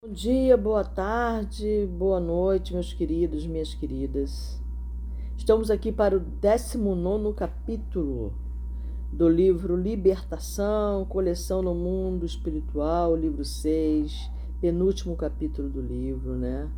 Bom 0.00 0.12
dia, 0.12 0.56
boa 0.56 0.84
tarde, 0.84 1.84
boa 1.98 2.20
noite, 2.20 2.72
meus 2.72 2.92
queridos, 2.92 3.44
minhas 3.44 3.74
queridas. 3.74 4.62
Estamos 5.36 5.72
aqui 5.72 5.90
para 5.90 6.16
o 6.16 6.20
19 6.20 7.34
capítulo 7.34 8.32
do 9.12 9.28
livro 9.28 9.74
Libertação, 9.74 11.04
Coleção 11.04 11.62
no 11.62 11.74
Mundo 11.74 12.24
Espiritual, 12.24 13.16
livro 13.16 13.44
6, 13.44 14.30
penúltimo 14.60 15.16
capítulo 15.16 15.68
do 15.68 15.80
livro, 15.80 16.36
né? 16.36 16.70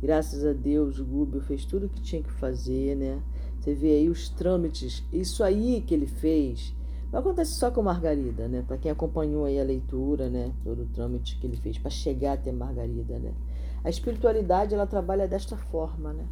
Graças 0.00 0.42
a 0.42 0.54
Deus, 0.54 0.98
Gúbio 0.98 1.42
fez 1.42 1.66
tudo 1.66 1.84
o 1.84 1.90
que 1.90 2.00
tinha 2.00 2.22
que 2.22 2.32
fazer, 2.32 2.96
né? 2.96 3.22
Você 3.60 3.74
vê 3.74 3.96
aí 3.96 4.08
os 4.08 4.30
trâmites, 4.30 5.04
isso 5.12 5.44
aí 5.44 5.82
que 5.82 5.92
ele 5.92 6.06
fez 6.06 6.74
não 7.12 7.20
acontece 7.20 7.52
só 7.52 7.70
com 7.70 7.82
Margarida, 7.82 8.48
né? 8.48 8.64
Para 8.66 8.78
quem 8.78 8.90
acompanhou 8.90 9.44
aí 9.44 9.60
a 9.60 9.64
leitura, 9.64 10.30
né? 10.30 10.50
Todo 10.64 10.82
o 10.82 10.86
trâmite 10.86 11.38
que 11.38 11.46
ele 11.46 11.58
fez 11.58 11.76
para 11.76 11.90
chegar 11.90 12.32
até 12.32 12.50
Margarida, 12.50 13.18
né? 13.18 13.34
A 13.84 13.90
espiritualidade 13.90 14.74
ela 14.74 14.86
trabalha 14.86 15.28
desta 15.28 15.54
forma, 15.56 16.14
né? 16.14 16.24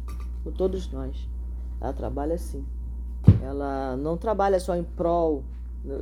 Com 0.43 0.51
todos 0.51 0.91
nós. 0.91 1.29
Ela 1.79 1.93
trabalha 1.93 2.33
assim. 2.33 2.65
Ela 3.43 3.95
não 3.95 4.17
trabalha 4.17 4.59
só 4.59 4.75
em 4.75 4.83
prol. 4.83 5.43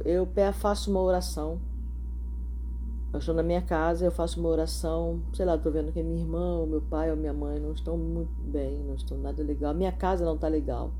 Eu 0.05 0.25
faço 0.53 0.89
uma 0.89 1.01
oração. 1.01 1.59
Eu 3.11 3.19
estou 3.19 3.35
na 3.35 3.43
minha 3.43 3.61
casa, 3.61 4.05
eu 4.05 4.11
faço 4.11 4.39
uma 4.39 4.49
oração, 4.49 5.19
sei 5.33 5.43
lá, 5.43 5.55
estou 5.55 5.71
vendo 5.71 5.91
que 5.91 6.01
minha 6.03 6.21
irmã, 6.21 6.59
ou 6.59 6.67
meu 6.67 6.79
pai 6.79 7.09
ou 7.09 7.17
minha 7.17 7.33
mãe 7.33 7.59
não 7.59 7.71
estão 7.71 7.97
muito 7.97 8.39
bem, 8.43 8.77
não 8.83 8.93
estão 8.93 9.17
nada 9.17 9.41
legal. 9.43 9.73
Minha 9.73 9.91
casa 9.91 10.23
não 10.23 10.35
está 10.35 10.47
legal. 10.47 10.91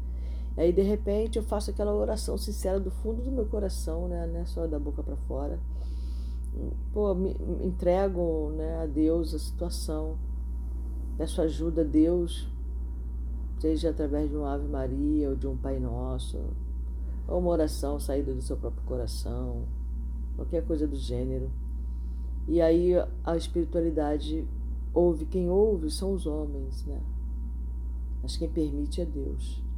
Aí 0.59 0.73
de 0.73 0.81
repente 0.81 1.37
eu 1.37 1.43
faço 1.43 1.71
aquela 1.71 1.95
oração 1.95 2.37
sincera 2.37 2.81
do 2.81 2.91
fundo 2.91 3.21
do 3.21 3.31
meu 3.31 3.45
coração, 3.45 4.09
né, 4.09 4.27
não 4.27 4.41
é 4.41 4.45
só 4.45 4.67
da 4.67 4.77
boca 4.77 5.01
para 5.01 5.15
fora. 5.15 5.57
Pô, 6.91 7.15
me, 7.15 7.33
me 7.33 7.67
entrego, 7.67 8.51
né, 8.57 8.83
a 8.83 8.85
Deus 8.85 9.33
a 9.33 9.39
situação. 9.39 10.17
Peço 11.17 11.41
ajuda 11.41 11.79
a 11.79 11.85
Deus, 11.85 12.45
seja 13.61 13.91
através 13.91 14.29
de 14.29 14.35
um 14.35 14.43
Ave 14.43 14.67
Maria 14.67 15.29
ou 15.29 15.35
de 15.37 15.47
um 15.47 15.55
Pai 15.55 15.79
Nosso, 15.79 16.37
ou 17.25 17.39
uma 17.39 17.51
oração 17.51 17.97
saída 17.97 18.33
do 18.33 18.41
seu 18.41 18.57
próprio 18.57 18.83
coração, 18.83 19.63
qualquer 20.35 20.65
coisa 20.65 20.85
do 20.85 20.97
gênero. 20.97 21.49
E 22.49 22.59
aí 22.59 22.95
a 23.23 23.37
espiritualidade 23.37 24.45
ouve, 24.93 25.25
quem 25.25 25.49
ouve 25.49 25.89
são 25.89 26.11
os 26.11 26.27
homens, 26.27 26.85
né? 26.85 27.01
Mas 28.21 28.35
quem 28.35 28.49
permite 28.49 28.99
é 28.99 29.05
Deus. 29.05 29.68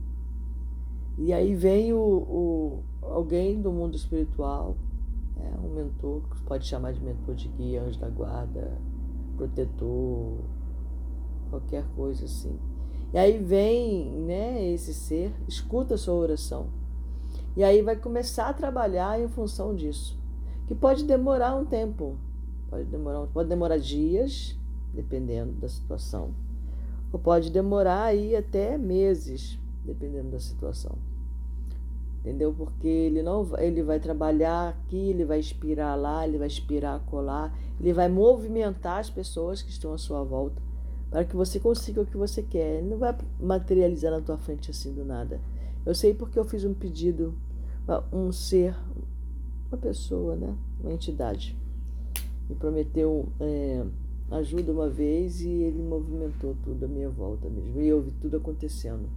E 1.24 1.32
aí 1.32 1.54
vem 1.54 1.94
o, 1.94 2.00
o, 2.00 2.84
alguém 3.04 3.62
do 3.62 3.72
mundo 3.72 3.96
espiritual, 3.96 4.76
é, 5.38 5.60
um 5.64 5.70
mentor, 5.70 6.24
que 6.32 6.42
pode 6.42 6.66
chamar 6.66 6.94
de 6.94 7.00
mentor 7.00 7.36
de 7.36 7.48
guia, 7.48 7.84
anjo 7.84 8.00
da 8.00 8.10
guarda, 8.10 8.76
protetor, 9.38 10.40
qualquer 11.52 11.86
coisa 11.96 12.26
assim. 12.26 12.58
E 13.14 13.20
aí 13.20 13.38
vem 13.38 14.10
né, 14.22 14.68
esse 14.72 14.96
ser, 14.96 15.32
escuta 15.48 15.94
a 15.94 15.98
sua 15.98 16.16
oração. 16.16 16.70
E 17.56 17.64
aí 17.64 17.84
vai 17.84 17.96
começar 17.96 18.50
a 18.50 18.54
trabalhar 18.54 19.22
em 19.22 19.28
função 19.28 19.76
disso. 19.76 20.18
Que 20.66 20.74
pode 20.74 21.04
demorar 21.04 21.56
um 21.56 21.66
tempo. 21.66 22.18
Pode 22.68 22.86
demorar, 22.86 23.28
pode 23.28 23.48
demorar 23.48 23.78
dias, 23.78 24.58
dependendo 24.92 25.52
da 25.52 25.70
situação. 25.70 26.32
Ou 27.14 27.20
pode 27.20 27.52
demorar 27.52 28.06
aí 28.06 28.36
até 28.36 28.76
meses, 28.76 29.60
dependendo 29.86 30.32
da 30.32 30.40
situação. 30.40 31.11
Entendeu? 32.22 32.54
Porque 32.54 32.88
ele 32.88 33.24
não 33.24 33.48
ele 33.58 33.82
vai 33.82 34.00
trabalhar 34.00 34.70
aqui, 34.70 35.10
ele 35.10 35.26
vai 35.26 35.40
inspirar 35.40 35.96
lá, 35.96 36.26
ele 36.28 36.38
vai 36.38 36.48
inspirar 36.48 37.00
colar, 37.08 37.58
ele 37.80 37.92
vai 37.94 38.08
movimentar 38.08 39.00
as 39.00 39.10
pessoas 39.10 39.64
que 39.64 39.72
estão 39.72 39.92
à 39.92 39.98
sua 39.98 40.24
volta 40.24 40.62
para 41.10 41.26
que 41.26 41.36
você 41.36 41.60
consiga 41.60 42.02
o 42.02 42.06
que 42.06 42.16
você 42.16 42.42
quer. 42.42 42.78
Ele 42.78 42.90
não 42.90 42.98
vai 42.98 43.16
materializar 43.40 44.12
na 44.12 44.22
tua 44.22 44.38
frente 44.38 44.72
assim 44.72 44.94
do 44.94 45.04
nada. 45.04 45.42
Eu 45.86 45.94
sei 45.94 46.14
porque 46.14 46.40
eu 46.40 46.46
fiz 46.46 46.64
um 46.64 46.74
pedido 46.74 47.34
um 48.14 48.32
ser, 48.32 48.76
uma 49.70 49.78
pessoa, 49.78 50.36
né? 50.36 50.56
Uma 50.80 50.94
entidade. 50.94 51.58
Me 52.48 52.56
prometeu 52.56 53.28
é, 53.40 53.84
ajuda 54.32 54.72
uma 54.72 54.90
vez 54.90 55.42
e 55.42 55.50
ele 55.50 55.82
movimentou 55.82 56.56
tudo 56.64 56.86
à 56.86 56.88
minha 56.88 57.10
volta 57.10 57.50
mesmo. 57.50 57.82
E 57.82 57.88
eu 57.88 58.02
vi 58.02 58.12
tudo 58.22 58.38
acontecendo 58.38 59.10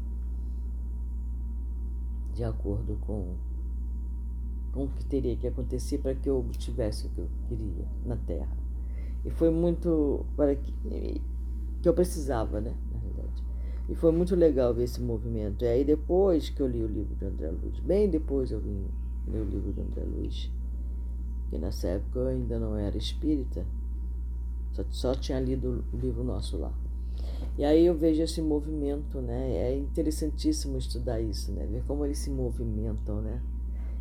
de 2.35 2.45
acordo 2.45 2.99
com, 3.07 3.35
com 4.73 4.85
o 4.85 4.89
que 4.89 5.05
teria 5.05 5.37
que 5.37 5.47
acontecer 5.47 5.99
para 5.99 6.15
que 6.15 6.29
eu 6.29 6.39
obtivesse 6.39 7.07
o 7.07 7.11
que 7.11 7.21
eu 7.21 7.29
queria 7.49 7.87
na 8.05 8.17
Terra. 8.17 8.57
E 9.25 9.31
foi 9.31 9.51
muito 9.51 10.27
para 10.37 10.55
que, 10.55 10.73
que 11.81 11.89
eu 11.89 11.95
precisava, 11.95 12.61
né, 12.61 12.75
na 12.93 12.99
realidade. 12.99 13.43
E 13.89 13.95
foi 13.95 14.13
muito 14.13 14.35
legal 14.35 14.75
ver 14.75 14.85
esse 14.85 15.01
movimento. 15.01 15.65
E 15.65 15.69
aí 15.69 15.85
depois 15.85 16.51
que 16.51 16.61
eu 16.61 16.67
li 16.67 16.83
o 16.83 16.89
livro 16.89 17.15
de 17.15 17.25
André 17.25 17.51
Luiz, 17.51 17.79
bem 17.81 18.11
depois 18.11 18.51
eu 18.51 18.61
ler 19.29 19.41
o 19.41 19.45
livro 19.45 19.73
de 19.73 19.81
André 19.81 20.05
Luiz, 20.05 20.51
que 21.49 21.59
nessa 21.59 21.89
época 21.89 22.19
eu 22.19 22.27
ainda 22.29 22.59
não 22.59 22.77
era 22.77 22.97
espírita, 22.97 23.65
só, 24.73 24.85
só 24.91 25.15
tinha 25.15 25.41
lido 25.41 25.85
o 25.93 25.97
livro 25.97 26.25
nosso 26.25 26.57
lá. 26.57 26.73
E 27.57 27.65
aí 27.65 27.87
eu 27.87 27.95
vejo 27.95 28.23
esse 28.23 28.43
movimento, 28.43 29.21
né? 29.21 29.57
É 29.57 29.77
interessantíssimo 29.77 30.77
estudar 30.77 31.21
isso, 31.21 31.53
né? 31.53 31.67
Ver 31.67 31.85
como 31.87 32.05
eles 32.05 32.19
se 32.19 32.31
movimentam, 32.31 33.21
né? 33.21 33.41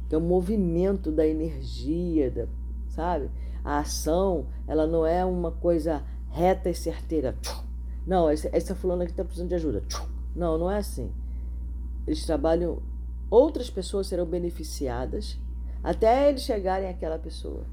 Que 0.10 0.16
é 0.16 0.18
o 0.18 0.22
movimento 0.22 1.12
da 1.12 1.26
energia, 1.26 2.32
da, 2.32 2.48
sabe? 2.90 3.30
A 3.64 3.80
ação, 3.80 4.48
ela 4.68 4.88
não 4.88 5.06
é 5.06 5.24
uma 5.24 5.52
coisa 5.52 6.04
reta 6.30 6.70
e 6.70 6.74
certeira. 6.74 7.38
Não, 8.06 8.28
essa, 8.30 8.76
fulana 8.76 9.04
aqui 9.04 9.14
está 9.14 9.24
precisando 9.24 9.50
de 9.50 9.56
ajuda. 9.56 9.84
Não, 10.36 10.58
não 10.58 10.70
é 10.70 10.78
assim. 10.78 11.12
Eles 12.08 12.26
trabalham, 12.26 12.80
outras 13.30 13.70
pessoas 13.70 14.08
serão 14.08 14.26
beneficiadas 14.26 15.40
até 15.84 16.30
eles 16.30 16.42
chegarem 16.42 16.90
àquela 16.90 17.20
pessoa. 17.20 17.66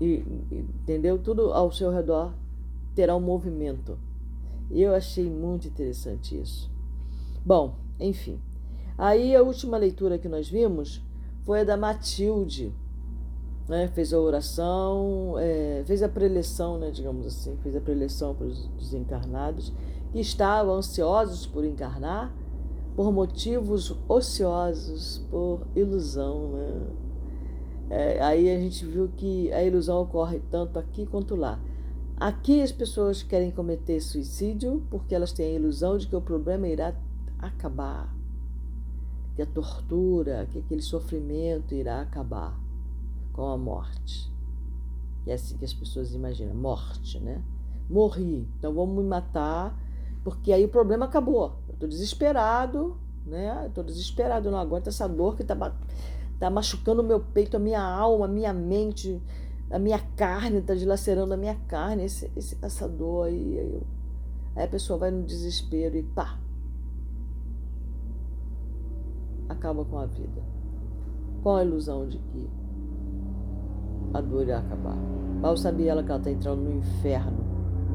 E, 0.00 0.24
entendeu? 0.50 1.18
Tudo 1.18 1.52
ao 1.52 1.70
seu 1.70 1.90
redor 1.90 2.32
terá 2.96 3.14
um 3.14 3.20
movimento. 3.20 3.96
Eu 4.68 4.92
achei 4.92 5.30
muito 5.30 5.68
interessante 5.68 6.36
isso. 6.36 6.68
Bom, 7.44 7.76
enfim. 8.00 8.40
Aí 8.98 9.36
a 9.36 9.42
última 9.42 9.76
leitura 9.76 10.18
que 10.18 10.28
nós 10.28 10.48
vimos 10.48 11.00
foi 11.44 11.60
a 11.60 11.64
da 11.64 11.76
Matilde. 11.76 12.72
Né? 13.68 13.86
Fez 13.88 14.12
a 14.12 14.18
oração, 14.18 15.34
é, 15.38 15.84
fez 15.86 16.02
a 16.02 16.08
preleção, 16.08 16.78
né, 16.78 16.90
digamos 16.90 17.26
assim, 17.26 17.56
fez 17.62 17.76
a 17.76 17.80
preleção 17.80 18.34
para 18.34 18.46
os 18.46 18.66
desencarnados 18.78 19.72
que 20.12 20.20
estavam 20.20 20.74
ansiosos 20.74 21.46
por 21.46 21.64
encarnar 21.64 22.32
por 22.96 23.12
motivos 23.12 23.94
ociosos, 24.08 25.18
por 25.30 25.60
ilusão. 25.76 26.52
Né? 26.52 26.80
É, 27.90 28.22
aí 28.22 28.50
a 28.50 28.58
gente 28.58 28.84
viu 28.86 29.10
que 29.14 29.52
a 29.52 29.62
ilusão 29.62 30.00
ocorre 30.00 30.40
tanto 30.50 30.78
aqui 30.78 31.04
quanto 31.04 31.36
lá. 31.36 31.60
Aqui 32.18 32.62
as 32.62 32.72
pessoas 32.72 33.22
querem 33.22 33.50
cometer 33.50 34.00
suicídio 34.00 34.82
porque 34.88 35.14
elas 35.14 35.32
têm 35.32 35.48
a 35.48 35.58
ilusão 35.58 35.98
de 35.98 36.06
que 36.06 36.16
o 36.16 36.20
problema 36.20 36.66
irá 36.66 36.94
acabar, 37.38 38.10
que 39.34 39.42
a 39.42 39.46
tortura, 39.46 40.48
que 40.50 40.60
aquele 40.60 40.80
sofrimento 40.80 41.74
irá 41.74 42.00
acabar 42.00 42.58
com 43.34 43.46
a 43.46 43.58
morte. 43.58 44.32
E 45.26 45.30
é 45.30 45.34
assim 45.34 45.58
que 45.58 45.66
as 45.66 45.74
pessoas 45.74 46.14
imaginam, 46.14 46.54
morte, 46.54 47.20
né? 47.20 47.42
Morri, 47.90 48.48
então 48.58 48.72
vamos 48.72 48.96
me 48.96 49.06
matar, 49.06 49.78
porque 50.24 50.54
aí 50.54 50.64
o 50.64 50.70
problema 50.70 51.04
acabou. 51.04 51.58
Eu 51.68 51.74
estou 51.74 51.88
desesperado, 51.88 52.96
né? 53.26 53.66
Estou 53.66 53.84
desesperado, 53.84 54.50
não 54.50 54.58
aguento 54.58 54.86
essa 54.86 55.06
dor 55.06 55.36
que 55.36 55.42
está 55.42 55.54
tá 56.38 56.48
machucando 56.48 57.02
o 57.02 57.04
meu 57.04 57.20
peito, 57.20 57.58
a 57.58 57.60
minha 57.60 57.82
alma, 57.82 58.24
a 58.24 58.28
minha 58.28 58.54
mente 58.54 59.20
a 59.70 59.78
minha 59.78 59.98
carne, 60.16 60.58
está 60.58 60.74
dilacerando 60.74 61.34
a 61.34 61.36
minha 61.36 61.56
carne, 61.66 62.04
esse, 62.04 62.30
esse, 62.36 62.56
essa 62.62 62.88
dor 62.88 63.26
aí. 63.26 63.58
Aí, 63.58 63.72
eu, 63.72 63.82
aí 64.54 64.64
a 64.64 64.68
pessoa 64.68 64.98
vai 64.98 65.10
no 65.10 65.22
desespero 65.24 65.96
e 65.96 66.02
pá! 66.02 66.38
Acaba 69.48 69.84
com 69.84 69.98
a 69.98 70.06
vida. 70.06 70.42
Com 71.42 71.56
a 71.56 71.64
ilusão 71.64 72.08
de 72.08 72.18
que 72.18 72.50
a 74.14 74.20
dor 74.20 74.46
ia 74.46 74.58
acabar. 74.58 74.96
Mal 74.96 75.56
sabia 75.56 75.92
ela 75.92 76.02
que 76.02 76.10
ela 76.10 76.18
está 76.18 76.30
entrando 76.30 76.62
no 76.62 76.72
inferno 76.72 77.44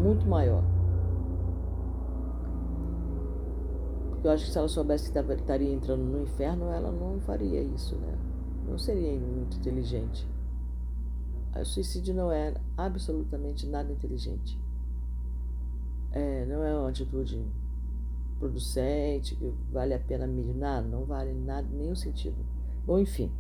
muito 0.02 0.28
maior. 0.28 0.64
Porque 4.10 4.28
eu 4.28 4.32
acho 4.32 4.46
que 4.46 4.52
se 4.52 4.58
ela 4.58 4.68
soubesse 4.68 5.12
que 5.12 5.18
estaria 5.18 5.74
entrando 5.74 6.04
no 6.04 6.22
inferno, 6.22 6.72
ela 6.72 6.92
não 6.92 7.20
faria 7.22 7.62
isso, 7.62 7.96
né? 7.96 8.18
Não 8.70 8.78
seria 8.78 9.12
muito 9.20 9.58
inteligente. 9.58 10.28
O 11.60 11.66
suicídio 11.66 12.14
não 12.14 12.32
é 12.32 12.54
absolutamente 12.78 13.68
nada 13.68 13.92
inteligente. 13.92 14.58
É, 16.12 16.46
não 16.46 16.64
é 16.64 16.76
uma 16.78 16.90
atitude 16.90 17.42
producente, 18.40 19.36
que 19.36 19.54
vale 19.72 19.94
a 19.94 20.00
pena 20.00 20.26
mesmo. 20.26 20.54
Nada, 20.54 20.88
não 20.88 21.06
vale 21.06 21.34
nada, 21.34 21.68
nenhum 21.72 21.96
sentido. 21.96 22.38
Bom, 22.86 23.00
enfim. 23.00 23.32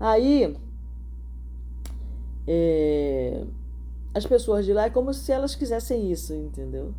Aí, 0.00 0.56
é, 2.46 3.44
as 4.14 4.26
pessoas 4.26 4.64
de 4.64 4.72
lá 4.72 4.86
é 4.86 4.90
como 4.90 5.14
se 5.14 5.30
elas 5.30 5.54
quisessem 5.54 6.10
isso, 6.10 6.34
entendeu? 6.34 6.92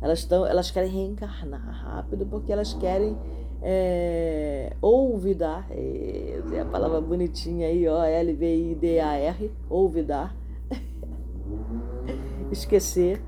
Elas, 0.00 0.24
tão, 0.24 0.46
elas 0.46 0.70
querem 0.70 0.90
reencarnar 0.90 1.60
rápido 1.60 2.26
porque 2.26 2.52
elas 2.52 2.74
querem 2.74 3.16
é, 3.62 4.74
olvidar, 4.80 5.66
é, 5.70 6.40
a 6.60 6.64
palavra 6.64 7.00
bonitinha 7.00 7.68
aí, 7.68 7.86
ó, 7.86 8.02
L-V-I-D-A-R, 8.04 9.52
olvidar, 9.68 10.34
esquecer 12.50 13.22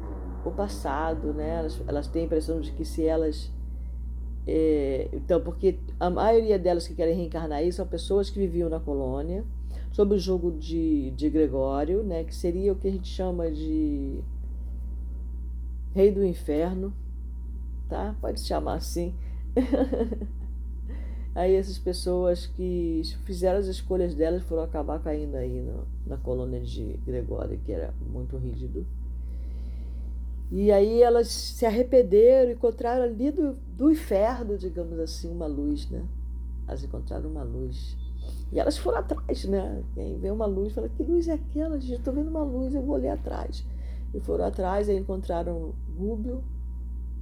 o 0.44 0.50
passado, 0.50 1.32
né? 1.32 1.58
Elas, 1.58 1.82
elas 1.86 2.06
têm 2.08 2.22
a 2.22 2.24
impressão 2.26 2.60
de 2.60 2.72
que 2.72 2.84
se 2.84 3.04
elas. 3.04 3.52
É, 4.46 5.08
então, 5.12 5.40
porque 5.40 5.78
a 6.00 6.10
maioria 6.10 6.58
delas 6.58 6.88
que 6.88 6.94
querem 6.94 7.14
reencarnar 7.14 7.58
aí 7.58 7.72
são 7.72 7.86
pessoas 7.86 8.28
que 8.28 8.38
viviam 8.38 8.68
na 8.68 8.80
colônia, 8.80 9.44
sob 9.92 10.14
o 10.14 10.18
jogo 10.18 10.50
de, 10.50 11.10
de 11.12 11.30
Gregório, 11.30 12.02
né? 12.02 12.24
Que 12.24 12.34
seria 12.34 12.72
o 12.72 12.76
que 12.76 12.88
a 12.88 12.90
gente 12.90 13.08
chama 13.08 13.50
de 13.50 14.20
rei 15.94 16.10
do 16.10 16.24
inferno, 16.24 16.92
tá? 17.88 18.16
Pode 18.20 18.40
chamar 18.40 18.74
assim. 18.74 19.14
aí 21.34 21.54
essas 21.54 21.78
pessoas 21.78 22.46
que 22.46 23.02
fizeram 23.24 23.58
as 23.58 23.66
escolhas 23.66 24.14
delas 24.14 24.42
foram 24.44 24.62
acabar 24.62 25.02
caindo 25.02 25.36
aí 25.36 25.60
no, 25.60 25.86
na 26.06 26.16
colônia 26.16 26.60
de 26.60 26.98
Gregório, 27.04 27.58
que 27.64 27.72
era 27.72 27.92
muito 28.10 28.36
rígido. 28.36 28.86
E 30.50 30.70
aí 30.70 31.02
elas 31.02 31.28
se 31.28 31.64
arrependeram 31.64 32.52
encontraram 32.52 33.04
ali 33.04 33.30
do, 33.30 33.54
do 33.74 33.90
inferno, 33.90 34.58
digamos 34.58 34.98
assim, 34.98 35.30
uma 35.30 35.46
luz, 35.46 35.88
né? 35.88 36.04
Elas 36.68 36.84
encontraram 36.84 37.30
uma 37.30 37.42
luz. 37.42 37.96
E 38.52 38.60
elas 38.60 38.76
foram 38.76 38.98
atrás, 38.98 39.44
né? 39.46 39.82
Quem 39.94 40.18
vê 40.18 40.30
uma 40.30 40.44
luz 40.44 40.74
fala, 40.74 40.90
que 40.90 41.02
luz 41.02 41.26
é 41.26 41.32
aquela? 41.32 41.80
Gente, 41.80 41.98
estou 41.98 42.12
vendo 42.12 42.28
uma 42.28 42.42
luz, 42.42 42.74
eu 42.74 42.82
vou 42.82 42.96
ali 42.96 43.08
atrás. 43.08 43.64
E 44.12 44.20
foram 44.20 44.44
atrás, 44.44 44.90
aí 44.90 44.98
encontraram 44.98 45.72
Gúbio, 45.96 46.44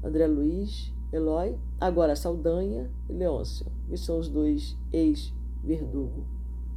André 0.03 0.27
Luiz, 0.27 0.93
Eloy, 1.13 1.57
agora 1.81 2.15
Saldanha 2.15 2.91
e 3.09 3.13
Leôncio, 3.13 3.67
que 3.89 3.97
são 3.97 4.19
os 4.19 4.29
dois 4.29 4.77
ex-verdugo 4.93 6.25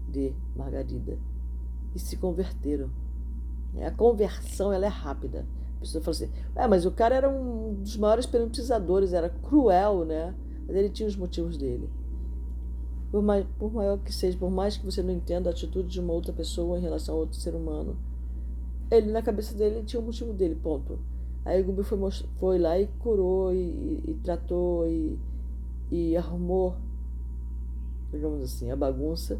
de 0.09 0.33
Margarida. 0.55 1.17
E 1.93 1.99
se 1.99 2.17
converteram. 2.17 2.89
A 3.85 3.91
conversão 3.91 4.73
ela 4.73 4.85
é 4.85 4.89
rápida. 4.89 5.45
A 5.77 5.79
pessoa 5.81 6.03
fala 6.03 6.15
assim, 6.15 6.31
é, 6.55 6.67
mas 6.67 6.85
o 6.85 6.91
cara 6.91 7.15
era 7.15 7.29
um 7.29 7.75
dos 7.75 7.97
maiores 7.97 8.25
penetizadores, 8.25 9.13
era 9.13 9.29
cruel, 9.29 10.05
né? 10.05 10.33
Mas 10.65 10.75
ele 10.75 10.89
tinha 10.89 11.07
os 11.07 11.15
motivos 11.15 11.57
dele. 11.57 11.89
Por, 13.11 13.21
mais, 13.21 13.45
por 13.59 13.71
maior 13.71 13.99
que 13.99 14.11
seja, 14.11 14.37
por 14.37 14.49
mais 14.49 14.77
que 14.77 14.85
você 14.85 15.03
não 15.03 15.13
entenda 15.13 15.49
a 15.49 15.51
atitude 15.51 15.89
de 15.89 15.99
uma 15.99 16.13
outra 16.13 16.33
pessoa 16.33 16.79
em 16.79 16.81
relação 16.81 17.15
a 17.15 17.19
outro 17.19 17.37
ser 17.37 17.53
humano, 17.53 17.95
ele 18.89 19.11
na 19.11 19.21
cabeça 19.21 19.53
dele 19.55 19.83
tinha 19.83 20.01
um 20.01 20.05
motivo 20.05 20.33
dele, 20.33 20.55
ponto. 20.55 20.97
Aí 21.45 21.61
o 21.61 21.65
Gubi 21.65 21.83
foi, 21.83 21.99
foi 22.39 22.57
lá 22.57 22.79
e 22.79 22.87
curou, 22.99 23.53
e, 23.53 24.03
e, 24.07 24.19
tratou, 24.23 24.87
e, 24.87 25.19
e 25.91 26.15
arrumou, 26.15 26.75
digamos 28.11 28.41
assim, 28.41 28.71
a 28.71 28.75
bagunça, 28.75 29.39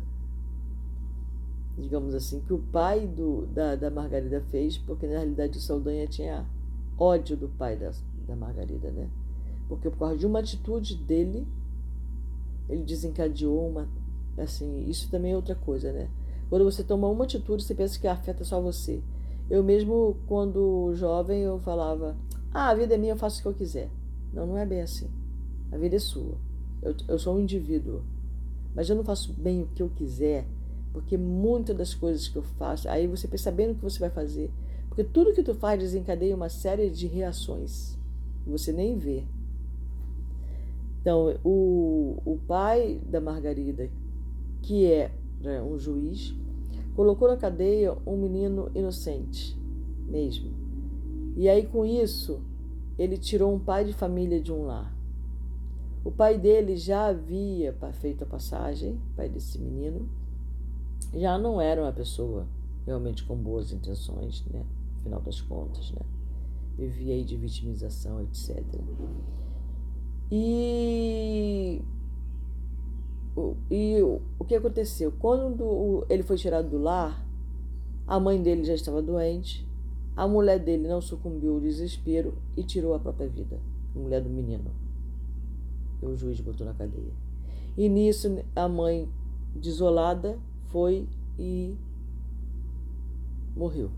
digamos 1.77 2.13
assim, 2.13 2.41
que 2.41 2.53
o 2.53 2.59
pai 2.59 3.07
do, 3.07 3.45
da, 3.47 3.75
da 3.75 3.89
Margarida 3.89 4.41
fez, 4.49 4.77
porque 4.77 5.07
na 5.07 5.13
realidade 5.13 5.57
o 5.57 5.61
Saldanha 5.61 6.05
tinha 6.07 6.45
ódio 6.97 7.37
do 7.37 7.47
pai 7.47 7.77
da, 7.77 7.91
da 8.27 8.35
Margarida, 8.35 8.91
né? 8.91 9.09
Porque 9.67 9.89
por 9.89 9.99
causa 9.99 10.17
de 10.17 10.25
uma 10.25 10.39
atitude 10.39 10.95
dele, 10.95 11.47
ele 12.69 12.83
desencadeou 12.83 13.67
uma. 13.69 13.87
Assim, 14.37 14.89
isso 14.89 15.09
também 15.09 15.31
é 15.31 15.35
outra 15.35 15.55
coisa, 15.55 15.91
né? 15.91 16.09
Quando 16.49 16.65
você 16.65 16.83
toma 16.83 17.07
uma 17.07 17.23
atitude, 17.23 17.63
você 17.63 17.73
pensa 17.73 17.99
que 17.99 18.07
afeta 18.07 18.43
só 18.43 18.59
você. 18.61 19.01
Eu 19.49 19.63
mesmo, 19.63 20.17
quando 20.27 20.93
jovem, 20.95 21.41
eu 21.41 21.59
falava: 21.59 22.15
Ah, 22.51 22.69
a 22.69 22.75
vida 22.75 22.95
é 22.95 22.97
minha, 22.97 23.13
eu 23.13 23.17
faço 23.17 23.39
o 23.39 23.41
que 23.41 23.47
eu 23.47 23.53
quiser. 23.53 23.89
Não, 24.33 24.47
não 24.47 24.57
é 24.57 24.65
bem 24.65 24.81
assim. 24.81 25.09
A 25.71 25.77
vida 25.77 25.95
é 25.95 25.99
sua. 25.99 26.37
Eu, 26.81 26.95
eu 27.07 27.19
sou 27.19 27.35
um 27.35 27.39
indivíduo. 27.39 28.01
Mas 28.75 28.89
eu 28.89 28.95
não 28.95 29.03
faço 29.03 29.31
bem 29.33 29.61
o 29.61 29.67
que 29.67 29.83
eu 29.83 29.89
quiser, 29.89 30.47
porque 30.91 31.15
muitas 31.17 31.77
das 31.77 31.93
coisas 31.93 32.27
que 32.27 32.35
eu 32.35 32.43
faço, 32.43 32.89
aí 32.89 33.05
você 33.05 33.27
percebendo 33.27 33.71
o 33.71 33.75
que 33.75 33.83
você 33.83 33.99
vai 33.99 34.09
fazer. 34.09 34.51
Porque 34.87 35.03
tudo 35.03 35.33
que 35.33 35.43
tu 35.43 35.53
faz 35.55 35.79
desencadeia 35.79 36.35
uma 36.35 36.49
série 36.49 36.89
de 36.89 37.07
reações. 37.07 37.97
Que 38.43 38.49
você 38.49 38.71
nem 38.71 38.97
vê. 38.97 39.23
Então, 41.01 41.37
o, 41.43 42.21
o 42.23 42.37
pai 42.47 43.01
da 43.05 43.19
Margarida, 43.19 43.89
que 44.61 44.85
é 44.85 45.11
né, 45.41 45.61
um 45.61 45.77
juiz, 45.77 46.33
colocou 46.95 47.27
na 47.27 47.37
cadeia 47.37 47.97
um 48.05 48.17
menino 48.17 48.69
inocente, 48.75 49.57
mesmo. 50.07 50.51
E 51.35 51.49
aí, 51.49 51.65
com 51.65 51.85
isso, 51.85 52.41
ele 52.97 53.17
tirou 53.17 53.53
um 53.53 53.59
pai 53.59 53.85
de 53.85 53.93
família 53.93 54.39
de 54.39 54.51
um 54.51 54.65
lar. 54.65 54.93
O 56.03 56.11
pai 56.11 56.37
dele 56.37 56.75
já 56.75 57.07
havia 57.07 57.75
feito 57.93 58.23
a 58.23 58.27
passagem, 58.27 58.99
pai 59.15 59.29
desse 59.29 59.57
menino, 59.57 60.07
já 61.13 61.37
não 61.37 61.61
era 61.61 61.81
uma 61.81 61.91
pessoa 61.93 62.45
realmente 62.85 63.23
com 63.23 63.35
boas 63.35 63.71
intenções, 63.71 64.43
né? 64.51 64.65
Afinal 64.99 65.21
das 65.21 65.41
contas, 65.41 65.91
né? 65.91 66.01
Vivia 66.77 67.13
aí 67.13 67.23
de 67.23 67.37
vitimização, 67.37 68.21
etc. 68.21 68.63
E 70.31 71.81
e 73.69 74.01
o 74.01 74.45
que 74.45 74.55
aconteceu? 74.55 75.11
Quando 75.19 76.05
ele 76.09 76.23
foi 76.23 76.37
tirado 76.37 76.69
do 76.69 76.77
lar, 76.77 77.25
a 78.07 78.19
mãe 78.19 78.41
dele 78.41 78.63
já 78.63 78.73
estava 78.73 79.01
doente, 79.01 79.67
a 80.15 80.27
mulher 80.27 80.59
dele 80.59 80.87
não 80.87 81.01
sucumbiu 81.01 81.55
ao 81.55 81.59
desespero 81.59 82.35
e 82.55 82.63
tirou 82.63 82.93
a 82.93 82.99
própria 82.99 83.27
vida, 83.27 83.59
a 83.95 83.99
mulher 83.99 84.21
do 84.21 84.29
menino. 84.29 84.71
E 86.01 86.05
o 86.05 86.15
juiz 86.15 86.39
botou 86.39 86.65
na 86.65 86.73
cadeia. 86.73 87.13
E 87.75 87.89
nisso 87.89 88.43
a 88.55 88.67
mãe, 88.67 89.09
desolada, 89.55 90.37
foi 90.65 91.07
e 91.39 91.75
morreu 93.55 93.89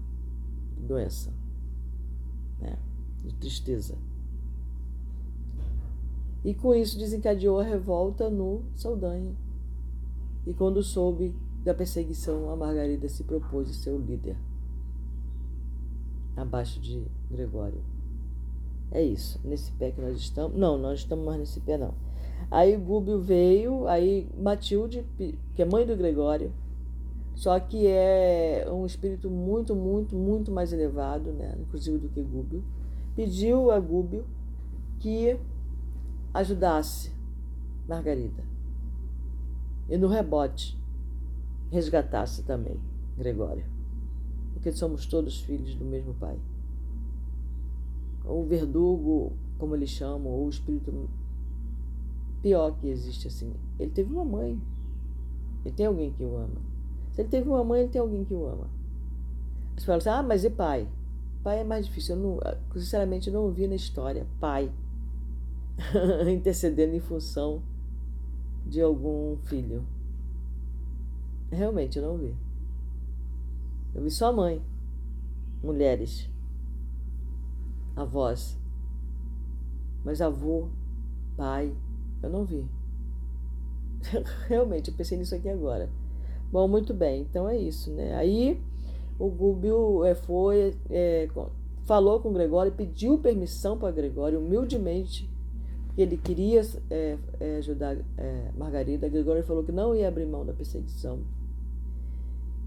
de 0.78 0.84
doença, 0.84 1.34
né? 2.62 2.78
de 3.24 3.34
tristeza. 3.36 3.96
E 6.46 6.54
com 6.54 6.76
isso 6.76 7.00
desencadeou 7.00 7.60
a 7.60 7.64
revolta 7.64 8.30
no 8.30 8.62
Saldanha. 8.76 9.36
E 10.46 10.54
quando 10.54 10.84
soube 10.84 11.36
da 11.64 11.74
perseguição, 11.74 12.52
a 12.52 12.56
Margarida 12.56 13.10
se 13.10 13.24
propôs 13.24 13.68
a 13.68 13.74
ser 13.74 13.90
o 13.90 13.98
líder, 13.98 14.38
abaixo 16.38 16.80
de 16.80 17.04
Gregório. 17.32 17.82
É 18.92 19.02
isso, 19.02 19.42
nesse 19.44 19.72
pé 19.72 19.90
que 19.90 20.00
nós 20.00 20.16
estamos. 20.18 20.56
Não, 20.56 20.78
nós 20.78 21.00
estamos 21.00 21.26
mais 21.26 21.40
nesse 21.40 21.60
pé, 21.62 21.80
não. 21.80 21.96
Aí 22.52 22.78
Gúbio 22.78 23.20
veio, 23.20 23.88
aí 23.88 24.30
Matilde, 24.38 25.04
que 25.18 25.62
é 25.64 25.66
mãe 25.66 25.84
do 25.84 25.98
Gregório, 25.98 26.54
só 27.34 27.60
que 27.60 27.88
é 27.88 28.68
um 28.72 28.86
espírito 28.86 29.32
muito, 29.32 29.76
muito, 29.76 30.16
muito 30.16 30.52
mais 30.52 30.72
elevado, 30.72 31.32
né? 31.32 31.58
inclusive 31.60 31.98
do 31.98 32.10
que 32.10 32.22
Gúbio, 32.22 32.64
pediu 33.16 33.72
a 33.72 33.80
Gúbio 33.80 34.26
que 35.00 35.40
ajudasse 36.36 37.12
Margarida. 37.88 38.44
E 39.88 39.98
no 39.98 40.08
rebote, 40.08 40.78
resgatasse 41.72 42.44
também 42.44 42.78
Gregório. 43.18 43.66
Porque 44.54 44.72
somos 44.72 45.06
todos 45.06 45.40
filhos 45.42 45.76
do 45.76 45.86
mesmo 45.86 46.14
pai. 46.16 46.38
O 48.26 48.44
verdugo, 48.44 49.34
como 49.58 49.76
eles 49.76 49.90
chamam, 49.90 50.32
ou 50.32 50.48
o 50.48 50.50
espírito 50.50 50.92
pior 52.42 52.76
que 52.80 52.88
existe 52.88 53.28
assim. 53.28 53.54
Ele 53.80 53.92
teve 53.92 54.12
uma 54.12 54.26
mãe. 54.26 54.60
Ele 55.64 55.74
tem 55.74 55.86
alguém 55.86 56.12
que 56.12 56.24
o 56.24 56.36
ama. 56.36 56.62
Se 57.14 57.22
ele 57.22 57.30
teve 57.30 57.48
uma 57.48 57.64
mãe, 57.64 57.82
ele 57.82 57.90
tem 57.90 58.02
alguém 58.02 58.26
que 58.26 58.34
o 58.34 58.46
ama. 58.46 58.68
Você 59.78 59.86
fala 59.86 59.98
assim, 60.00 60.10
ah, 60.10 60.24
mas 60.24 60.44
e 60.44 60.50
pai? 60.50 60.88
Pai 61.44 61.60
é 61.60 61.64
mais 61.64 61.86
difícil. 61.86 62.16
Eu 62.16 62.22
não, 62.22 62.40
sinceramente, 62.74 63.28
eu 63.28 63.34
não 63.34 63.44
ouvi 63.44 63.68
na 63.68 63.76
história. 63.76 64.28
Pai. 64.40 64.72
intercedendo 66.34 66.96
em 66.96 67.00
função 67.00 67.62
de 68.66 68.82
algum 68.82 69.38
filho. 69.44 69.86
Realmente, 71.52 71.98
eu 71.98 72.06
não 72.06 72.18
vi. 72.18 72.36
Eu 73.94 74.04
vi 74.04 74.12
só 74.12 74.34
mãe, 74.34 74.62
mulheres, 75.64 76.30
avós. 77.96 78.58
Mas 80.04 80.22
avô, 80.22 80.68
pai, 81.38 81.74
eu 82.22 82.30
não 82.30 82.44
vi. 82.44 82.68
Realmente, 84.48 84.90
eu 84.90 84.98
pensei 84.98 85.18
nisso 85.18 85.36
aqui 85.36 85.50
agora. 85.50 85.90
Bom, 86.52 86.68
muito 86.68 86.94
bem, 86.94 87.22
então 87.22 87.48
é 87.48 87.58
isso, 87.58 87.92
né? 87.92 88.16
Aí 88.16 88.62
o 89.18 89.30
Gúbio 89.30 90.04
é, 90.04 90.14
foi, 90.14 90.76
é, 90.90 91.28
falou 91.86 92.20
com 92.20 92.34
Gregório, 92.34 92.72
pediu 92.72 93.18
permissão 93.18 93.78
para 93.78 93.92
Gregório, 93.92 94.40
humildemente, 94.40 95.30
ele 96.02 96.18
queria 96.18 96.62
é, 96.90 97.18
é, 97.40 97.58
ajudar 97.58 97.96
é, 98.18 98.52
Margarida. 98.58 99.08
Gregório 99.08 99.44
falou 99.44 99.64
que 99.64 99.72
não 99.72 99.96
ia 99.96 100.08
abrir 100.08 100.26
mão 100.26 100.46
da 100.46 100.54
perseguição. 100.54 101.20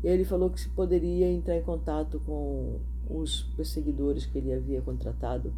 E 0.02 0.06
ele 0.06 0.24
falou 0.24 0.48
que 0.48 0.60
se 0.60 0.68
poderia 0.70 1.30
entrar 1.30 1.56
em 1.56 1.62
contato 1.62 2.20
com 2.24 2.78
os 3.10 3.42
perseguidores 3.56 4.24
que 4.24 4.38
ele 4.38 4.52
havia 4.52 4.80
contratado 4.80 5.52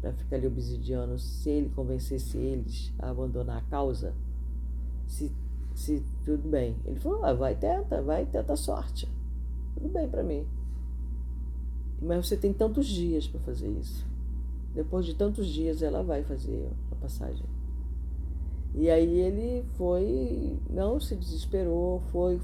para 0.00 0.12
ficar 0.12 0.36
ali 0.36 0.46
obsidiando, 0.46 1.18
se 1.18 1.50
ele 1.50 1.70
convencesse 1.70 2.36
eles 2.38 2.92
a 2.98 3.10
abandonar 3.10 3.58
a 3.58 3.70
causa, 3.70 4.14
se, 5.06 5.30
se 5.74 6.02
tudo 6.24 6.48
bem. 6.48 6.76
Ele 6.84 6.98
falou: 6.98 7.24
ah, 7.24 7.34
vai, 7.34 7.54
tenta, 7.54 8.02
vai, 8.02 8.26
tenta 8.26 8.52
a 8.52 8.56
sorte. 8.56 9.08
Tudo 9.74 9.88
bem 9.88 10.08
para 10.08 10.22
mim. 10.22 10.46
Mas 12.02 12.26
você 12.26 12.36
tem 12.36 12.52
tantos 12.52 12.86
dias 12.86 13.28
para 13.28 13.40
fazer 13.40 13.68
isso. 13.68 14.09
Depois 14.74 15.04
de 15.04 15.14
tantos 15.14 15.46
dias, 15.48 15.82
ela 15.82 16.02
vai 16.02 16.22
fazer 16.22 16.70
a 16.92 16.94
passagem. 16.96 17.44
E 18.74 18.88
aí 18.88 19.18
ele 19.18 19.64
foi, 19.76 20.56
não 20.70 21.00
se 21.00 21.16
desesperou, 21.16 22.00
foi, 22.12 22.40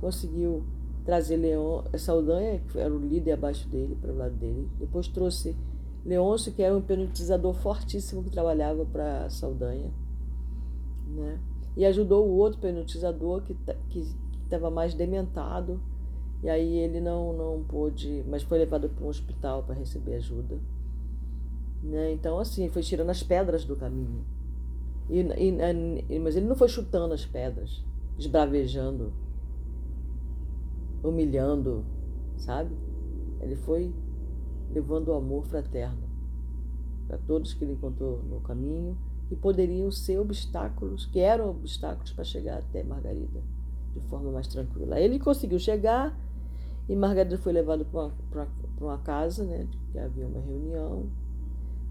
conseguiu 0.00 0.62
trazer 1.04 1.36
Leão, 1.36 1.84
Saldanha, 1.96 2.60
que 2.70 2.78
era 2.78 2.92
o 2.92 2.98
líder 2.98 3.32
abaixo 3.32 3.66
dele, 3.68 3.96
para 4.00 4.12
o 4.12 4.16
lado 4.16 4.34
dele. 4.34 4.68
Depois 4.78 5.08
trouxe 5.08 5.56
Leôncio, 6.04 6.52
que 6.52 6.62
era 6.62 6.74
um 6.74 6.78
hipnotizador 6.78 7.54
fortíssimo 7.54 8.22
que 8.22 8.30
trabalhava 8.30 8.84
para 8.84 9.28
Saldanha. 9.30 9.90
Né? 11.08 11.40
E 11.76 11.84
ajudou 11.86 12.26
o 12.26 12.36
outro 12.36 12.58
hipnotizador 12.58 13.42
que 13.42 13.56
estava 14.44 14.70
mais 14.70 14.94
dementado. 14.94 15.80
E 16.42 16.48
aí 16.48 16.78
ele 16.78 17.00
não, 17.00 17.32
não 17.32 17.64
pôde, 17.64 18.24
mas 18.28 18.42
foi 18.42 18.58
levado 18.58 18.88
para 18.88 19.04
um 19.04 19.08
hospital 19.08 19.62
para 19.62 19.74
receber 19.74 20.14
ajuda. 20.14 20.58
Né? 21.82 22.12
Então, 22.12 22.38
assim, 22.38 22.68
foi 22.68 22.82
tirando 22.82 23.10
as 23.10 23.22
pedras 23.22 23.64
do 23.64 23.76
caminho. 23.76 24.24
E, 25.08 25.20
e, 25.20 26.18
mas 26.18 26.36
ele 26.36 26.46
não 26.46 26.54
foi 26.54 26.68
chutando 26.68 27.12
as 27.12 27.24
pedras, 27.24 27.82
esbravejando 28.18 29.12
humilhando, 31.02 31.84
sabe? 32.36 32.74
Ele 33.40 33.56
foi 33.56 33.92
levando 34.72 35.08
o 35.08 35.14
amor 35.14 35.44
fraterno 35.46 36.08
para 37.06 37.18
todos 37.18 37.54
que 37.54 37.64
ele 37.64 37.72
encontrou 37.72 38.22
no 38.22 38.40
caminho 38.40 38.96
e 39.30 39.36
poderiam 39.36 39.90
ser 39.90 40.18
obstáculos, 40.18 41.06
que 41.06 41.18
eram 41.18 41.50
obstáculos 41.50 42.12
para 42.12 42.24
chegar 42.24 42.58
até 42.58 42.84
Margarida 42.84 43.40
de 43.94 44.00
forma 44.02 44.30
mais 44.30 44.46
tranquila. 44.46 45.00
Ele 45.00 45.18
conseguiu 45.18 45.58
chegar 45.58 46.16
e 46.88 46.94
Margarida 46.94 47.38
foi 47.38 47.52
levada 47.52 47.84
para 47.84 48.00
uma, 48.00 48.48
uma, 48.80 48.98
casa, 48.98 49.44
né, 49.44 49.66
que 49.90 49.98
havia 49.98 50.26
uma 50.26 50.40
reunião. 50.40 51.06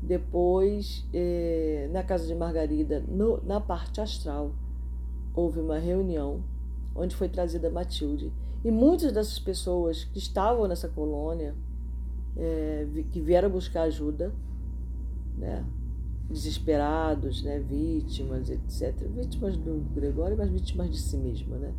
Depois, 0.02 1.06
eh, 1.14 1.90
na 1.92 2.04
casa 2.04 2.26
de 2.26 2.34
Margarida, 2.34 3.04
no, 3.08 3.44
na 3.44 3.60
parte 3.60 4.00
astral, 4.00 4.52
houve 5.34 5.60
uma 5.60 5.78
reunião 5.78 6.42
onde 6.96 7.16
foi 7.16 7.30
trazida 7.30 7.70
Matilde 7.70 8.32
e 8.64 8.72
muitas 8.72 9.12
dessas 9.12 9.40
pessoas 9.40 10.04
que 10.04 10.20
estavam 10.20 10.68
nessa 10.68 10.90
colônia, 10.90 11.56
é, 12.36 12.88
que 13.12 13.22
vieram 13.22 13.50
buscar 13.50 13.84
ajuda, 13.84 14.34
né? 15.38 15.66
desesperados, 16.30 17.42
né? 17.42 17.60
vítimas, 17.60 18.50
etc. 18.50 19.08
Vítimas 19.08 19.58
do 19.58 19.84
Gregório, 19.96 20.38
mas 20.38 20.50
vítimas 20.50 20.90
de 20.90 21.00
si 21.00 21.18
mesma. 21.18 21.58
Né? 21.58 21.74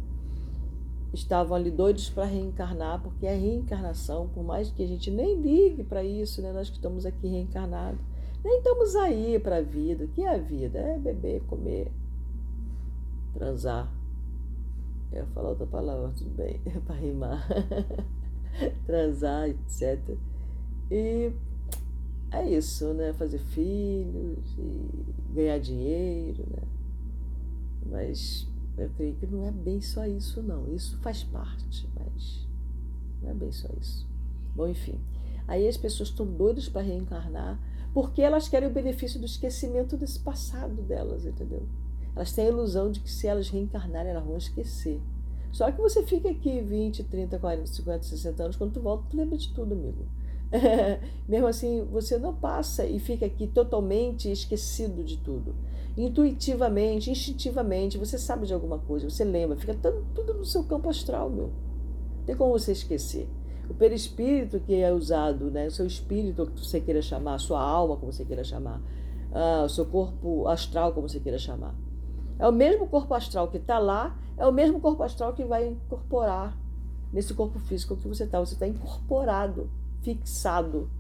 Estavam 1.13 1.57
ali 1.57 1.71
doidos 1.71 2.09
para 2.09 2.25
reencarnar, 2.25 3.03
porque 3.03 3.27
a 3.27 3.37
reencarnação, 3.37 4.29
por 4.29 4.43
mais 4.43 4.71
que 4.71 4.83
a 4.83 4.87
gente 4.87 5.11
nem 5.11 5.41
ligue 5.41 5.85
para 5.85 6.03
isso, 6.03 6.41
né? 6.41 6.53
nós 6.53 6.71
que 6.71 6.77
estamos 6.77 7.05
aqui 7.05 7.29
reencarnados, 7.29 8.01
nem 8.45 8.59
estamos 8.59 8.97
aí 8.97 9.39
para 9.39 9.57
a 9.57 9.63
vida. 9.63 10.05
O 10.05 10.09
que 10.09 10.23
é 10.23 10.35
a 10.35 10.39
vida? 10.39 10.79
É 10.79 10.99
beber, 10.99 11.43
comer, 11.49 11.91
transar 13.35 14.01
eu 15.13 15.19
ia 15.19 15.27
falar 15.27 15.51
outra 15.51 15.67
palavra, 15.67 16.13
tudo 16.17 16.31
bem, 16.31 16.61
para 16.87 16.95
rimar. 16.95 17.47
Transar, 18.87 19.49
etc. 19.49 20.17
E 20.91 21.33
é 22.31 22.49
isso, 22.51 22.93
né? 22.95 23.13
Fazer 23.13 23.39
filhos 23.39 24.39
e 24.57 25.35
ganhar 25.35 25.59
dinheiro, 25.59 26.45
né? 26.49 26.63
Mas 27.87 28.47
eu 28.79 28.89
creio 28.91 29.15
que 29.17 29.27
não 29.27 29.47
é 29.47 29.51
bem 29.51 29.81
só 29.81 30.07
isso, 30.07 30.43
não. 30.43 30.73
Isso 30.73 30.97
faz 30.99 31.25
parte, 31.25 31.89
mas 31.99 32.47
não 33.23 33.31
é 33.31 33.35
bem 33.35 33.51
só 33.51 33.69
isso. 33.81 34.07
Bom, 34.55 34.69
enfim. 34.69 34.99
Aí 35.49 35.67
as 35.67 35.77
pessoas 35.77 36.11
estão 36.11 36.27
doidas 36.27 36.69
para 36.69 36.83
reencarnar 36.83 37.59
porque 37.93 38.23
elas 38.23 38.49
querem 38.49 38.69
o 38.69 38.73
benefício 38.73 39.19
do 39.19 39.27
esquecimento 39.27 39.97
desse 39.97 40.19
passado 40.21 40.83
delas, 40.83 41.27
entendeu? 41.27 41.63
Elas 42.15 42.33
têm 42.33 42.47
a 42.47 42.49
ilusão 42.49 42.91
de 42.91 43.01
que 43.01 43.11
se 43.11 43.27
elas 43.27 43.49
reencarnarem, 43.49 44.11
elas 44.11 44.25
vão 44.25 44.37
esquecer. 44.37 45.01
Só 45.53 45.71
que 45.71 45.81
você 45.81 46.03
fica 46.05 46.31
aqui 46.31 46.61
20, 46.61 47.05
30, 47.05 47.39
40, 47.39 47.67
50, 47.67 48.03
60 48.05 48.43
anos, 48.43 48.57
quando 48.57 48.73
tu 48.73 48.81
volta, 48.81 49.05
tu 49.11 49.17
lembra 49.17 49.37
de 49.37 49.53
tudo, 49.53 49.75
amigo. 49.75 50.07
Mesmo 51.29 51.47
assim, 51.47 51.85
você 51.91 52.19
não 52.19 52.35
passa 52.35 52.85
e 52.85 52.99
fica 52.99 53.27
aqui 53.27 53.47
totalmente 53.47 54.31
esquecido 54.31 55.03
de 55.03 55.17
tudo. 55.19 55.55
Intuitivamente, 55.97 57.11
instintivamente, 57.11 57.99
você 57.99 58.17
sabe 58.19 58.47
de 58.47 58.55
alguma 58.55 58.79
coisa, 58.79 59.11
você 59.11 59.25
lembra, 59.25 59.57
fica 59.57 59.75
tudo, 59.75 60.05
tudo 60.15 60.35
no 60.35 60.45
seu 60.45 60.63
campo 60.65 60.89
astral, 60.89 61.29
meu. 61.29 61.47
Não 62.19 62.25
tem 62.27 62.37
como 62.37 62.53
você 62.53 62.73
esquecer. 62.73 63.29
O 63.71 63.75
perispírito 63.75 64.61
que 64.61 64.75
é 64.75 64.93
usado, 64.93 65.51
né, 65.51 65.69
o 65.69 65.71
seu 65.71 65.87
espírito, 65.87 66.47
que 66.47 66.61
você 66.61 66.81
queira 66.81 67.01
chamar, 67.01 67.35
a 67.35 67.39
sua 67.39 67.63
alma, 67.63 67.97
como 67.97 68.13
você 68.13 68.25
queira 68.25 68.45
chamar, 68.45 68.83
ah, 69.33 69.63
o 69.65 69.69
seu 69.69 69.87
corpo 69.87 70.47
astral, 70.49 70.93
como 70.93 71.09
você 71.09 71.21
queira 71.21 71.39
chamar 71.39 71.75
é 72.41 72.49
o 72.49 72.53
mesmo 72.53 72.89
corpo 72.89 73.13
astral 73.13 73.49
que 73.49 73.59
está 73.59 73.79
lá, 73.79 74.19
é 74.39 74.47
o 74.47 74.53
mesmo 74.53 74.81
corpo 74.81 75.03
astral 75.03 75.35
que 75.35 75.45
vai 75.45 75.69
incorporar 75.69 76.57
nesse 77.13 77.35
corpo 77.35 77.59
físico 77.59 77.95
que 77.97 78.09
você 78.09 78.25
está. 78.25 78.41
Você 78.41 78.55
está 78.55 78.67
incorporado, 78.67 79.71
fixado 80.01 80.91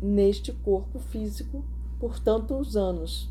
neste 0.00 0.52
corpo 0.52 0.98
físico 0.98 1.64
por 2.00 2.18
tantos 2.18 2.76
anos. 2.76 3.30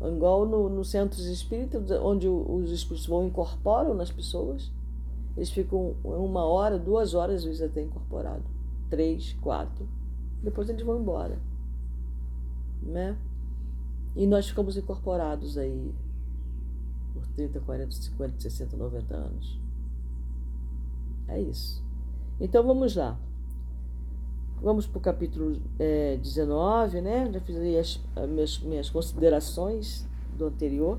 Igual 0.00 0.46
no, 0.46 0.68
no 0.68 0.84
centros 0.84 1.24
espíritas, 1.26 1.88
onde 2.02 2.26
os 2.26 2.72
espíritos 2.72 3.06
vão 3.06 3.28
incorporam 3.28 3.94
nas 3.94 4.10
pessoas, 4.10 4.68
eles 5.36 5.50
ficam 5.50 5.94
uma 6.04 6.44
hora, 6.44 6.78
duas 6.78 7.14
horas, 7.14 7.36
às 7.36 7.44
vezes 7.44 7.62
até 7.62 7.82
incorporado. 7.82 8.44
Três, 8.90 9.32
quatro. 9.40 9.88
Depois 10.42 10.68
eles 10.68 10.82
vão 10.82 11.00
embora. 11.00 11.38
Né? 12.82 13.16
E 14.14 14.26
nós 14.26 14.48
ficamos 14.48 14.76
incorporados 14.76 15.56
aí 15.56 15.94
por 17.14 17.26
30, 17.28 17.60
40, 17.60 17.92
50, 17.92 18.40
60, 18.40 18.76
90 18.76 19.14
anos. 19.14 19.58
É 21.28 21.40
isso. 21.40 21.82
Então 22.40 22.66
vamos 22.66 22.94
lá. 22.94 23.18
Vamos 24.60 24.86
para 24.86 24.98
o 24.98 25.00
capítulo 25.00 25.60
é, 25.78 26.16
19, 26.18 27.00
né? 27.00 27.30
Já 27.32 27.40
fiz 27.40 27.56
aí 27.56 27.78
as, 27.78 28.00
as 28.14 28.28
minhas, 28.28 28.58
minhas 28.60 28.90
considerações 28.90 30.06
do 30.36 30.46
anterior. 30.46 30.98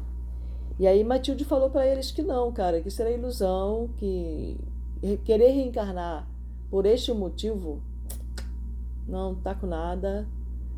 E 0.79 0.87
aí 0.87 1.03
Matilde 1.03 1.45
falou 1.45 1.69
para 1.69 1.85
eles 1.87 2.11
que 2.11 2.21
não, 2.21 2.51
cara, 2.51 2.81
que 2.81 2.87
isso 2.87 3.01
era 3.01 3.11
ilusão, 3.11 3.89
que 3.97 4.57
querer 5.23 5.51
reencarnar 5.51 6.27
por 6.69 6.85
este 6.85 7.13
motivo 7.13 7.81
não 9.07 9.35
tá 9.35 9.53
com 9.53 9.67
nada, 9.67 10.27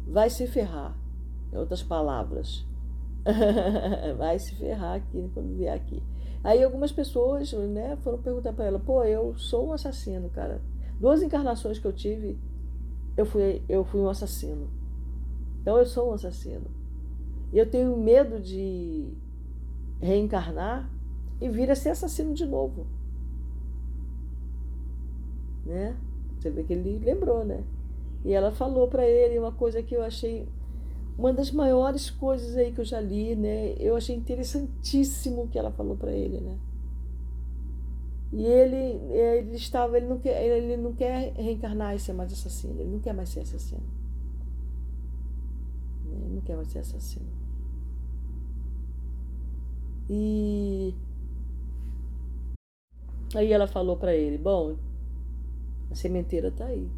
vai 0.08 0.30
se 0.30 0.46
ferrar. 0.48 0.96
Em 1.54 1.58
outras 1.58 1.82
palavras, 1.82 2.66
vai 4.18 4.38
se 4.40 4.54
ferrar 4.56 4.96
aqui 4.96 5.30
quando 5.34 5.56
vier 5.56 5.74
aqui. 5.74 6.04
Aí 6.44 6.64
algumas 6.64 6.92
pessoas 6.92 7.54
né, 7.54 7.98
foram 8.04 8.18
perguntar 8.18 8.54
para 8.54 8.66
ela: 8.66 8.80
pô, 8.80 9.04
eu 9.04 9.36
sou 9.36 9.68
um 9.68 9.74
assassino, 9.74 10.30
cara. 10.30 10.62
Duas 11.00 11.22
encarnações 11.22 11.80
que 11.80 11.86
eu 11.86 11.94
tive, 11.94 12.38
eu 13.16 13.26
fui, 13.26 13.62
eu 13.68 13.84
fui 13.84 14.02
um 14.02 14.10
assassino. 14.10 14.70
Então 15.62 15.78
eu 15.78 15.86
sou 15.86 16.12
um 16.12 16.14
assassino. 16.14 16.66
E 17.54 17.58
eu 17.58 17.70
tenho 17.70 17.96
medo 17.98 18.40
de 18.40 19.08
reencarnar 20.02 20.90
e 21.42 21.50
vir 21.50 21.70
a 21.72 21.76
ser 21.76 21.90
assassino 21.90 22.34
de 22.34 22.46
novo. 22.46 22.86
Né? 25.66 25.96
Você 26.40 26.50
vê 26.50 26.64
que 26.64 26.74
ele 26.74 27.00
lembrou, 27.00 27.44
né? 27.44 27.64
E 28.24 28.34
ela 28.34 28.52
falou 28.52 28.88
para 28.88 29.08
ele 29.08 29.38
uma 29.40 29.52
coisa 29.52 29.82
que 29.82 29.96
eu 29.96 30.04
achei 30.04 30.48
uma 31.18 31.32
das 31.32 31.52
maiores 31.52 32.10
coisas 32.10 32.58
aí 32.58 32.72
que 32.72 32.82
eu 32.82 32.86
já 32.86 33.00
li, 33.00 33.36
né? 33.36 33.74
Eu 33.80 33.96
achei 33.96 34.16
interessantíssimo 34.16 35.44
o 35.44 35.48
que 35.48 35.58
ela 35.58 35.72
falou 35.72 35.96
para 35.96 36.12
ele, 36.12 36.40
né? 36.40 36.58
E 38.34 38.44
ele, 38.44 39.00
ele 39.14 39.56
estava, 39.56 39.96
ele 39.96 40.08
não 40.08 40.20
quer, 40.20 40.44
ele 40.44 40.76
não 40.76 40.94
quer 40.94 41.34
reencarnar 41.34 41.96
e 41.96 42.00
ser 42.00 42.14
mais 42.14 42.34
assassino. 42.34 42.80
Ele 42.80 42.90
não 42.90 43.00
quer 43.00 43.14
mais 43.14 43.30
ser 43.30 43.42
assassino. 43.42 43.84
Ele 46.06 46.36
não 46.36 46.42
quer 46.42 46.58
mais 46.58 46.68
ser 46.68 46.80
assassino. 46.80 47.45
E 50.10 50.94
aí 53.34 53.52
ela 53.52 53.68
falou 53.68 53.98
para 53.98 54.16
ele: 54.16 54.38
Bom, 54.38 54.76
a 55.92 55.96
sementeira 55.96 56.50
está 56.50 56.66
aí. 56.66 56.90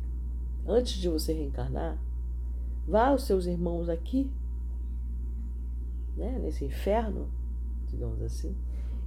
Antes 0.68 0.94
de 0.96 1.08
você 1.08 1.34
reencarnar, 1.34 1.98
Vá 2.88 3.08
aos 3.08 3.24
seus 3.24 3.46
irmãos 3.46 3.90
aqui, 3.90 4.32
né, 6.16 6.40
nesse 6.42 6.64
inferno, 6.64 7.28
digamos 7.90 8.22
assim, 8.22 8.56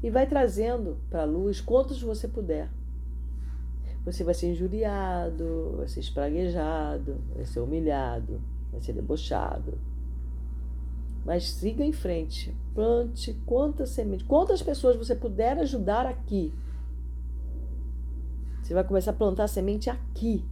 e 0.03 0.11
vai 0.11 0.27
trazendo 0.27 0.99
para 1.09 1.23
a 1.23 1.25
luz 1.25 1.63
quantos 1.63 2.03
você 2.03 2.29
puder. 2.29 2.69
Você 4.05 4.23
vai 4.23 4.35
ser 4.35 4.51
injuriado, 4.51 5.77
vai 5.79 5.89
ser 5.89 6.01
espraguejado, 6.01 7.17
vai 7.35 7.47
ser 7.47 7.61
humilhado, 7.61 8.39
vai 8.71 8.83
ser 8.83 8.93
debochado. 8.93 9.79
Mas 11.25 11.51
siga 11.51 11.85
em 11.85 11.93
frente, 11.93 12.57
plante 12.75 13.35
quantas 13.45 13.91
sementes, 13.91 14.27
quantas 14.27 14.63
pessoas 14.63 14.97
você 14.97 15.15
puder 15.15 15.59
ajudar 15.59 16.07
aqui. 16.07 16.53
Você 18.63 18.73
vai 18.73 18.85
começar 18.85 19.11
a 19.11 19.15
plantar 19.15 19.49
semente 19.49 19.91
aqui. 19.91 20.45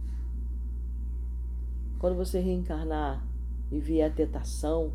Quando 1.97 2.15
você 2.15 2.39
reencarnar 2.39 3.25
e 3.71 3.79
vier 3.79 4.09
a 4.09 4.13
tentação, 4.13 4.91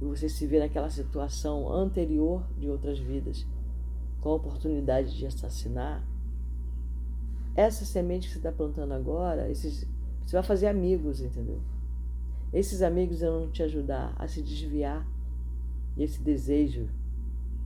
e 0.00 0.04
você 0.04 0.28
se 0.28 0.46
vê 0.46 0.60
naquela 0.60 0.88
situação 0.88 1.72
anterior 1.72 2.44
de 2.56 2.68
outras 2.68 2.98
vidas, 2.98 3.44
com 4.20 4.30
a 4.30 4.34
oportunidade 4.34 5.16
de 5.16 5.26
assassinar, 5.26 6.04
essa 7.56 7.84
semente 7.84 8.28
que 8.28 8.34
você 8.34 8.38
está 8.38 8.52
plantando 8.52 8.92
agora, 8.92 9.50
esses, 9.50 9.84
você 10.24 10.36
vai 10.36 10.42
fazer 10.44 10.68
amigos, 10.68 11.20
entendeu? 11.20 11.60
Esses 12.52 12.82
amigos 12.82 13.20
vão 13.20 13.50
te 13.50 13.62
ajudar 13.62 14.14
a 14.18 14.26
se 14.26 14.42
desviar 14.42 15.06
desse 15.96 16.20
desejo 16.22 16.88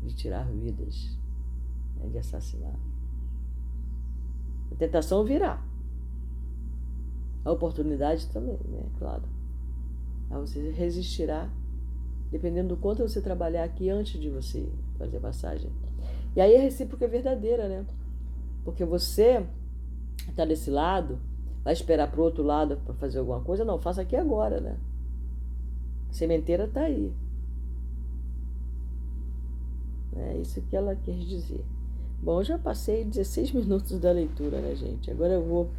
de 0.02 0.14
tirar 0.14 0.44
vidas, 0.50 1.16
né, 1.96 2.08
de 2.08 2.18
assassinar. 2.18 2.74
A 4.70 4.74
tentação 4.74 5.24
virá. 5.24 5.62
A 7.44 7.52
oportunidade 7.52 8.28
também, 8.28 8.58
né? 8.68 8.84
Claro. 8.98 9.24
Aí 10.30 10.40
você 10.40 10.70
resistirá 10.70 11.50
dependendo 12.30 12.74
do 12.74 12.80
quanto 12.80 13.02
você 13.02 13.20
trabalhar 13.20 13.62
aqui 13.62 13.90
antes 13.90 14.18
de 14.18 14.30
você 14.30 14.66
fazer 14.98 15.18
a 15.18 15.20
passagem. 15.20 15.70
E 16.34 16.40
aí 16.40 16.56
a 16.56 16.60
recíproca 16.60 17.04
é 17.04 17.08
verdadeira, 17.08 17.68
né? 17.68 17.84
Porque 18.64 18.84
você 18.86 19.46
está 20.28 20.46
desse 20.46 20.70
lado, 20.70 21.20
vai 21.64 21.72
esperar 21.72 22.10
para 22.10 22.20
o 22.20 22.24
outro 22.24 22.42
lado 22.42 22.76
para 22.84 22.94
fazer 22.94 23.18
alguma 23.18 23.40
coisa? 23.40 23.64
Não, 23.64 23.78
faça 23.78 24.02
aqui 24.02 24.16
agora, 24.16 24.60
né? 24.60 24.76
A 26.10 26.12
sementeira 26.12 26.64
está 26.64 26.82
aí. 26.82 27.12
É 30.16 30.36
isso 30.38 30.60
que 30.62 30.76
ela 30.76 30.94
quer 30.94 31.16
dizer. 31.16 31.64
Bom, 32.22 32.40
eu 32.40 32.44
já 32.44 32.58
passei 32.58 33.04
16 33.04 33.52
minutos 33.66 33.98
da 33.98 34.12
leitura, 34.12 34.60
né, 34.60 34.74
gente? 34.74 35.10
Agora 35.10 35.32
eu 35.34 35.44
vou 35.44 35.70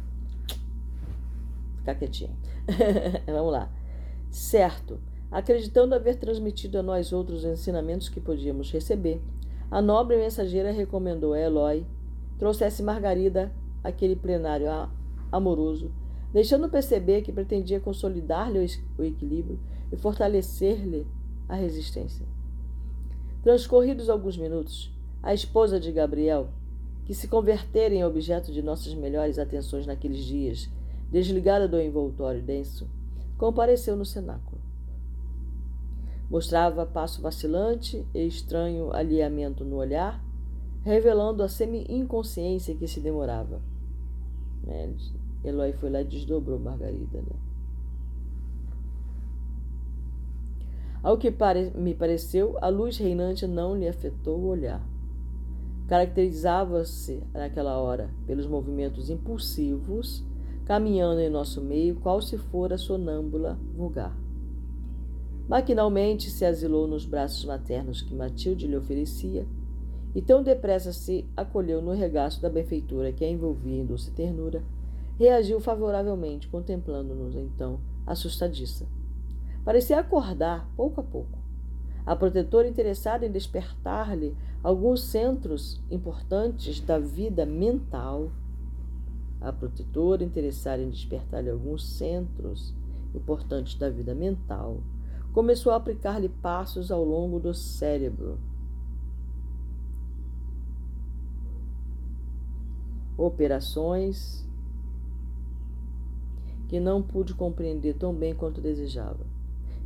ficar 1.78 1.94
quietinha. 1.94 2.30
Vamos 3.26 3.52
lá. 3.52 3.70
Certo. 4.30 4.98
Acreditando 5.30 5.94
haver 5.94 6.16
transmitido 6.16 6.78
a 6.78 6.82
nós 6.82 7.12
outros 7.12 7.44
ensinamentos 7.44 8.08
que 8.08 8.20
podíamos 8.20 8.70
receber, 8.70 9.20
a 9.70 9.80
nobre 9.80 10.16
mensageira 10.16 10.70
recomendou 10.70 11.32
a 11.32 11.40
Eloy 11.40 11.84
trouxesse 12.38 12.82
Margarida 12.82 13.52
aquele 13.82 14.16
plenário 14.16 14.68
amoroso, 15.36 15.90
deixando 16.32 16.68
perceber 16.68 17.22
que 17.22 17.32
pretendia 17.32 17.80
consolidar-lhe 17.80 18.58
o 18.98 19.04
equilíbrio 19.04 19.58
e 19.92 19.96
fortalecer-lhe 19.96 21.06
a 21.48 21.54
resistência. 21.54 22.26
Transcorridos 23.42 24.08
alguns 24.08 24.36
minutos, 24.36 24.92
a 25.22 25.34
esposa 25.34 25.78
de 25.78 25.92
Gabriel, 25.92 26.48
que 27.04 27.14
se 27.14 27.28
convertera 27.28 27.94
em 27.94 28.04
objeto 28.04 28.50
de 28.50 28.62
nossas 28.62 28.94
melhores 28.94 29.38
atenções 29.38 29.86
naqueles 29.86 30.24
dias, 30.24 30.70
desligada 31.10 31.68
do 31.68 31.78
envoltório 31.80 32.42
denso, 32.42 32.88
compareceu 33.36 33.96
no 33.96 34.04
cenáculo. 34.04 34.60
Mostrava 36.30 36.86
passo 36.86 37.20
vacilante 37.20 38.06
e 38.14 38.26
estranho 38.26 38.92
alinhamento 38.92 39.64
no 39.64 39.76
olhar, 39.76 40.24
revelando 40.82 41.42
a 41.42 41.48
semi-inconsciência 41.48 42.74
que 42.74 42.88
se 42.88 43.00
demorava. 43.00 43.60
Né? 44.62 44.94
Eloy 45.44 45.72
foi 45.72 45.90
lá 45.90 46.00
e 46.00 46.04
desdobrou 46.04 46.58
Margarida. 46.58 47.18
Né? 47.18 47.36
Ao 51.02 51.18
que 51.18 51.30
pare 51.30 51.70
me 51.74 51.94
pareceu, 51.94 52.56
a 52.62 52.68
luz 52.68 52.96
reinante 52.96 53.46
não 53.46 53.76
lhe 53.76 53.86
afetou 53.86 54.38
o 54.38 54.46
olhar. 54.46 54.82
Caracterizava-se 55.86 57.22
naquela 57.34 57.76
hora 57.78 58.08
pelos 58.26 58.46
movimentos 58.46 59.10
impulsivos, 59.10 60.24
caminhando 60.64 61.20
em 61.20 61.28
nosso 61.28 61.60
meio, 61.60 61.96
qual 61.96 62.22
se 62.22 62.38
fora 62.38 62.78
sonâmbula 62.78 63.58
vulgar. 63.76 64.16
Maquinalmente 65.46 66.30
se 66.30 66.42
asilou 66.46 66.88
nos 66.88 67.04
braços 67.04 67.44
maternos 67.44 68.00
que 68.00 68.14
Matilde 68.14 68.66
lhe 68.66 68.76
oferecia, 68.76 69.46
e 70.14 70.22
tão 70.22 70.42
depressa 70.42 70.90
se 70.90 71.26
acolheu 71.36 71.82
no 71.82 71.92
regaço 71.92 72.40
da 72.40 72.48
benfeitora 72.48 73.12
que 73.12 73.24
a 73.24 73.28
envolvia 73.28 73.76
em 73.76 73.84
doce 73.84 74.10
ternura, 74.12 74.62
reagiu 75.18 75.60
favoravelmente, 75.60 76.48
contemplando-nos 76.48 77.34
então, 77.34 77.80
assustadiça. 78.06 78.86
Parecia 79.64 79.98
acordar, 79.98 80.68
pouco 80.76 81.00
a 81.00 81.04
pouco. 81.04 81.38
A 82.04 82.14
protetora 82.14 82.68
interessada 82.68 83.24
em 83.24 83.30
despertar-lhe 83.30 84.36
alguns 84.62 85.04
centros 85.04 85.80
importantes 85.90 86.80
da 86.80 86.98
vida 86.98 87.46
mental. 87.46 88.30
A 89.40 89.52
protetora 89.52 90.22
interessada 90.22 90.82
em 90.82 90.90
despertar-lhe 90.90 91.50
alguns 91.50 91.86
centros 91.86 92.74
importantes 93.14 93.74
da 93.74 93.88
vida 93.88 94.14
mental 94.14 94.82
começou 95.32 95.72
a 95.72 95.76
aplicar-lhe 95.76 96.28
passos 96.28 96.92
ao 96.92 97.04
longo 97.04 97.40
do 97.40 97.52
cérebro 97.52 98.38
operações 103.16 104.44
que 106.74 106.80
não 106.80 107.00
pude 107.00 107.34
compreender 107.34 107.94
tão 107.94 108.12
bem 108.12 108.34
quanto 108.34 108.60
desejava. 108.60 109.24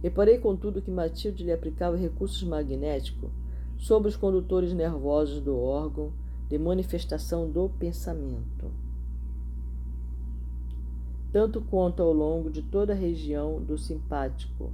Reparei, 0.02 0.38
contudo, 0.38 0.80
que 0.80 0.90
Matilde 0.90 1.44
lhe 1.44 1.52
aplicava 1.52 1.98
recursos 1.98 2.42
magnéticos 2.42 3.30
sobre 3.76 4.08
os 4.08 4.16
condutores 4.16 4.72
nervosos 4.72 5.42
do 5.42 5.54
órgão 5.54 6.14
de 6.48 6.56
manifestação 6.56 7.46
do 7.46 7.68
pensamento, 7.68 8.72
tanto 11.30 11.60
quanto 11.60 12.02
ao 12.02 12.10
longo 12.10 12.50
de 12.50 12.62
toda 12.62 12.94
a 12.94 12.96
região 12.96 13.60
do 13.60 13.76
simpático. 13.76 14.72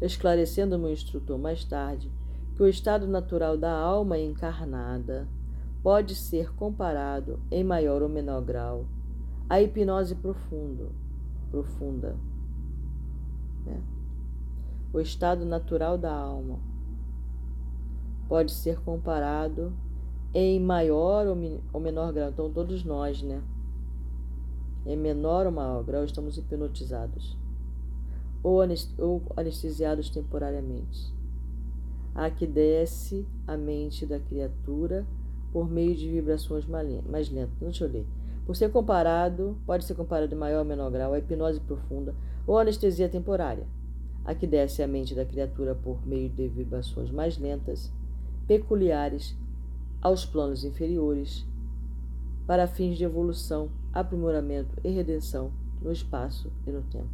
Esclarecendo 0.00 0.78
meu 0.78 0.92
instrutor 0.92 1.36
mais 1.36 1.64
tarde 1.64 2.12
que 2.54 2.62
o 2.62 2.68
estado 2.68 3.08
natural 3.08 3.58
da 3.58 3.72
alma 3.72 4.16
encarnada 4.16 5.26
pode 5.86 6.16
ser 6.16 6.52
comparado, 6.52 7.38
em 7.48 7.62
maior 7.62 8.02
ou 8.02 8.08
menor 8.08 8.42
grau, 8.42 8.86
à 9.48 9.62
hipnose 9.62 10.16
profundo, 10.16 10.90
profunda. 11.48 12.16
Né? 13.64 13.80
O 14.92 14.98
estado 14.98 15.44
natural 15.44 15.96
da 15.96 16.12
alma 16.12 16.58
pode 18.28 18.50
ser 18.50 18.80
comparado 18.80 19.72
em 20.34 20.58
maior 20.58 21.24
ou 21.72 21.80
menor 21.80 22.12
grau. 22.12 22.30
Então, 22.30 22.52
todos 22.52 22.82
nós, 22.82 23.22
né? 23.22 23.40
Em 24.84 24.96
menor 24.96 25.46
ou 25.46 25.52
maior 25.52 25.84
grau, 25.84 26.02
estamos 26.02 26.36
hipnotizados 26.36 27.38
ou 28.42 28.60
anestesiados 29.36 30.10
temporariamente 30.10 31.14
a 32.12 32.28
que 32.28 32.44
desce 32.44 33.24
a 33.46 33.56
mente 33.56 34.04
da 34.04 34.18
criatura 34.18 35.06
por 35.56 35.70
meio 35.70 35.96
de 35.96 36.10
vibrações 36.10 36.66
mais 36.66 37.30
lentas. 37.30 37.56
Deixa 37.58 37.84
eu 37.86 37.90
ler. 37.90 38.06
Por 38.44 38.54
ser 38.54 38.70
comparado, 38.70 39.56
pode 39.64 39.86
ser 39.86 39.94
comparado 39.94 40.34
em 40.34 40.36
maior 40.36 40.58
ou 40.58 40.64
menor 40.66 40.90
grau 40.90 41.14
a 41.14 41.18
hipnose 41.18 41.60
profunda 41.60 42.14
ou 42.46 42.58
anestesia 42.58 43.08
temporária, 43.08 43.66
a 44.22 44.34
que 44.34 44.46
desce 44.46 44.82
a 44.82 44.86
mente 44.86 45.14
da 45.14 45.24
criatura 45.24 45.74
por 45.74 46.06
meio 46.06 46.28
de 46.28 46.46
vibrações 46.46 47.10
mais 47.10 47.38
lentas, 47.38 47.90
peculiares 48.46 49.34
aos 50.02 50.26
planos 50.26 50.62
inferiores, 50.62 51.46
para 52.46 52.66
fins 52.66 52.98
de 52.98 53.04
evolução, 53.04 53.70
aprimoramento 53.94 54.78
e 54.84 54.90
redenção 54.90 55.50
no 55.80 55.90
espaço 55.90 56.52
e 56.66 56.70
no 56.70 56.82
tempo. 56.82 57.08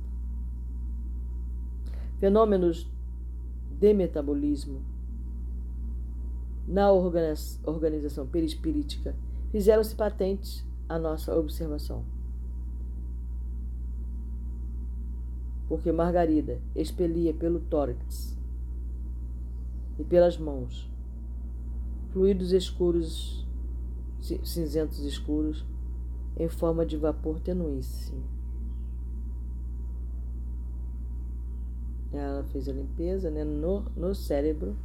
Fenômenos 2.18 2.90
de 3.78 3.94
metabolismo 3.94 4.91
na 6.66 6.90
organização 6.90 8.26
perispirítica 8.26 9.14
fizeram-se 9.50 9.94
patentes 9.94 10.64
à 10.88 10.98
nossa 10.98 11.36
observação. 11.36 12.04
Porque 15.68 15.90
Margarida 15.90 16.60
expelia 16.74 17.32
pelo 17.32 17.60
tórax 17.60 18.36
e 19.98 20.04
pelas 20.04 20.38
mãos 20.38 20.90
fluidos 22.12 22.52
escuros, 22.52 23.46
cinzentos 24.44 25.00
escuros, 25.00 25.64
em 26.36 26.48
forma 26.48 26.84
de 26.84 26.96
vapor 26.96 27.40
tenuíssimo. 27.40 28.22
Ela 32.12 32.44
fez 32.44 32.68
a 32.68 32.72
limpeza 32.72 33.30
né, 33.30 33.42
no, 33.44 33.80
no 33.96 34.14
cérebro 34.14 34.76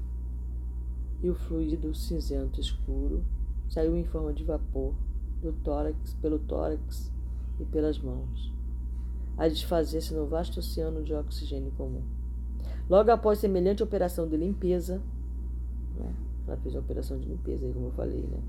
e 1.21 1.29
o 1.29 1.35
fluido 1.35 1.93
cinzento 1.95 2.59
escuro 2.59 3.23
saiu 3.69 3.95
em 3.97 4.03
forma 4.05 4.33
de 4.33 4.43
vapor 4.43 4.93
do 5.41 5.51
tórax, 5.51 6.13
pelo 6.21 6.39
tórax 6.39 7.11
e 7.59 7.65
pelas 7.65 7.99
mãos, 7.99 8.53
a 9.37 9.47
desfazer-se 9.47 10.13
no 10.13 10.27
vasto 10.27 10.59
oceano 10.59 11.03
de 11.03 11.13
oxigênio 11.13 11.71
comum. 11.71 12.01
Logo 12.89 13.11
após 13.11 13.39
semelhante 13.39 13.83
operação 13.83 14.27
de 14.27 14.37
limpeza, 14.37 15.01
né, 15.97 16.13
ela 16.47 16.57
fez 16.57 16.75
a 16.75 16.79
operação 16.79 17.19
de 17.19 17.27
limpeza, 17.27 17.65
aí, 17.65 17.73
como 17.73 17.87
eu 17.87 17.91
falei, 17.91 18.21
né? 18.21 18.39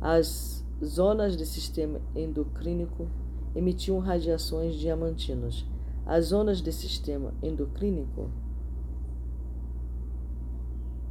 As 0.00 0.64
zonas 0.84 1.34
do 1.34 1.44
sistema 1.44 2.00
endocrínico 2.14 3.08
emitiam 3.54 3.98
radiações 3.98 4.76
diamantinas. 4.76 5.64
As 6.06 6.26
zonas 6.26 6.60
do 6.60 6.70
sistema 6.70 7.34
endocrínico 7.42 8.30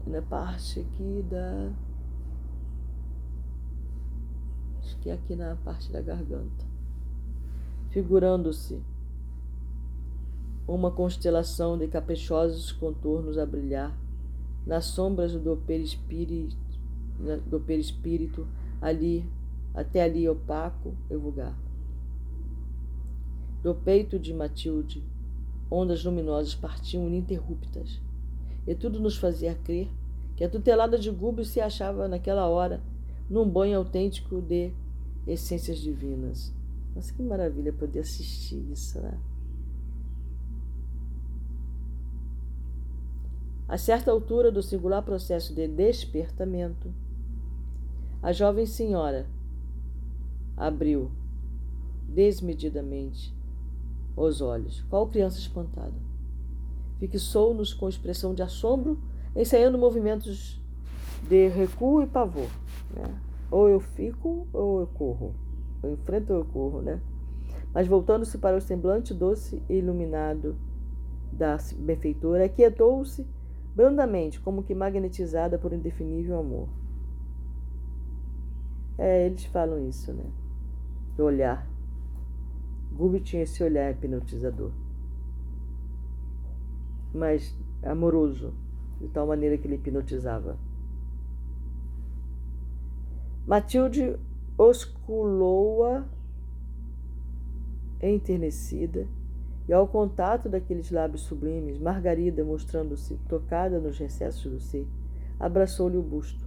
na 0.08 0.22
parte 0.22 0.80
aqui 0.80 1.26
da 1.30 1.72
acho 4.80 4.98
que 5.00 5.10
é 5.10 5.13
aqui 5.13 5.36
na 5.36 5.56
parte 5.58 5.91
da 5.91 6.02
garganta, 6.02 6.65
figurando-se 7.89 8.82
uma 10.67 10.91
constelação 10.91 11.78
de 11.78 11.88
caprichosos 11.88 12.72
contornos 12.72 13.38
a 13.38 13.46
brilhar 13.46 13.98
nas 14.65 14.86
sombras 14.86 15.34
do 15.34 15.56
perispírito, 15.56 16.58
do 17.50 17.60
perispírito 17.60 18.46
ali, 18.82 19.30
até 19.74 20.04
ali 20.04 20.28
opaco 20.28 20.93
e 21.10 21.15
vulgar. 21.15 21.58
Do 23.63 23.74
peito 23.74 24.20
de 24.20 24.34
Matilde, 24.34 25.04
ondas 25.72 26.04
luminosas 26.04 26.54
partiam 26.54 27.08
ininterruptas, 27.08 28.02
e 28.67 28.75
tudo 28.75 28.99
nos 28.99 29.17
fazia 29.17 29.56
crer 29.56 29.89
que 30.36 30.43
a 30.43 30.49
tutelada 30.49 30.99
de 30.99 31.10
Gúbio 31.10 31.45
se 31.45 31.60
achava 31.60 32.08
naquela 32.08 32.47
hora 32.47 32.84
num 33.30 33.49
banho 33.49 33.80
autêntico 33.80 34.41
de 34.41 34.71
essências 35.25 35.80
divinas. 35.80 36.53
Mas 36.93 37.10
que 37.10 37.23
maravilha 37.23 37.73
poder 37.73 37.99
assistir 37.99 38.63
isso, 38.71 38.99
né? 39.01 39.17
A 43.67 43.77
certa 43.77 44.12
altura 44.12 44.51
do 44.51 44.63
singular 44.63 45.03
processo 45.03 45.53
de 45.53 45.67
despertamento, 45.67 46.93
a 48.21 48.32
jovem 48.32 48.65
senhora 48.65 49.27
abriu 50.56 51.12
desmedidamente 52.08 53.36
os 54.15 54.39
olhos, 54.39 54.82
qual 54.89 55.08
criança 55.08 55.38
espantada. 55.38 56.07
Fixou-nos 56.99 57.73
com 57.73 57.88
expressão 57.88 58.33
de 58.33 58.41
assombro, 58.41 58.99
ensaiando 59.36 59.77
movimentos 59.77 60.60
de 61.27 61.47
recuo 61.47 62.01
e 62.01 62.07
pavor. 62.07 62.49
Né? 62.95 63.13
Ou 63.51 63.69
eu 63.69 63.79
fico 63.79 64.47
ou 64.51 64.81
eu 64.81 64.88
corro. 64.88 65.33
Eu 65.83 65.93
enfrento 65.93 66.33
ou 66.33 66.39
eu 66.39 66.45
corro, 66.45 66.81
né? 66.81 66.99
Mas 67.73 67.88
voltando-se 67.88 68.38
para 68.38 68.57
o 68.57 68.62
semblante 68.62 69.13
doce 69.13 69.62
e 69.69 69.75
iluminado 69.75 70.55
da 71.31 71.57
benfeitora, 71.77 72.45
aquietou-se 72.45 73.25
brandamente, 73.75 74.39
como 74.39 74.63
que 74.63 74.73
magnetizada 74.73 75.60
por 75.60 75.71
indefinível 75.71 76.39
amor. 76.39 76.67
É, 78.97 79.27
eles 79.27 79.45
falam 79.45 79.88
isso, 79.88 80.12
né? 80.12 80.23
O 81.17 81.21
olhar. 81.21 81.67
Gubi 82.91 83.19
tinha 83.19 83.43
esse 83.43 83.63
olhar 83.63 83.91
hipnotizador. 83.91 84.71
Mas 87.13 87.56
amoroso, 87.84 88.54
de 89.00 89.08
tal 89.08 89.28
maneira 89.28 89.58
que 89.58 89.67
ele 89.67 89.76
hipnotizava. 89.76 90.58
Matilde 93.46 94.17
osculou-a 94.58 96.06
enternecida, 98.02 99.08
e 99.67 99.74
ao 99.74 99.88
contato 99.88 100.48
daqueles 100.48 100.91
lábios 100.91 101.22
sublimes, 101.22 101.78
Margarida, 101.78 102.43
mostrando-se 102.43 103.15
tocada 103.28 103.80
nos 103.80 103.98
recessos 103.98 104.52
do 104.52 104.60
ser, 104.60 104.88
abraçou-lhe 105.39 105.98
o 105.98 106.02
busto, 106.02 106.46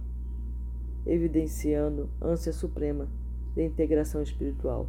evidenciando 1.05 2.09
ânsia 2.21 2.51
suprema 2.51 3.07
de 3.55 3.63
integração 3.63 4.21
espiritual. 4.21 4.87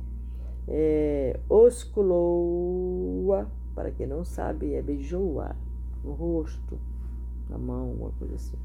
É, 0.66 1.38
osculou-a, 1.48 3.46
para 3.74 3.90
quem 3.90 4.06
não 4.06 4.24
sabe, 4.24 4.74
é 4.74 4.82
beijou-a 4.82 5.56
no 6.04 6.12
rosto, 6.12 6.78
na 7.48 7.58
mão, 7.58 7.92
uma 7.92 8.10
coisa 8.12 8.34
assim. 8.34 8.56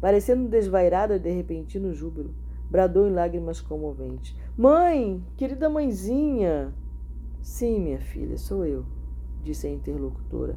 Parecendo 0.00 0.48
desvairada 0.48 1.18
de 1.18 1.30
repentino 1.30 1.92
júbilo, 1.92 2.34
bradou 2.70 3.06
em 3.06 3.12
lágrimas 3.12 3.60
comoventes: 3.60 4.36
Mãe, 4.56 5.24
querida 5.36 5.68
mãezinha! 5.68 6.74
Sim, 7.40 7.80
minha 7.80 8.00
filha, 8.00 8.38
sou 8.38 8.64
eu, 8.64 8.86
disse 9.42 9.66
a 9.66 9.70
interlocutora, 9.70 10.56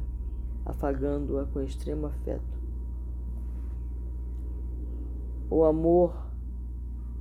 afagando-a 0.64 1.44
com 1.46 1.60
extremo 1.60 2.06
afeto. 2.06 2.58
O 5.50 5.64
amor 5.64 6.14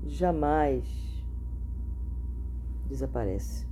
jamais 0.06 0.86
desaparece. 2.88 3.67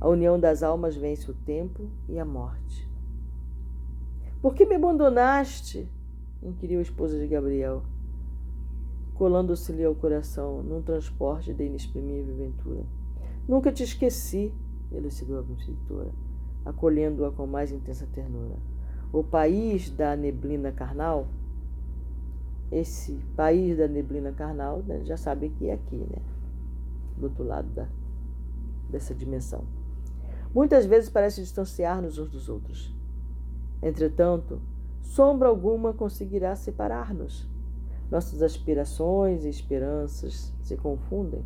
A 0.00 0.08
união 0.08 0.40
das 0.40 0.62
almas 0.62 0.96
vence 0.96 1.30
o 1.30 1.34
tempo 1.34 1.90
e 2.08 2.18
a 2.18 2.24
morte. 2.24 2.90
Por 4.40 4.54
que 4.54 4.64
me 4.64 4.76
abandonaste? 4.76 5.86
inquiriu 6.42 6.78
a 6.78 6.82
esposa 6.82 7.18
de 7.18 7.26
Gabriel, 7.26 7.82
colando-se-lhe 9.14 9.84
ao 9.84 9.94
coração 9.94 10.62
num 10.62 10.80
transporte 10.80 11.52
de 11.52 11.64
inexprimível 11.64 12.34
ventura. 12.34 12.82
Nunca 13.46 13.70
te 13.70 13.82
esqueci, 13.82 14.50
elucidou 14.90 15.38
a 15.38 15.42
benfeitora, 15.42 16.10
acolhendo-a 16.64 17.30
com 17.30 17.46
mais 17.46 17.70
intensa 17.70 18.08
ternura. 18.14 18.56
O 19.12 19.22
país 19.22 19.90
da 19.90 20.16
neblina 20.16 20.72
carnal, 20.72 21.28
esse 22.72 23.20
país 23.36 23.76
da 23.76 23.86
neblina 23.86 24.32
carnal, 24.32 24.78
né, 24.78 25.04
já 25.04 25.18
sabe 25.18 25.50
que 25.50 25.68
é 25.68 25.74
aqui, 25.74 25.96
né? 25.96 26.22
Do 27.18 27.24
outro 27.24 27.44
lado 27.44 27.68
da, 27.74 27.86
dessa 28.88 29.14
dimensão. 29.14 29.64
Muitas 30.52 30.84
vezes 30.84 31.08
parece 31.08 31.40
distanciar-nos 31.40 32.18
uns 32.18 32.30
dos 32.30 32.48
outros. 32.48 32.92
Entretanto, 33.80 34.60
sombra 35.00 35.48
alguma 35.48 35.92
conseguirá 35.92 36.56
separar-nos. 36.56 37.48
Nossas 38.10 38.42
aspirações 38.42 39.44
e 39.44 39.48
esperanças 39.48 40.52
se 40.60 40.76
confundem. 40.76 41.44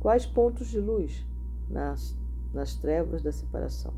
Quais 0.00 0.24
pontos 0.24 0.68
de 0.68 0.80
luz 0.80 1.26
nas, 1.68 2.16
nas 2.52 2.74
trevas 2.74 3.22
da 3.22 3.30
separação? 3.30 3.92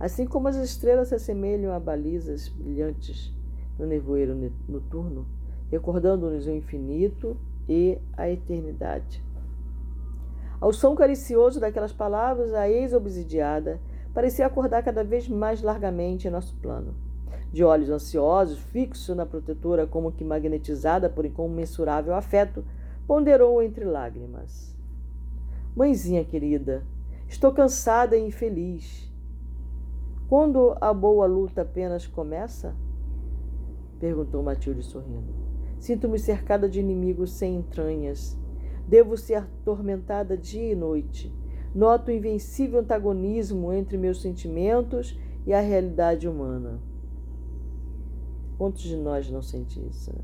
Assim 0.00 0.26
como 0.26 0.48
as 0.48 0.56
estrelas 0.56 1.08
se 1.08 1.14
assemelham 1.14 1.72
a 1.72 1.78
balizas 1.78 2.48
brilhantes 2.48 3.32
no 3.78 3.86
nevoeiro 3.86 4.34
noturno, 4.68 5.26
recordando-nos 5.70 6.48
o 6.48 6.50
infinito 6.50 7.36
e 7.68 7.98
a 8.14 8.28
eternidade. 8.28 9.22
Ao 10.62 10.72
som 10.72 10.94
caricioso 10.94 11.60
daquelas 11.60 11.92
palavras, 11.92 12.54
a 12.54 12.70
ex-obsidiada 12.70 13.78
parecia 14.14 14.46
acordar 14.46 14.82
cada 14.82 15.04
vez 15.04 15.28
mais 15.28 15.60
largamente 15.60 16.26
em 16.26 16.30
nosso 16.30 16.56
plano 16.56 16.94
de 17.52 17.62
olhos 17.62 17.90
ansiosos, 17.90 18.58
fixo 18.58 19.14
na 19.14 19.26
protetora 19.26 19.86
como 19.86 20.10
que 20.10 20.24
magnetizada 20.24 21.10
por 21.10 21.26
incomensurável 21.26 22.14
afeto, 22.14 22.64
ponderou 23.06 23.62
entre 23.62 23.84
lágrimas. 23.84 24.74
Mãezinha 25.76 26.24
querida, 26.24 26.82
estou 27.28 27.52
cansada 27.52 28.16
e 28.16 28.26
infeliz. 28.26 29.12
Quando 30.28 30.74
a 30.80 30.94
boa 30.94 31.26
luta 31.26 31.60
apenas 31.60 32.06
começa? 32.06 32.74
perguntou 34.00 34.42
Matilde 34.42 34.82
sorrindo. 34.82 35.34
Sinto-me 35.78 36.18
cercada 36.18 36.68
de 36.68 36.80
inimigos 36.80 37.32
sem 37.32 37.56
entranhas. 37.56 38.38
Devo 38.86 39.16
ser 39.16 39.34
atormentada 39.34 40.36
dia 40.36 40.72
e 40.72 40.74
noite. 40.74 41.32
Noto 41.74 42.10
o 42.10 42.14
invencível 42.14 42.80
antagonismo 42.80 43.72
entre 43.72 43.96
meus 43.96 44.20
sentimentos 44.20 45.18
e 45.46 45.52
a 45.52 45.60
realidade 45.60 46.28
humana. 46.28 46.80
Quantos 48.58 48.82
de 48.82 48.96
nós 48.96 49.30
não 49.30 49.42
sentem 49.42 49.86
isso? 49.88 50.12
Né? 50.12 50.22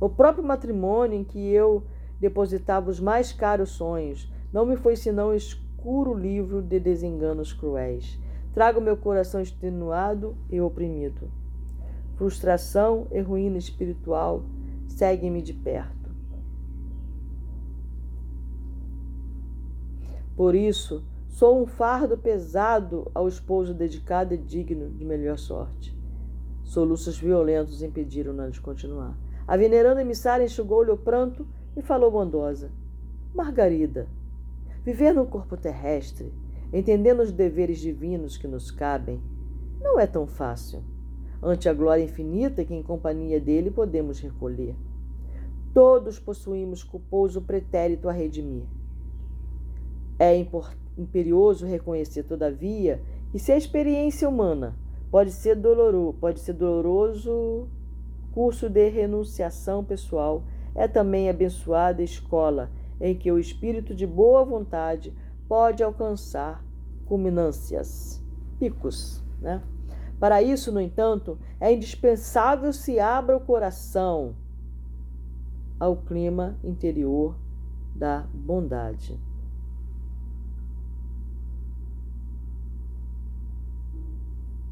O 0.00 0.08
próprio 0.08 0.44
matrimônio 0.44 1.18
em 1.18 1.24
que 1.24 1.38
eu 1.38 1.82
depositava 2.18 2.90
os 2.90 3.00
mais 3.00 3.32
caros 3.32 3.70
sonhos 3.70 4.30
não 4.52 4.64
me 4.64 4.76
foi 4.76 4.96
senão 4.96 5.34
escuro 5.34 6.14
livro 6.14 6.62
de 6.62 6.80
desenganos 6.80 7.52
cruéis. 7.52 8.18
Trago 8.54 8.80
meu 8.80 8.96
coração 8.96 9.40
extenuado 9.40 10.36
e 10.50 10.60
oprimido. 10.60 11.30
Frustração 12.16 13.06
e 13.10 13.20
ruína 13.20 13.58
espiritual 13.58 14.42
seguem-me 14.88 15.40
de 15.40 15.54
perto. 15.54 15.99
Por 20.36 20.54
isso, 20.54 21.04
Sou 21.30 21.62
um 21.62 21.66
fardo 21.66 22.18
pesado 22.18 23.10
ao 23.14 23.28
esposo 23.28 23.72
dedicado 23.72 24.34
e 24.34 24.36
digno 24.36 24.90
de 24.90 25.04
melhor 25.04 25.38
sorte. 25.38 25.96
Soluços 26.64 27.16
violentos 27.18 27.82
impediram-na 27.82 28.48
de 28.48 28.60
continuar. 28.60 29.16
A 29.46 29.56
veneranda 29.56 30.02
emissária 30.02 30.44
enxugou-lhe 30.44 30.90
o 30.90 30.98
pranto 30.98 31.46
e 31.76 31.80
falou 31.80 32.10
bondosa: 32.10 32.70
Margarida, 33.32 34.08
viver 34.84 35.14
no 35.14 35.24
corpo 35.24 35.56
terrestre, 35.56 36.34
entendendo 36.72 37.20
os 37.20 37.32
deveres 37.32 37.78
divinos 37.78 38.36
que 38.36 38.48
nos 38.48 38.70
cabem, 38.70 39.22
não 39.80 40.00
é 40.00 40.06
tão 40.06 40.26
fácil, 40.26 40.82
ante 41.40 41.68
a 41.68 41.72
glória 41.72 42.02
infinita 42.02 42.64
que 42.64 42.74
em 42.74 42.82
companhia 42.82 43.40
dele 43.40 43.70
podemos 43.70 44.18
recolher. 44.18 44.74
Todos 45.72 46.18
possuímos 46.18 46.82
culposo 46.82 47.40
pretérito 47.40 48.08
a 48.08 48.12
redimir. 48.12 48.64
É 50.20 50.36
imperioso 50.98 51.64
reconhecer, 51.64 52.24
todavia, 52.24 53.02
que 53.32 53.38
se 53.38 53.50
a 53.50 53.56
experiência 53.56 54.28
humana 54.28 54.76
pode 55.10 55.30
ser 55.30 55.56
doloroso, 55.56 56.18
pode 56.20 56.40
ser 56.40 56.52
doloroso 56.52 57.66
curso 58.32 58.68
de 58.68 58.86
renunciação 58.90 59.82
pessoal, 59.82 60.44
é 60.74 60.86
também 60.86 61.30
abençoada 61.30 62.02
escola 62.02 62.70
em 63.00 63.14
que 63.14 63.32
o 63.32 63.38
espírito 63.38 63.94
de 63.94 64.06
boa 64.06 64.44
vontade 64.44 65.10
pode 65.48 65.82
alcançar 65.82 66.62
culminâncias, 67.06 68.22
picos, 68.58 69.24
né? 69.40 69.62
Para 70.18 70.42
isso, 70.42 70.70
no 70.70 70.82
entanto, 70.82 71.38
é 71.58 71.72
indispensável 71.72 72.74
se 72.74 73.00
abra 73.00 73.34
o 73.34 73.40
coração 73.40 74.36
ao 75.78 75.96
clima 75.96 76.58
interior 76.62 77.34
da 77.96 78.26
bondade. 78.34 79.18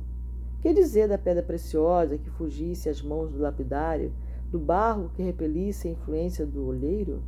Que 0.63 0.73
dizer 0.73 1.09
da 1.09 1.19
pedra 1.19 1.43
preciosa 1.43 2.17
que 2.17 2.31
fugisse 2.31 2.89
às 2.89 3.03
mãos 3.03 3.33
do 3.33 3.41
lapidário, 3.41 4.13
do 4.49 4.61
barro 4.61 5.11
que 5.13 5.21
repelisse 5.21 5.89
a 5.89 5.91
influência 5.91 6.47
do 6.47 6.65
olheiro? 6.65 7.21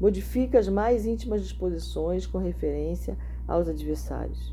Modifica 0.00 0.58
as 0.58 0.68
mais 0.68 1.06
íntimas 1.06 1.40
disposições 1.40 2.26
com 2.26 2.38
referência 2.38 3.16
aos 3.46 3.68
adversários. 3.68 4.52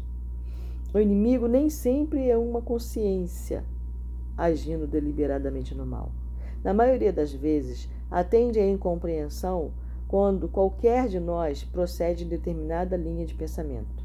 O 0.93 0.99
inimigo 0.99 1.47
nem 1.47 1.67
sempre 1.67 2.30
é 2.30 2.38
uma 2.38 2.62
consciência 2.62 3.65
agindo 4.38 4.86
deliberadamente 4.86 5.73
no 5.73 5.86
mal. 5.86 6.12
Na 6.63 6.75
maioria 6.75 7.12
das 7.12 7.34
vezes, 7.34 7.89
atende 8.12 8.60
à 8.60 8.69
incompreensão 8.69 9.71
quando 10.08 10.47
qualquer 10.47 11.08
de 11.08 11.19
nós 11.19 11.63
procede 11.63 12.23
em 12.23 12.28
determinada 12.28 12.95
linha 12.95 13.25
de 13.25 13.34
pensamento. 13.34 13.98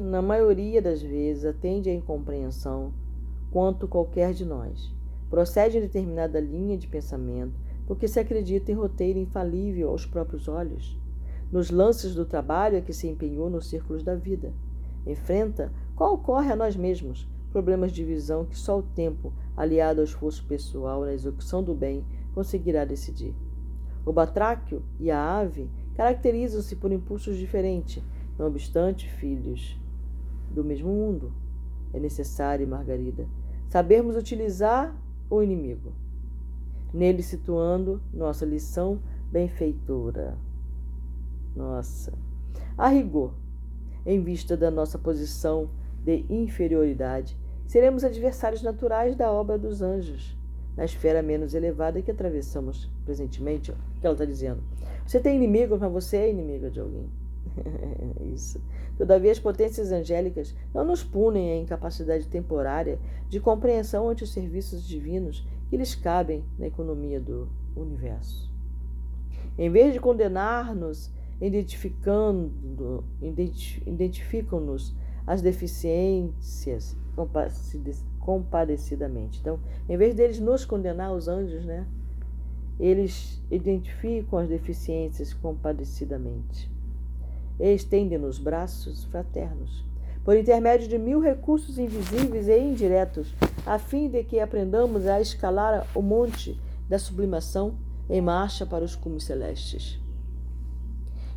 Na 0.00 0.22
maioria 0.22 0.80
das 0.80 1.02
vezes, 1.02 1.44
atende 1.44 1.90
à 1.90 1.92
incompreensão 1.92 2.92
quanto 3.50 3.88
qualquer 3.88 4.32
de 4.32 4.44
nós 4.44 4.96
procede 5.28 5.76
em 5.76 5.80
determinada 5.80 6.40
linha 6.40 6.76
de 6.76 6.86
pensamento, 6.86 7.52
porque 7.86 8.08
se 8.08 8.18
acredita 8.18 8.72
em 8.72 8.74
roteiro 8.74 9.18
infalível 9.18 9.90
aos 9.90 10.06
próprios 10.06 10.48
olhos, 10.48 10.98
nos 11.50 11.70
lances 11.70 12.14
do 12.14 12.24
trabalho 12.24 12.78
a 12.78 12.80
que 12.80 12.92
se 12.92 13.08
empenhou 13.08 13.50
nos 13.50 13.68
círculos 13.68 14.02
da 14.02 14.14
vida. 14.14 14.52
Enfrenta, 15.06 15.72
qual 15.96 16.14
ocorre 16.14 16.52
a 16.52 16.56
nós 16.56 16.76
mesmos, 16.76 17.28
problemas 17.50 17.92
de 17.92 18.04
visão 18.04 18.44
que 18.44 18.56
só 18.56 18.78
o 18.78 18.82
tempo, 18.82 19.32
aliado 19.56 20.00
ao 20.00 20.04
esforço 20.04 20.46
pessoal 20.46 21.02
na 21.02 21.12
execução 21.12 21.62
do 21.62 21.74
bem, 21.74 22.04
conseguirá 22.34 22.84
decidir. 22.84 23.34
O 24.06 24.12
batráquio 24.12 24.82
e 25.00 25.10
a 25.10 25.38
ave 25.38 25.68
caracterizam-se 25.94 26.76
por 26.76 26.92
impulsos 26.92 27.36
diferentes, 27.36 28.02
não 28.38 28.46
obstante 28.46 29.10
filhos 29.10 29.78
do 30.50 30.64
mesmo 30.64 30.88
mundo. 30.88 31.32
É 31.92 31.98
necessário, 31.98 32.66
Margarida, 32.66 33.26
sabermos 33.68 34.16
utilizar 34.16 34.94
o 35.30 35.42
inimigo, 35.42 35.92
nele 36.92 37.22
situando 37.22 38.00
nossa 38.12 38.44
lição 38.44 39.00
benfeitora. 39.30 40.36
Nossa. 41.54 42.12
A 42.76 42.88
rigor, 42.88 43.32
em 44.06 44.22
vista 44.22 44.56
da 44.56 44.70
nossa 44.70 44.98
posição 44.98 45.70
de 46.04 46.24
inferioridade, 46.30 47.36
seremos 47.66 48.04
adversários 48.04 48.62
naturais 48.62 49.16
da 49.16 49.30
obra 49.30 49.58
dos 49.58 49.82
anjos, 49.82 50.36
na 50.76 50.84
esfera 50.84 51.22
menos 51.22 51.54
elevada 51.54 52.00
que 52.00 52.10
atravessamos 52.10 52.90
presentemente. 53.04 53.70
O 53.70 54.00
que 54.00 54.06
ela 54.06 54.14
está 54.14 54.24
dizendo? 54.24 54.62
Você 55.06 55.18
tem 55.20 55.36
inimigos, 55.36 55.78
mas 55.78 55.92
você 55.92 56.18
é 56.18 56.30
inimiga 56.30 56.70
de 56.70 56.80
alguém. 56.80 57.10
Isso. 58.34 58.60
Todavia, 58.96 59.30
as 59.30 59.38
potências 59.38 59.92
angélicas 59.92 60.54
não 60.74 60.84
nos 60.84 61.04
punem 61.04 61.52
a 61.52 61.56
incapacidade 61.56 62.26
temporária 62.26 62.98
de 63.28 63.38
compreensão 63.38 64.08
ante 64.08 64.24
os 64.24 64.32
serviços 64.32 64.86
divinos 64.86 65.46
que 65.68 65.76
lhes 65.76 65.94
cabem 65.94 66.44
na 66.58 66.66
economia 66.66 67.20
do 67.20 67.48
universo. 67.76 68.50
Em 69.56 69.70
vez 69.70 69.92
de 69.92 70.00
condenar-nos, 70.00 71.12
identificando, 71.40 73.04
identificam-nos 73.86 74.96
as 75.26 75.42
deficiências 75.42 76.96
compadecidamente. 78.20 79.40
Então, 79.40 79.60
em 79.88 79.96
vez 79.96 80.14
deles 80.14 80.40
nos 80.40 80.64
condenar, 80.64 81.12
os 81.12 81.28
anjos, 81.28 81.64
né? 81.64 81.86
Eles 82.80 83.42
identificam 83.50 84.38
as 84.38 84.48
deficiências 84.48 85.34
compadecidamente 85.34 86.70
estende-nos 87.58 88.38
braços 88.38 89.04
fraternos, 89.04 89.84
por 90.24 90.36
intermédio 90.36 90.86
de 90.86 90.98
mil 90.98 91.20
recursos 91.20 91.78
invisíveis 91.78 92.48
e 92.48 92.58
indiretos, 92.58 93.34
a 93.66 93.78
fim 93.78 94.08
de 94.08 94.22
que 94.22 94.38
aprendamos 94.38 95.06
a 95.06 95.20
escalar 95.20 95.86
o 95.94 96.02
monte 96.02 96.58
da 96.88 96.98
sublimação 96.98 97.74
em 98.08 98.20
marcha 98.20 98.64
para 98.64 98.84
os 98.84 98.94
cumes 98.94 99.24
celestes. 99.24 100.00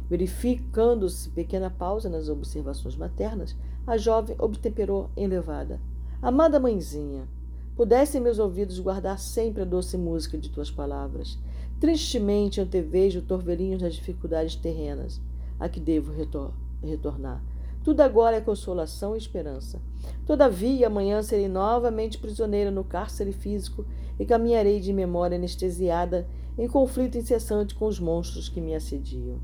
Verificando-se 0.09 1.29
pequena 1.29 1.69
pausa 1.69 2.09
nas 2.09 2.29
observações 2.29 2.95
maternas, 2.95 3.55
a 3.87 3.97
jovem 3.97 4.35
obtemperou 4.39 5.09
elevada. 5.15 5.79
Amada 6.21 6.59
mãezinha, 6.59 7.27
pudessem 7.75 8.21
meus 8.21 8.37
ouvidos 8.37 8.77
guardar 8.79 9.17
sempre 9.17 9.61
a 9.63 9.65
doce 9.65 9.97
música 9.97 10.37
de 10.37 10.49
tuas 10.49 10.69
palavras. 10.69 11.39
Tristemente 11.79 12.61
antevejo 12.61 13.21
torvelinhos 13.21 13.81
das 13.81 13.95
dificuldades 13.95 14.55
terrenas 14.55 15.19
a 15.61 15.69
que 15.69 15.79
devo 15.79 16.11
retor 16.11 16.51
retornar. 16.83 17.41
Tudo 17.83 18.01
agora 18.01 18.37
é 18.37 18.41
consolação 18.41 19.15
e 19.15 19.19
esperança. 19.19 19.79
Todavia, 20.25 20.87
amanhã 20.87 21.21
serei 21.21 21.47
novamente 21.47 22.17
prisioneira 22.17 22.71
no 22.71 22.83
cárcere 22.83 23.31
físico 23.31 23.85
e 24.19 24.25
caminharei 24.25 24.79
de 24.79 24.91
memória 24.91 25.37
anestesiada 25.37 26.27
em 26.57 26.67
conflito 26.67 27.17
incessante 27.17 27.75
com 27.75 27.85
os 27.85 27.99
monstros 27.99 28.49
que 28.49 28.59
me 28.59 28.73
assediam. 28.73 29.39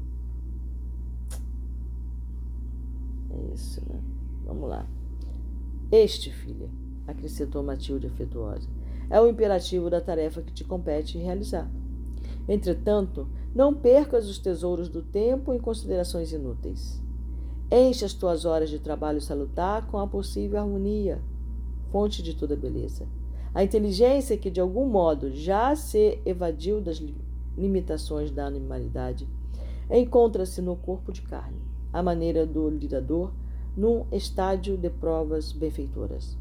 É 3.30 3.54
isso, 3.54 3.82
né? 3.88 4.00
Vamos 4.46 4.70
lá. 4.70 4.88
Este, 5.92 6.32
filha, 6.32 6.70
acrescentou 7.08 7.64
Matilde 7.64 8.08
afetuosa, 8.08 8.68
é 9.10 9.22
o 9.22 9.28
imperativo 9.28 9.90
da 9.90 10.02
tarefa 10.02 10.42
que 10.42 10.52
te 10.52 10.64
compete 10.64 11.18
realizar. 11.18 11.70
Entretanto, 12.48 13.28
não 13.54 13.74
percas 13.74 14.30
os 14.30 14.40
tesouros 14.40 14.88
do 14.88 15.02
tempo 15.02 15.54
em 15.54 15.60
considerações 15.60 16.32
inúteis. 16.32 17.02
Enche 17.72 18.06
as 18.06 18.14
tuas 18.14 18.46
horas 18.46 18.70
de 18.70 18.80
trabalho 18.80 19.20
salutar 19.20 19.88
com 19.88 19.98
a 19.98 20.08
possível 20.08 20.60
harmonia, 20.60 21.22
fonte 21.92 22.24
de 22.24 22.34
toda 22.34 22.56
beleza. 22.56 23.06
A 23.54 23.64
inteligência 23.64 24.38
que 24.38 24.50
de 24.50 24.62
algum 24.62 24.86
modo 24.86 25.32
já 25.32 25.76
se 25.76 26.20
evadiu 26.26 26.80
das 26.80 27.02
limitações 27.58 28.32
da 28.32 28.46
animalidade 28.46 29.28
encontra-se 29.90 30.62
no 30.62 30.76
corpo 30.76 31.12
de 31.12 31.22
carne, 31.24 31.60
à 31.92 32.04
maneira 32.04 32.46
do 32.46 32.70
lidador, 32.70 33.32
num 33.76 34.06
estádio 34.12 34.78
de 34.78 34.90
provas 34.90 35.52
benfeitoras. 35.52 36.38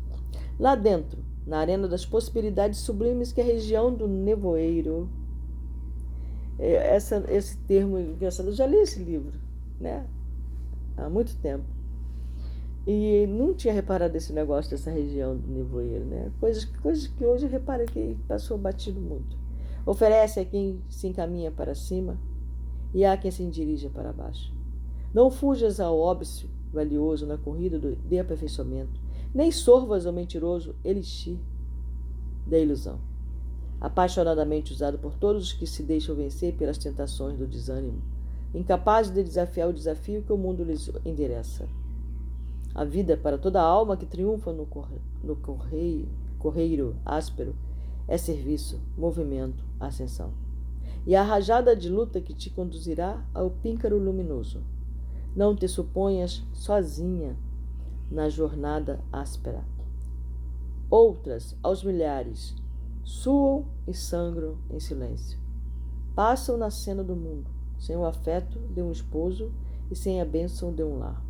Lá 0.59 0.75
dentro, 0.75 1.25
na 1.47 1.59
arena 1.59 1.87
das 1.87 2.05
possibilidades 2.05 2.81
sublimes 2.81 3.33
que 3.33 3.41
a 3.41 3.45
região 3.45 3.93
do 3.93 4.09
nevoeiro 4.09 5.09
essa, 6.59 7.25
esse 7.29 7.57
termo 7.59 7.99
engraçado. 7.99 8.49
Eu 8.49 8.55
já 8.55 8.67
li 8.67 8.77
esse 8.77 9.03
livro, 9.03 9.39
né? 9.81 10.07
Há 10.97 11.09
muito 11.09 11.37
tempo. 11.37 11.65
E 12.87 13.27
não 13.27 13.53
tinha 13.53 13.75
reparado 13.75 14.17
esse 14.17 14.33
negócio 14.33 14.71
dessa 14.71 14.91
região 14.91 15.37
do 15.37 15.49
nevoeiro, 15.49 16.05
né? 16.05 16.31
Coisas, 16.39 16.65
coisas 16.65 17.07
que 17.09 17.25
hoje 17.25 17.47
eu 17.47 17.51
reparo 17.51 17.85
que 17.87 18.17
passou 18.29 18.57
batido 18.57 19.01
muito. 19.01 19.37
Oferece 19.85 20.41
a 20.41 20.45
quem 20.45 20.81
se 20.89 21.07
encaminha 21.09 21.51
para 21.51 21.75
cima 21.75 22.19
e 22.95 23.05
há 23.05 23.17
quem 23.17 23.31
se 23.31 23.45
dirija 23.47 23.91
para 23.91 24.13
baixo. 24.13 24.55
Não 25.13 25.31
fujas 25.31 25.81
ao 25.81 25.99
óbvio 25.99 26.49
valioso 26.73 27.27
na 27.27 27.37
corrida 27.39 27.79
do, 27.79 27.97
de 27.97 28.19
aperfeiçoamento, 28.19 29.01
nem 29.35 29.51
sorvas 29.51 30.07
ao 30.07 30.13
mentiroso 30.13 30.75
elixir 30.85 31.39
da 32.47 32.59
ilusão, 32.59 33.01
apaixonadamente 33.81 34.73
usado 34.73 34.99
por 34.99 35.15
todos 35.15 35.45
os 35.45 35.53
que 35.53 35.67
se 35.67 35.83
deixam 35.83 36.15
vencer 36.15 36.55
pelas 36.55 36.79
tentações 36.79 37.39
do 37.39 37.47
desânimo, 37.47 38.03
incapazes 38.55 39.13
de 39.13 39.23
desafiar 39.23 39.69
o 39.69 39.73
desafio 39.73 40.23
que 40.23 40.33
o 40.33 40.39
mundo 40.39 40.65
lhes 40.65 40.91
endereça. 41.05 41.69
A 42.75 42.85
vida 42.85 43.17
para 43.17 43.39
toda 43.39 43.61
alma 43.61 43.97
que 43.97 44.07
triunfa 44.07 44.53
no, 44.53 44.67
corre, 44.67 44.97
no 45.23 45.37
correio, 45.37 46.09
correiro 46.39 46.97
áspero 47.05 47.55
é 48.09 48.17
serviço, 48.17 48.81
movimento, 48.97 49.65
ascensão. 49.81 50.33
E 51.07 51.15
a 51.15 51.23
rajada 51.23 51.75
de 51.75 51.89
luta 51.89 52.21
que 52.21 52.35
te 52.35 52.51
conduzirá 52.51 53.25
ao 53.33 53.51
píncaro 53.51 53.99
luminoso. 53.99 54.63
Não 55.35 55.55
te 55.55 55.69
suponhas 55.69 56.43
sozinha 56.53 57.37
na 58.11 58.29
jornada 58.29 59.01
áspera. 59.13 59.65
Outras, 60.91 61.57
aos 61.63 61.83
milhares, 61.83 62.55
suam 63.07 63.67
e 63.87 63.95
sangram 63.95 64.59
em 64.69 64.81
silêncio. 64.81 65.39
Passam 66.13 66.57
na 66.57 66.71
cena 66.71 67.05
do 67.05 67.15
mundo, 67.15 67.49
sem 67.79 67.97
o 67.97 68.05
afeto 68.05 68.59
de 68.59 68.83
um 68.83 68.91
esposo 68.91 69.53
e 69.89 69.95
sem 69.95 70.21
a 70.21 70.25
bênção 70.25 70.75
de 70.75 70.83
um 70.83 70.99
lar. 70.99 71.25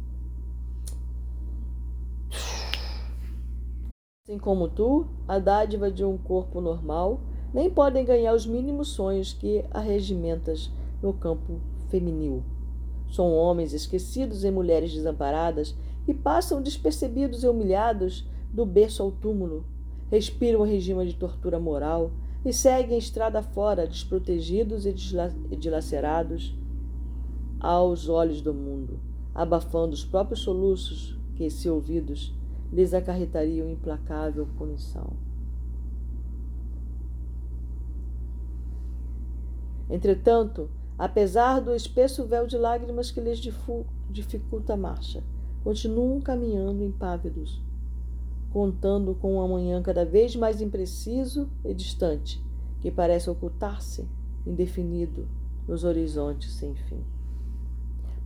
Assim 4.24 4.38
como 4.38 4.68
tu, 4.68 5.06
a 5.28 5.38
dádiva 5.38 5.90
de 5.90 6.02
um 6.02 6.16
corpo 6.16 6.62
normal, 6.62 7.20
nem 7.52 7.70
podem 7.70 8.06
ganhar 8.06 8.34
os 8.34 8.46
mínimos 8.46 8.88
sonhos 8.88 9.34
que 9.34 9.62
arregimentas 9.70 10.72
no 11.02 11.12
campo 11.12 11.60
feminil. 11.90 12.42
São 13.10 13.34
homens 13.34 13.74
esquecidos 13.74 14.44
e 14.44 14.50
mulheres 14.50 14.94
desamparadas 14.94 15.76
e 16.08 16.14
passam 16.14 16.62
despercebidos 16.62 17.44
e 17.44 17.48
humilhados 17.48 18.26
do 18.50 18.64
berço 18.64 19.02
ao 19.02 19.12
túmulo, 19.12 19.66
respiram 20.10 20.60
o 20.60 20.64
regime 20.64 21.06
de 21.06 21.14
tortura 21.14 21.58
moral 21.58 22.12
e 22.44 22.52
seguem 22.52 22.96
estrada 22.96 23.42
fora, 23.42 23.86
desprotegidos 23.86 24.86
e 24.86 24.94
dilacerados 25.56 26.56
aos 27.58 28.08
olhos 28.08 28.40
do 28.40 28.54
mundo, 28.54 29.00
abafando 29.34 29.94
os 29.94 30.04
próprios 30.04 30.40
soluços 30.40 31.18
que, 31.34 31.50
se 31.50 31.68
ouvidos, 31.68 32.34
lhes 32.72 32.94
acarretariam 32.94 33.68
implacável 33.68 34.46
punição. 34.56 35.12
Entretanto, 39.88 40.68
apesar 40.98 41.60
do 41.60 41.74
espesso 41.74 42.24
véu 42.26 42.46
de 42.46 42.56
lágrimas 42.56 43.10
que 43.10 43.20
lhes 43.20 43.40
dificulta 44.10 44.74
a 44.74 44.76
marcha, 44.76 45.22
continuam 45.62 46.20
caminhando 46.20 46.84
impávidos, 46.84 47.62
contando 48.56 49.14
com 49.14 49.34
um 49.34 49.42
amanhã 49.42 49.82
cada 49.82 50.02
vez 50.02 50.34
mais 50.34 50.62
impreciso 50.62 51.46
e 51.62 51.74
distante, 51.74 52.42
que 52.80 52.90
parece 52.90 53.28
ocultar-se, 53.28 54.08
indefinido, 54.46 55.28
nos 55.68 55.84
horizontes 55.84 56.54
sem 56.54 56.74
fim. 56.74 57.04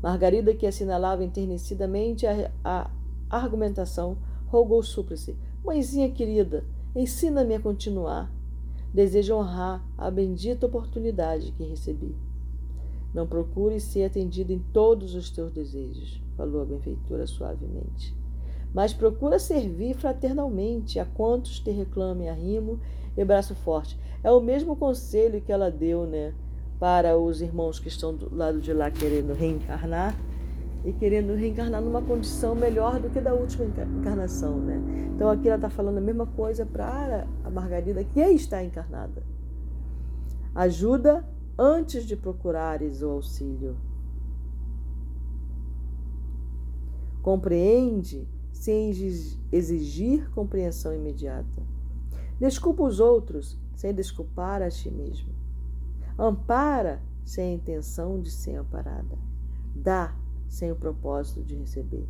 Margarida, 0.00 0.54
que 0.54 0.68
assinalava 0.68 1.24
enternecidamente 1.24 2.28
a, 2.28 2.48
a 2.62 2.88
argumentação, 3.28 4.18
rogou 4.46 4.84
súplice: 4.84 5.36
Mãezinha 5.64 6.08
querida, 6.12 6.64
ensina-me 6.94 7.56
a 7.56 7.60
continuar. 7.60 8.32
Desejo 8.94 9.34
honrar 9.34 9.84
a 9.98 10.12
bendita 10.12 10.64
oportunidade 10.66 11.50
que 11.50 11.64
recebi. 11.64 12.14
Não 13.12 13.26
procure 13.26 13.80
ser 13.80 14.04
atendido 14.04 14.52
em 14.52 14.60
todos 14.72 15.12
os 15.16 15.28
teus 15.28 15.50
desejos, 15.50 16.22
falou 16.36 16.62
a 16.62 16.64
benfeitora 16.64 17.26
suavemente 17.26 18.19
mas 18.72 18.92
procura 18.92 19.38
servir 19.38 19.94
fraternalmente 19.94 20.98
a 20.98 21.04
quantos 21.04 21.58
te 21.58 21.70
reclamem 21.70 22.28
arrimo 22.28 22.78
e 23.16 23.24
braço 23.24 23.54
forte. 23.54 23.98
É 24.22 24.30
o 24.30 24.40
mesmo 24.40 24.76
conselho 24.76 25.40
que 25.40 25.52
ela 25.52 25.70
deu, 25.70 26.06
né, 26.06 26.34
para 26.78 27.16
os 27.16 27.42
irmãos 27.42 27.78
que 27.78 27.88
estão 27.88 28.14
do 28.14 28.34
lado 28.34 28.60
de 28.60 28.72
lá 28.72 28.90
querendo 28.90 29.34
reencarnar 29.34 30.16
e 30.84 30.92
querendo 30.92 31.34
reencarnar 31.34 31.82
numa 31.82 32.00
condição 32.00 32.54
melhor 32.54 32.98
do 32.98 33.10
que 33.10 33.20
da 33.20 33.34
última 33.34 33.66
encarnação, 33.66 34.58
né? 34.58 34.80
Então 35.14 35.28
aqui 35.28 35.46
ela 35.46 35.56
está 35.56 35.68
falando 35.68 35.98
a 35.98 36.00
mesma 36.00 36.24
coisa 36.24 36.64
para 36.64 37.26
a 37.44 37.50
Margarida 37.50 38.02
que 38.02 38.20
está 38.20 38.64
encarnada. 38.64 39.22
Ajuda 40.54 41.22
antes 41.58 42.06
de 42.06 42.16
procurares 42.16 43.02
o 43.02 43.10
auxílio. 43.10 43.76
Compreende 47.20 48.26
sem 48.60 48.90
exigir 49.50 50.30
compreensão 50.32 50.94
imediata. 50.94 51.62
Desculpa 52.38 52.82
os 52.82 53.00
outros 53.00 53.58
sem 53.74 53.94
desculpar 53.94 54.60
a 54.60 54.68
ti 54.68 54.90
mesmo. 54.90 55.30
Ampara 56.18 57.00
sem 57.24 57.52
a 57.52 57.54
intenção 57.54 58.20
de 58.20 58.30
ser 58.30 58.56
amparada. 58.56 59.16
Dá 59.74 60.14
sem 60.46 60.70
o 60.70 60.76
propósito 60.76 61.42
de 61.42 61.54
receber. 61.54 62.06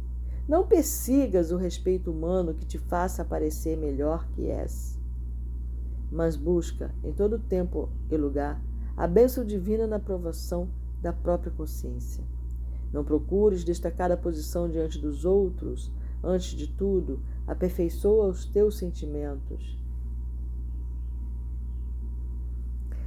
Não 0.49 0.67
persigas 0.67 1.53
o 1.53 1.57
respeito 1.57 2.11
humano 2.11 2.53
que 2.53 2.67
te 2.67 2.79
faça 2.79 3.25
parecer 3.25 3.77
melhor 3.77 4.27
que 4.31 4.51
és, 4.51 4.99
mas 6.11 6.35
busca 6.35 6.93
em 7.05 7.13
todo 7.13 7.39
tempo 7.39 7.89
e 8.11 8.17
lugar 8.17 8.61
a 8.97 9.07
bênção 9.07 9.45
divina 9.45 9.87
na 9.87 10.01
provação 10.01 10.69
da 11.01 11.13
própria 11.13 11.53
consciência. 11.53 12.25
Não 12.93 13.05
procures 13.05 13.63
destacar 13.63 14.11
a 14.11 14.17
posição 14.17 14.69
diante 14.69 14.99
dos 14.99 15.25
outros, 15.25 15.93
Antes 16.23 16.51
de 16.51 16.67
tudo, 16.67 17.21
aperfeiçoa 17.47 18.29
os 18.29 18.45
teus 18.45 18.77
sentimentos. 18.77 19.79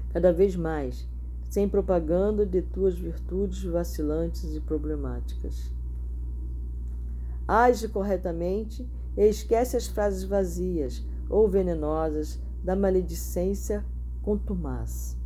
Cada 0.10 0.32
vez 0.34 0.56
mais, 0.56 1.08
sem 1.50 1.70
propaganda 1.70 2.46
de 2.46 2.62
tuas 2.62 2.98
virtudes 2.98 3.64
vacilantes 3.64 4.56
e 4.56 4.60
problemáticas. 4.60 5.72
Age 7.48 7.88
corretamente 7.88 8.88
e 9.16 9.28
esquece 9.28 9.78
as 9.78 9.88
frases 9.88 10.24
vazias 10.24 11.06
ou 11.30 11.48
venenosas 11.48 12.40
da 12.64 12.76
maledicência 12.76 13.86
contumaz, 14.22 15.18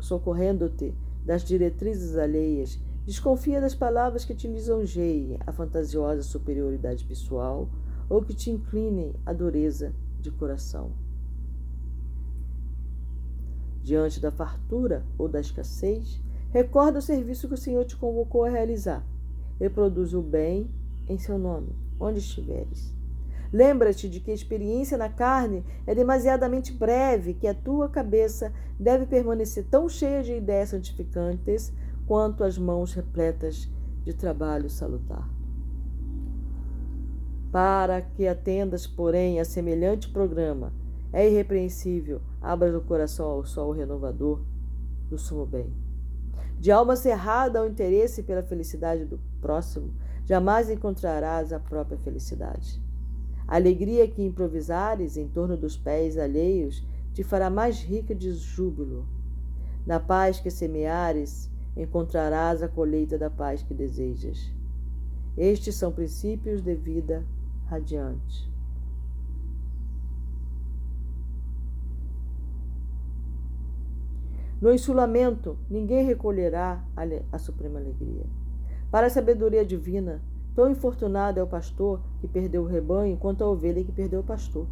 socorrendo-te 0.00 0.94
das 1.24 1.44
diretrizes 1.44 2.16
alheias 2.16 2.78
Desconfia 3.04 3.60
das 3.60 3.74
palavras 3.74 4.24
que 4.24 4.34
te 4.34 4.46
lisonjeiem 4.46 5.38
a 5.44 5.52
fantasiosa 5.52 6.22
superioridade 6.22 7.04
pessoal 7.04 7.68
ou 8.08 8.22
que 8.22 8.32
te 8.32 8.50
inclinem 8.50 9.12
à 9.26 9.32
dureza 9.32 9.92
de 10.20 10.30
coração. 10.30 10.92
Diante 13.82 14.20
da 14.20 14.30
fartura 14.30 15.04
ou 15.18 15.28
da 15.28 15.40
escassez, 15.40 16.20
recorda 16.50 17.00
o 17.00 17.02
serviço 17.02 17.48
que 17.48 17.54
o 17.54 17.58
Senhor 17.58 17.84
te 17.84 17.96
convocou 17.96 18.44
a 18.44 18.50
realizar. 18.50 19.04
Reproduz 19.58 20.14
o 20.14 20.22
bem 20.22 20.70
em 21.08 21.18
seu 21.18 21.36
nome, 21.36 21.74
onde 21.98 22.20
estiveres. 22.20 22.94
Lembra-te 23.52 24.08
de 24.08 24.20
que 24.20 24.30
a 24.30 24.34
experiência 24.34 24.96
na 24.96 25.08
carne 25.08 25.64
é 25.86 25.94
demasiadamente 25.94 26.72
breve, 26.72 27.34
que 27.34 27.48
a 27.48 27.54
tua 27.54 27.88
cabeça 27.88 28.52
deve 28.78 29.04
permanecer 29.06 29.66
tão 29.68 29.88
cheia 29.88 30.22
de 30.22 30.32
ideias 30.32 30.70
santificantes 30.70 31.72
quanto 32.06 32.44
as 32.44 32.58
mãos 32.58 32.92
repletas 32.92 33.68
de 34.04 34.12
trabalho 34.12 34.68
salutar. 34.68 35.28
Para 37.50 38.00
que 38.00 38.26
atendas, 38.26 38.86
porém, 38.86 39.38
a 39.38 39.44
semelhante 39.44 40.08
programa, 40.08 40.72
é 41.12 41.28
irrepreensível, 41.28 42.20
abras 42.40 42.74
o 42.74 42.80
coração 42.80 43.26
ao 43.26 43.44
sol 43.44 43.72
renovador 43.72 44.40
do 45.10 45.18
sumo 45.18 45.44
bem. 45.44 45.70
De 46.58 46.70
alma 46.70 46.96
cerrada 46.96 47.58
ao 47.58 47.66
interesse 47.66 48.22
pela 48.22 48.42
felicidade 48.42 49.04
do 49.04 49.20
próximo, 49.40 49.92
jamais 50.24 50.70
encontrarás 50.70 51.52
a 51.52 51.60
própria 51.60 51.98
felicidade. 51.98 52.80
A 53.46 53.56
alegria 53.56 54.08
que 54.08 54.24
improvisares 54.24 55.16
em 55.16 55.28
torno 55.28 55.56
dos 55.56 55.76
pés 55.76 56.16
alheios 56.16 56.82
te 57.12 57.22
fará 57.22 57.50
mais 57.50 57.82
rica 57.82 58.14
de 58.14 58.32
júbilo. 58.32 59.06
Na 59.84 60.00
paz 60.00 60.40
que 60.40 60.50
semeares, 60.50 61.50
encontrarás 61.76 62.62
a 62.62 62.68
colheita 62.68 63.18
da 63.18 63.30
paz 63.30 63.62
que 63.62 63.74
desejas. 63.74 64.52
Estes 65.36 65.74
são 65.74 65.92
princípios 65.92 66.60
de 66.60 66.74
vida 66.74 67.24
radiante. 67.66 68.50
No 74.60 74.72
insulamento, 74.72 75.58
ninguém 75.68 76.04
recolherá 76.06 76.84
a 77.32 77.38
suprema 77.38 77.80
alegria. 77.80 78.24
Para 78.90 79.08
a 79.08 79.10
sabedoria 79.10 79.64
divina, 79.64 80.22
Tão 80.54 80.70
infortunado 80.70 81.40
é 81.40 81.42
o 81.42 81.46
pastor 81.46 82.00
que 82.20 82.28
perdeu 82.28 82.62
o 82.62 82.66
rebanho 82.66 83.16
quanto 83.16 83.42
a 83.42 83.48
ovelha 83.48 83.82
que 83.82 83.92
perdeu 83.92 84.20
o 84.20 84.24
pastor. 84.24 84.66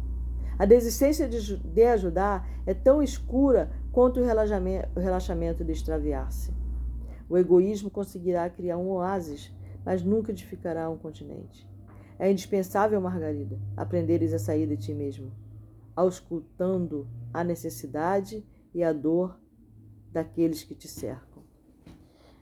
A 0.59 0.65
desistência 0.65 1.27
de, 1.27 1.57
de 1.57 1.83
ajudar 1.85 2.47
é 2.67 2.73
tão 2.73 3.01
escura 3.01 3.71
quanto 3.91 4.19
o 4.19 4.23
relaxamento, 4.23 4.89
o 4.95 4.99
relaxamento 4.99 5.63
de 5.63 5.71
extraviar-se. 5.71 6.60
O 7.31 7.37
egoísmo 7.37 7.89
conseguirá 7.89 8.49
criar 8.49 8.77
um 8.77 8.89
oásis, 8.89 9.53
mas 9.85 10.03
nunca 10.03 10.33
edificará 10.33 10.89
um 10.89 10.97
continente. 10.97 11.65
É 12.19 12.29
indispensável, 12.29 12.99
Margarida, 12.99 13.57
aprenderes 13.77 14.33
a 14.33 14.37
sair 14.37 14.67
de 14.67 14.75
ti 14.75 14.93
mesmo, 14.93 15.31
auscultando 15.95 17.07
a 17.33 17.41
necessidade 17.41 18.45
e 18.73 18.83
a 18.83 18.91
dor 18.91 19.39
daqueles 20.11 20.65
que 20.65 20.75
te 20.75 20.89
cercam. 20.89 21.41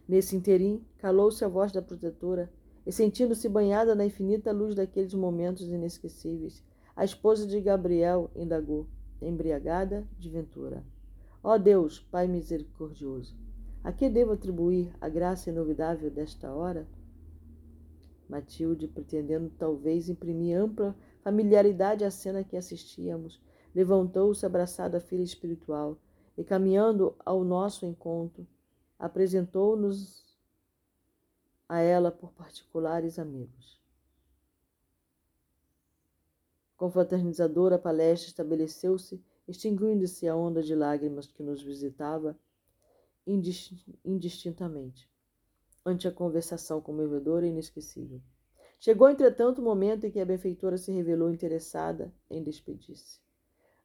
Nesse 0.08 0.36
interim, 0.36 0.84
calou-se 0.98 1.46
a 1.46 1.48
voz 1.48 1.72
da 1.72 1.84
protetora 1.84 2.52
e, 2.84 2.92
sentindo-se 2.92 3.48
banhada 3.48 3.94
na 3.94 4.08
infinita 4.08 4.52
luz 4.52 4.74
daqueles 4.74 5.14
momentos 5.14 5.68
inesquecíveis, 5.68 6.64
a 6.96 7.06
esposa 7.06 7.46
de 7.46 7.62
Gabriel 7.62 8.32
indagou, 8.36 8.88
embriagada 9.22 10.04
de 10.18 10.32
ventura. 10.32 10.84
Ó 11.44 11.60
Deus, 11.60 12.00
Pai 12.00 12.28
misericordioso, 12.28 13.38
a 13.84 13.92
que 13.92 14.10
devo 14.10 14.34
atribuir 14.34 14.94
a 15.00 15.08
graça 15.08 15.50
inovidável 15.50 16.10
desta 16.12 16.54
hora? 16.54 16.88
Matilde, 18.28 18.88
pretendendo 18.88 19.50
talvez 19.58 20.10
imprimir 20.10 20.58
ampla 20.58 20.96
familiaridade 21.22 22.06
à 22.06 22.12
cena 22.12 22.44
que 22.44 22.56
assistíamos, 22.56 23.42
levantou-se 23.74 24.46
abraçada 24.46 24.98
à 24.98 25.02
filha 25.02 25.24
espiritual 25.24 25.98
e, 26.38 26.44
caminhando 26.44 27.16
ao 27.26 27.44
nosso 27.44 27.86
encontro, 27.86 28.48
apresentou-nos 28.98 30.26
a 31.68 31.80
ela 31.80 32.12
por 32.12 32.32
particulares 32.32 33.20
amigos. 33.20 33.80
Confraternizadora, 36.76 37.78
palestra 37.78 38.30
estabeleceu-se, 38.30 39.22
extinguindo-se 39.48 40.28
a 40.28 40.36
onda 40.36 40.64
de 40.64 40.74
lágrimas 40.74 41.28
que 41.28 41.44
nos 41.44 41.62
visitava 41.62 42.38
indistintamente, 43.26 45.10
ante 45.86 46.08
a 46.08 46.12
conversação 46.12 46.82
comovedora 46.82 47.46
e 47.46 47.50
inesquecível. 47.50 48.22
Chegou, 48.80 49.10
entretanto, 49.10 49.60
o 49.60 49.64
momento 49.64 50.06
em 50.06 50.12
que 50.12 50.20
a 50.20 50.26
benfeitora 50.26 50.78
se 50.78 50.92
revelou 50.92 51.32
interessada 51.32 52.14
em 52.30 52.42
despedir-se. 52.42 53.20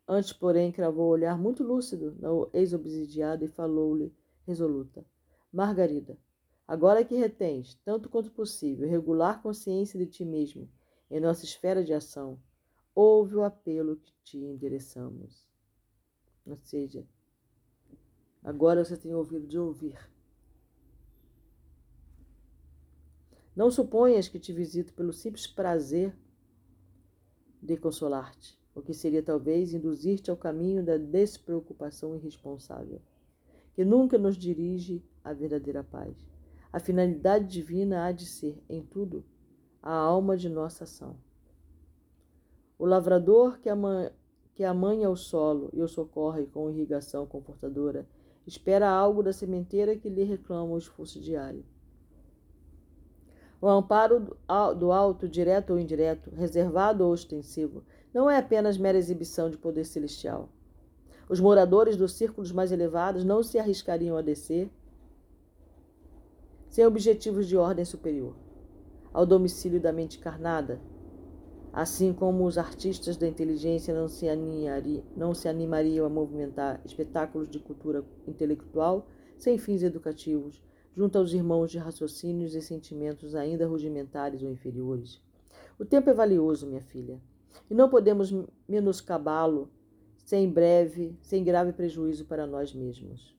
Antes, 0.07 0.33
porém, 0.33 0.71
cravou 0.71 1.07
o 1.07 1.11
olhar 1.11 1.39
muito 1.39 1.65
lúcido 1.65 2.17
no 2.21 2.49
ex-obsidiado 2.53 3.45
e 3.45 3.49
falou-lhe 3.49 4.15
resoluta: 4.47 5.05
Margarida, 5.53 6.19
Agora 6.67 7.05
que 7.05 7.15
retens, 7.15 7.75
tanto 7.85 8.09
quanto 8.09 8.31
possível, 8.31 8.89
regular 8.89 9.43
consciência 9.43 9.99
de 9.99 10.07
ti 10.07 10.25
mesmo 10.25 10.67
em 11.11 11.21
nossa 11.21 11.45
esfera 11.45 11.85
de 11.85 11.93
ação, 11.93 12.41
ouve 12.95 13.37
o 13.37 13.45
apelo 13.45 13.97
que 13.97 14.15
te 14.25 14.39
endereçamos. 14.39 15.47
Ou 16.47 16.57
seja, 16.57 17.07
agora 18.45 18.85
você 18.85 18.97
tem 18.97 19.15
ouvido 19.15 19.47
de 19.47 19.59
ouvir. 19.59 19.99
Não 23.57 23.71
suponhas 23.71 24.29
que 24.29 24.39
te 24.39 24.53
visito 24.53 24.93
pelo 24.93 25.13
simples 25.13 25.47
prazer 25.47 26.15
de 27.63 27.77
consolar-te, 27.79 28.59
o 28.75 28.83
que 28.83 28.93
seria 28.93 29.23
talvez 29.23 29.73
induzir-te 29.73 30.31
ao 30.31 30.37
caminho 30.37 30.85
da 30.85 30.99
despreocupação 30.99 32.15
irresponsável, 32.15 33.01
que 33.73 33.85
nunca 33.85 34.19
nos 34.19 34.37
dirige 34.37 35.03
à 35.23 35.33
verdadeira 35.33 35.83
paz. 35.83 36.15
A 36.71 36.79
finalidade 36.79 37.47
divina 37.47 38.05
há 38.05 38.13
de 38.13 38.27
ser, 38.27 38.63
em 38.69 38.83
tudo, 38.83 39.25
a 39.81 39.95
alma 39.95 40.37
de 40.37 40.49
nossa 40.49 40.85
ação. 40.85 41.17
O 42.77 42.85
lavrador 42.85 43.61
que, 43.61 43.69
ama, 43.69 44.11
que 44.55 44.65
amanha 44.65 45.09
o 45.09 45.17
solo 45.17 45.71
e 45.73 45.81
o 45.81 45.89
socorre 45.89 46.47
com 46.47 46.69
irrigação 46.69 47.25
confortadora 47.25 48.07
espera 48.47 48.89
algo 48.89 49.23
da 49.23 49.33
sementeira 49.33 49.97
que 49.97 50.09
lhe 50.09 50.25
reclama 50.25 50.75
o 50.75 50.79
esforço 50.79 51.21
diário. 51.21 51.65
O 53.61 53.69
amparo 53.69 54.37
do 54.79 54.93
alto, 54.93 55.27
direto 55.27 55.73
ou 55.73 55.79
indireto, 55.79 56.31
reservado 56.35 57.05
ou 57.05 57.13
ostensivo, 57.13 57.83
não 58.13 58.31
é 58.31 58.37
apenas 58.37 58.77
mera 58.77 58.99
exibição 58.99 59.49
de 59.49 59.57
poder 59.57 59.85
celestial. 59.85 60.51
Os 61.29 61.41
moradores 61.41 61.97
dos 61.97 62.13
círculos 62.13 62.53
mais 62.53 62.71
elevados 62.71 63.25
não 63.25 63.43
se 63.43 63.59
arriscariam 63.59 64.17
a 64.17 64.23
descer 64.23 64.71
sem 66.69 66.85
objetivos 66.85 67.47
de 67.47 67.57
ordem 67.57 67.85
superior, 67.85 68.35
ao 69.13 69.25
domicílio 69.25 69.81
da 69.81 69.93
mente 69.93 70.19
carnada, 70.19 70.81
assim 71.75 72.13
como 72.13 72.47
os 72.47 72.57
artistas 72.57 73.17
da 73.17 73.27
inteligência 73.27 73.93
não 73.93 74.07
se, 74.07 74.27
não 75.17 75.35
se 75.35 75.49
animariam 75.49 76.07
a 76.07 76.09
movimentar 76.09 76.81
espetáculos 76.85 77.51
de 77.51 77.59
cultura 77.59 78.05
intelectual 78.29 79.09
sem 79.37 79.59
fins 79.59 79.83
educativos, 79.83 80.63
junto 80.95 81.19
aos 81.19 81.33
irmãos 81.33 81.73
de 81.73 81.79
raciocínios 81.79 82.55
e 82.55 82.63
sentimentos 82.63 83.35
ainda 83.35 83.67
rudimentares 83.67 84.41
ou 84.45 84.53
inferiores. 84.53 85.21
O 85.77 85.85
tempo 85.85 86.09
é 86.09 86.15
valioso, 86.15 86.69
minha 86.69 86.81
filha, 86.81 87.21
e 87.69 87.75
não 87.75 87.89
podemos 87.91 88.33
menoscabá-lo 88.69 89.69
sem 90.25 90.49
breve, 90.49 91.19
sem 91.21 91.43
grave 91.43 91.73
prejuízo 91.73 92.25
para 92.25 92.47
nós 92.47 92.73
mesmos. 92.73 93.37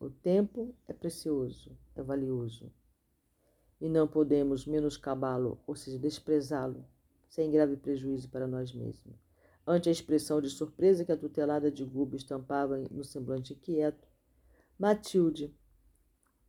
O 0.00 0.10
tempo 0.10 0.74
é 0.88 0.92
precioso, 0.92 1.70
é 1.94 2.02
valioso. 2.02 2.72
E 3.84 3.88
não 3.90 4.08
podemos 4.08 4.64
menoscabá-lo, 4.64 5.60
ou 5.66 5.76
seja, 5.76 5.98
desprezá-lo, 5.98 6.86
sem 7.28 7.50
grave 7.50 7.76
prejuízo 7.76 8.30
para 8.30 8.46
nós 8.46 8.72
mesmos. 8.72 9.14
Ante 9.66 9.90
a 9.90 9.92
expressão 9.92 10.40
de 10.40 10.48
surpresa 10.48 11.04
que 11.04 11.12
a 11.12 11.16
tutelada 11.18 11.70
de 11.70 11.84
Guba 11.84 12.16
estampava 12.16 12.78
no 12.90 13.04
semblante 13.04 13.52
inquieto, 13.52 14.08
Matilde 14.78 15.54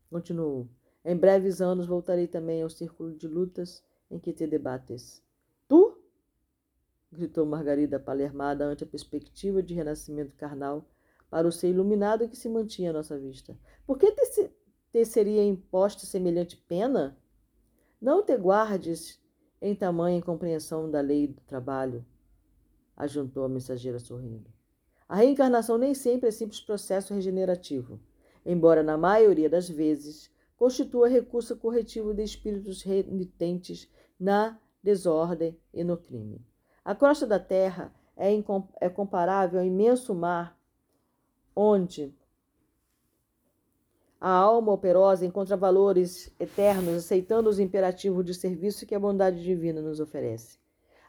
continuou: 0.10 0.70
Em 1.04 1.14
breves 1.14 1.60
anos 1.60 1.86
voltarei 1.86 2.26
também 2.26 2.64
ao 2.64 2.70
círculo 2.70 3.14
de 3.14 3.28
lutas 3.28 3.84
em 4.10 4.18
que 4.18 4.32
te 4.32 4.48
debates. 4.48 5.22
Tu? 5.68 5.94
gritou 7.12 7.46
Margarida 7.46 8.00
palermada 8.00 8.64
ante 8.64 8.86
a 8.86 8.88
perspectiva 8.88 9.62
de 9.62 9.74
renascimento 9.74 10.38
carnal 10.38 10.90
para 11.30 11.46
o 11.46 11.52
ser 11.52 11.68
iluminado 11.68 12.30
que 12.30 12.38
se 12.38 12.48
mantinha 12.48 12.92
à 12.92 12.94
nossa 12.94 13.20
vista. 13.20 13.60
Por 13.86 13.98
que 13.98 14.10
te, 14.10 14.50
te 14.94 15.04
seria 15.04 15.44
imposta 15.44 16.06
semelhante 16.06 16.56
pena? 16.56 17.20
Não 18.02 18.24
te 18.24 18.36
guardes 18.38 19.20
em 19.62 19.74
tamanha 19.74 20.18
incompreensão 20.18 20.90
da 20.90 21.02
lei 21.02 21.28
do 21.28 21.42
trabalho, 21.42 22.06
ajuntou 22.96 23.44
a 23.44 23.50
mensageira 23.50 24.00
sorrindo. 24.00 24.50
A 25.08 25.16
reencarnação 25.16 25.78
nem 25.78 25.94
sempre 25.94 26.30
é 26.30 26.32
simples 26.32 26.62
processo 26.62 27.14
regenerativo, 27.14 28.00
embora 28.46 28.84
na 28.84 28.98
maioria 28.98 29.50
das 29.50 29.70
vezes 29.70 30.32
constitua 30.58 31.08
recurso 31.08 31.58
corretivo 31.58 32.14
de 32.14 32.24
espíritos 32.24 32.82
renitentes 32.82 33.90
na 34.20 34.60
desordem 34.82 35.60
e 35.74 35.84
no 35.84 35.98
crime. 35.98 36.46
A 36.84 36.94
crosta 36.96 37.26
da 37.26 37.40
terra 37.40 37.94
é, 38.16 38.30
é 38.80 38.90
comparável 38.90 39.60
ao 39.60 39.66
imenso 39.66 40.14
mar 40.14 40.58
onde 41.56 42.14
a 44.28 44.32
alma 44.32 44.72
operosa 44.72 45.24
encontra 45.24 45.56
valores 45.56 46.34
eternos, 46.40 46.96
aceitando 46.96 47.48
os 47.48 47.60
imperativos 47.60 48.26
de 48.26 48.34
serviço 48.34 48.84
que 48.88 48.96
a 48.96 49.00
bondade 49.00 49.44
divina 49.44 49.80
nos 49.84 50.00
oferece. 50.00 50.58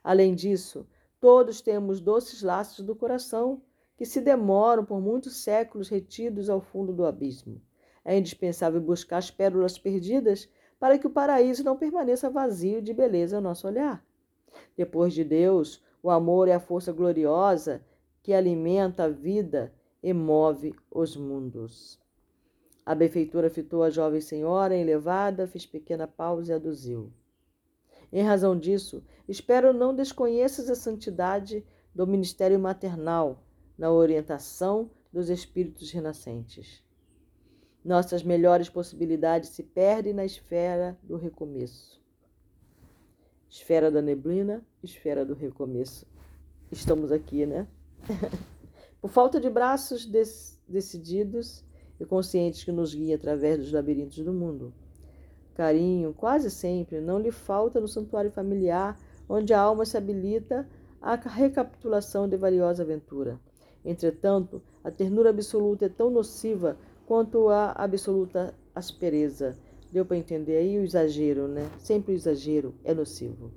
Além 0.04 0.34
disso, 0.34 0.86
todos 1.18 1.62
temos 1.62 1.98
doces 1.98 2.42
laços 2.42 2.84
do 2.84 2.94
coração 2.94 3.62
que 3.96 4.04
se 4.04 4.20
demoram 4.20 4.84
por 4.84 5.00
muitos 5.00 5.38
séculos 5.38 5.88
retidos 5.88 6.50
ao 6.50 6.60
fundo 6.60 6.92
do 6.92 7.06
abismo. 7.06 7.58
É 8.04 8.18
indispensável 8.18 8.82
buscar 8.82 9.16
as 9.16 9.30
pérolas 9.30 9.78
perdidas 9.78 10.46
para 10.78 10.98
que 10.98 11.06
o 11.06 11.10
paraíso 11.10 11.64
não 11.64 11.74
permaneça 11.74 12.28
vazio 12.28 12.82
de 12.82 12.92
beleza 12.92 13.36
ao 13.36 13.42
nosso 13.42 13.66
olhar. 13.66 14.04
Depois 14.76 15.14
de 15.14 15.24
Deus, 15.24 15.82
o 16.02 16.10
amor 16.10 16.48
é 16.48 16.52
a 16.52 16.60
força 16.60 16.92
gloriosa 16.92 17.82
que 18.22 18.34
alimenta 18.34 19.04
a 19.04 19.08
vida 19.08 19.72
e 20.02 20.12
move 20.12 20.74
os 20.90 21.16
mundos. 21.16 21.98
A 22.86 22.94
benfeitora 22.94 23.50
fitou 23.50 23.82
a 23.82 23.90
jovem 23.90 24.20
senhora 24.20 24.76
elevada, 24.76 25.48
fez 25.48 25.66
pequena 25.66 26.06
pausa 26.06 26.52
e 26.52 26.54
aduziu. 26.54 27.12
Em 28.12 28.22
razão 28.22 28.56
disso, 28.56 29.02
espero 29.26 29.72
não 29.72 29.92
desconheças 29.92 30.70
a 30.70 30.76
santidade 30.76 31.66
do 31.92 32.06
ministério 32.06 32.60
maternal 32.60 33.42
na 33.76 33.90
orientação 33.90 34.88
dos 35.12 35.28
espíritos 35.28 35.90
renascentes. 35.90 36.80
Nossas 37.84 38.22
melhores 38.22 38.68
possibilidades 38.68 39.50
se 39.50 39.64
perdem 39.64 40.12
na 40.12 40.24
esfera 40.24 40.96
do 41.02 41.16
recomeço. 41.16 42.00
Esfera 43.50 43.90
da 43.90 44.00
neblina, 44.00 44.64
esfera 44.80 45.26
do 45.26 45.34
recomeço. 45.34 46.06
Estamos 46.70 47.10
aqui, 47.10 47.46
né? 47.46 47.66
Por 49.02 49.10
falta 49.10 49.40
de 49.40 49.50
braços 49.50 50.08
decididos 50.68 51.65
e 51.98 52.04
conscientes 52.04 52.64
que 52.64 52.72
nos 52.72 52.94
guiem 52.94 53.14
através 53.14 53.58
dos 53.58 53.72
labirintos 53.72 54.18
do 54.18 54.32
mundo. 54.32 54.72
Carinho, 55.54 56.12
quase 56.12 56.50
sempre, 56.50 57.00
não 57.00 57.18
lhe 57.18 57.30
falta 57.30 57.80
no 57.80 57.88
santuário 57.88 58.30
familiar, 58.30 58.98
onde 59.28 59.54
a 59.54 59.60
alma 59.60 59.84
se 59.86 59.96
habilita 59.96 60.68
à 61.00 61.14
recapitulação 61.14 62.28
de 62.28 62.36
valiosa 62.36 62.82
aventura. 62.82 63.40
Entretanto, 63.84 64.60
a 64.84 64.90
ternura 64.90 65.30
absoluta 65.30 65.86
é 65.86 65.88
tão 65.88 66.10
nociva 66.10 66.76
quanto 67.06 67.48
a 67.48 67.72
absoluta 67.72 68.52
aspereza. 68.74 69.56
Deu 69.90 70.04
para 70.04 70.16
entender 70.16 70.56
aí 70.56 70.78
o 70.78 70.84
exagero, 70.84 71.48
né? 71.48 71.70
Sempre 71.78 72.12
o 72.12 72.16
exagero 72.16 72.74
é 72.84 72.92
nocivo. 72.92 73.50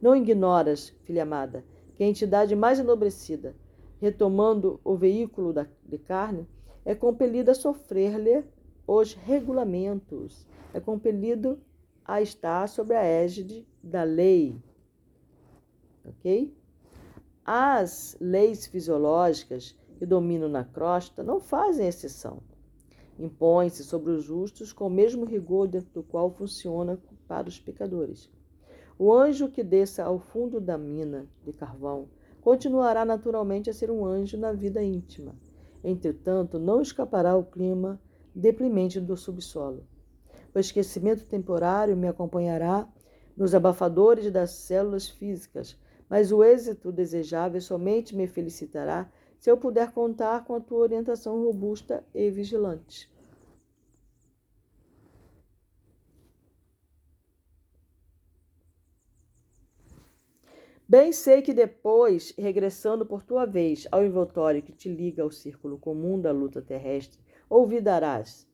Não 0.00 0.16
ignoras, 0.16 0.92
filha 1.04 1.22
amada, 1.22 1.64
que 1.94 2.02
a 2.02 2.06
entidade 2.06 2.56
mais 2.56 2.80
enobrecida, 2.80 3.54
retomando 4.00 4.80
o 4.82 4.96
veículo 4.96 5.52
da, 5.52 5.66
de 5.84 5.98
carne, 5.98 6.48
é 6.84 6.94
compelida 6.94 7.52
a 7.52 7.54
sofrer-lhe 7.54 8.44
os 8.86 9.14
regulamentos, 9.14 10.46
é 10.72 10.80
compelido 10.80 11.58
a 12.04 12.20
estar 12.20 12.68
sob 12.68 12.94
a 12.94 13.02
égide 13.02 13.66
da 13.82 14.02
lei. 14.02 14.60
Ok? 16.04 16.54
As 17.44 18.16
leis 18.20 18.66
fisiológicas 18.66 19.76
que 19.96 20.04
dominam 20.04 20.48
na 20.48 20.64
crosta 20.64 21.22
não 21.22 21.40
fazem 21.40 21.86
exceção. 21.86 22.42
Impõe-se 23.18 23.84
sobre 23.84 24.12
os 24.12 24.24
justos 24.24 24.72
com 24.72 24.88
o 24.88 24.90
mesmo 24.90 25.24
rigor 25.24 25.68
dentro 25.68 25.90
do 25.94 26.02
qual 26.02 26.30
funciona 26.30 26.98
para 27.28 27.48
os 27.48 27.58
pecadores. 27.58 28.30
O 28.98 29.12
anjo 29.12 29.48
que 29.48 29.62
desça 29.62 30.04
ao 30.04 30.18
fundo 30.18 30.60
da 30.60 30.76
mina 30.76 31.26
de 31.44 31.52
carvão 31.52 32.08
continuará 32.40 33.04
naturalmente 33.04 33.70
a 33.70 33.74
ser 33.74 33.90
um 33.90 34.04
anjo 34.04 34.36
na 34.36 34.52
vida 34.52 34.82
íntima. 34.82 35.34
Entretanto, 35.84 36.58
não 36.58 36.80
escapará 36.80 37.32
ao 37.32 37.44
clima 37.44 38.00
deprimente 38.34 38.98
do 38.98 39.16
subsolo. 39.16 39.86
O 40.54 40.58
esquecimento 40.58 41.26
temporário 41.26 41.94
me 41.94 42.08
acompanhará 42.08 42.88
nos 43.36 43.54
abafadores 43.54 44.30
das 44.32 44.52
células 44.52 45.08
físicas, 45.08 45.78
mas 46.08 46.32
o 46.32 46.42
êxito 46.42 46.90
desejável 46.90 47.60
somente 47.60 48.16
me 48.16 48.26
felicitará 48.26 49.10
se 49.38 49.50
eu 49.50 49.58
puder 49.58 49.92
contar 49.92 50.44
com 50.44 50.54
a 50.54 50.60
tua 50.60 50.78
orientação 50.78 51.44
robusta 51.44 52.02
e 52.14 52.30
vigilante. 52.30 53.12
Bem 60.86 61.12
sei 61.12 61.40
que 61.40 61.54
depois, 61.54 62.34
regressando 62.36 63.06
por 63.06 63.22
tua 63.22 63.46
vez 63.46 63.88
ao 63.90 64.04
envoltório 64.04 64.62
que 64.62 64.70
te 64.70 64.86
liga 64.86 65.22
ao 65.22 65.30
círculo 65.30 65.78
comum 65.78 66.20
da 66.20 66.30
luta 66.30 66.60
terrestre, 66.60 67.18
ouvidarás, 67.48 68.46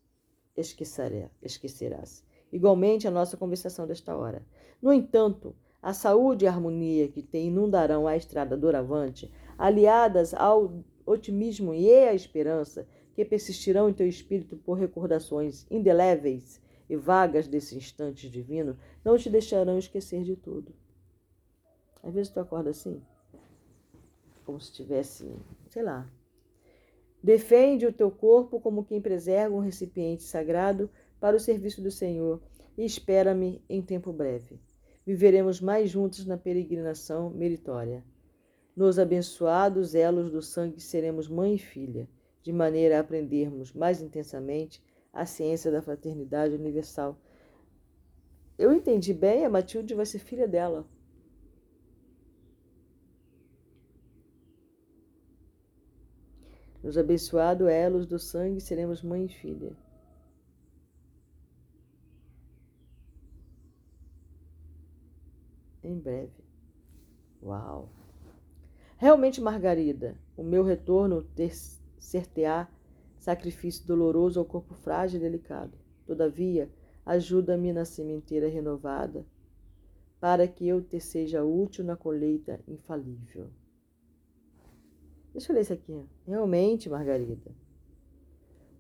esquecerás. 0.57 2.25
Igualmente 2.53 3.09
a 3.09 3.11
nossa 3.11 3.37
conversação 3.37 3.85
desta 3.85 4.17
hora. 4.17 4.47
No 4.81 4.93
entanto, 4.93 5.57
a 5.83 5.93
saúde 5.93 6.45
e 6.45 6.49
a 6.49 6.53
harmonia 6.53 7.09
que 7.09 7.21
te 7.21 7.39
inundarão 7.39 8.07
a 8.07 8.17
estrada 8.17 8.57
doravante, 8.57 9.29
aliadas 9.59 10.33
ao 10.33 10.85
otimismo 11.05 11.75
e 11.75 11.93
à 11.93 12.15
esperança 12.15 12.87
que 13.13 13.25
persistirão 13.25 13.89
em 13.89 13.93
teu 13.93 14.07
espírito 14.07 14.57
por 14.57 14.75
recordações 14.75 15.67
indeléveis 15.69 16.63
e 16.89 16.95
vagas 16.95 17.49
desse 17.49 17.77
instante 17.77 18.31
divino, 18.31 18.79
não 19.05 19.19
te 19.19 19.29
deixarão 19.29 19.77
esquecer 19.77 20.23
de 20.23 20.37
tudo. 20.37 20.73
Às 22.03 22.15
vezes 22.15 22.33
tu 22.33 22.41
acorda 22.41 22.71
assim, 22.71 23.03
como 24.45 24.61
se 24.61 24.73
tivesse, 24.73 25.31
sei 25.69 25.83
lá. 25.83 26.09
Defende 27.23 27.87
o 27.87 27.93
teu 27.93 28.11
corpo 28.11 28.61
como 28.61 28.85
quem 28.85 29.01
preserva 29.01 29.55
um 29.55 29.61
recipiente 29.61 30.23
sagrado 30.23 30.89
para 31.21 31.37
o 31.37 31.41
serviço 31.41 31.83
do 31.83 31.91
Senhor 31.91 32.41
e 32.77 32.85
espera-me 32.85 33.63
em 33.69 33.83
tempo 33.83 34.13
breve. 34.13 34.59
Viveremos 35.05 35.61
mais 35.61 35.91
juntos 35.91 36.25
na 36.25 36.39
peregrinação 36.39 37.31
meritória. 37.31 38.03
Nos 38.75 38.99
abençoados 38.99 39.95
elos 39.95 40.31
do 40.31 40.41
sangue 40.41 40.81
seremos 40.81 41.29
mãe 41.29 41.57
e 41.57 41.59
filha, 41.59 42.09
de 42.43 42.53
maneira 42.53 42.97
a 42.97 43.01
aprendermos 43.01 43.73
mais 43.73 44.01
intensamente 44.01 44.83
a 45.13 45.27
ciência 45.27 45.71
da 45.71 45.83
fraternidade 45.83 46.55
universal. 46.55 47.19
Eu 48.57 48.73
entendi 48.73 49.13
bem, 49.13 49.45
a 49.45 49.51
Matilde 49.51 49.95
vai 49.95 50.07
ser 50.07 50.21
filha 50.21 50.49
dela. 50.49 50.87
Nos 56.83 56.97
abençoados 56.97 57.69
elos 57.69 58.07
do 58.07 58.19
sangue 58.19 58.61
seremos 58.61 59.03
mãe 59.03 59.27
e 59.27 59.29
filha. 59.29 59.77
Em 65.83 65.99
breve. 65.99 66.45
Uau! 67.43 67.89
Realmente, 68.97 69.41
Margarida, 69.41 70.17
o 70.37 70.43
meu 70.43 70.63
retorno 70.63 71.23
ter 71.23 71.55
ser-te-á 71.99 72.69
sacrifício 73.19 73.87
doloroso 73.87 74.41
ao 74.41 74.47
corpo 74.47 74.75
frágil 74.75 75.19
e 75.19 75.23
delicado. 75.23 75.73
Todavia, 76.07 76.71
ajuda-me 77.05 77.73
na 77.73 77.85
sementeira 77.85 78.49
renovada, 78.49 79.25
para 80.19 80.47
que 80.47 80.67
eu 80.67 80.83
te 80.83 81.01
seja 81.01 81.45
útil 81.45 81.85
na 81.85 81.97
colheita 81.97 82.61
infalível. 82.67 83.51
Deixa 85.33 85.53
eu 85.53 85.55
ler 85.55 85.63
isso 85.63 85.73
aqui. 85.73 86.05
Realmente, 86.27 86.89
Margarida, 86.89 87.55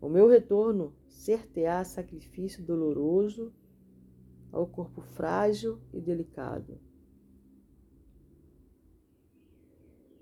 o 0.01 0.09
meu 0.09 0.29
retorno 0.29 0.95
ser-te-á 1.09 1.85
sacrifício 1.85 2.63
doloroso 2.63 3.53
ao 4.51 4.67
corpo 4.67 5.01
frágil 5.01 5.79
e 5.93 6.01
delicado 6.01 6.79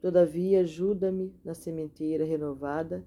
Todavia, 0.01 0.61
ajuda-me 0.61 1.35
na 1.45 1.55
sementeira 1.55 2.25
renovada, 2.25 3.05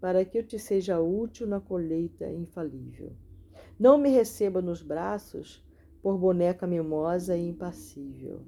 para 0.00 0.24
que 0.24 0.38
eu 0.38 0.46
te 0.46 0.58
seja 0.58 1.00
útil 1.00 1.48
na 1.48 1.60
colheita 1.60 2.30
infalível. 2.30 3.12
Não 3.76 3.98
me 3.98 4.08
receba 4.08 4.62
nos 4.62 4.80
braços 4.80 5.64
por 6.00 6.16
boneca 6.16 6.66
mimosa 6.66 7.36
e 7.36 7.48
impassível. 7.48 8.42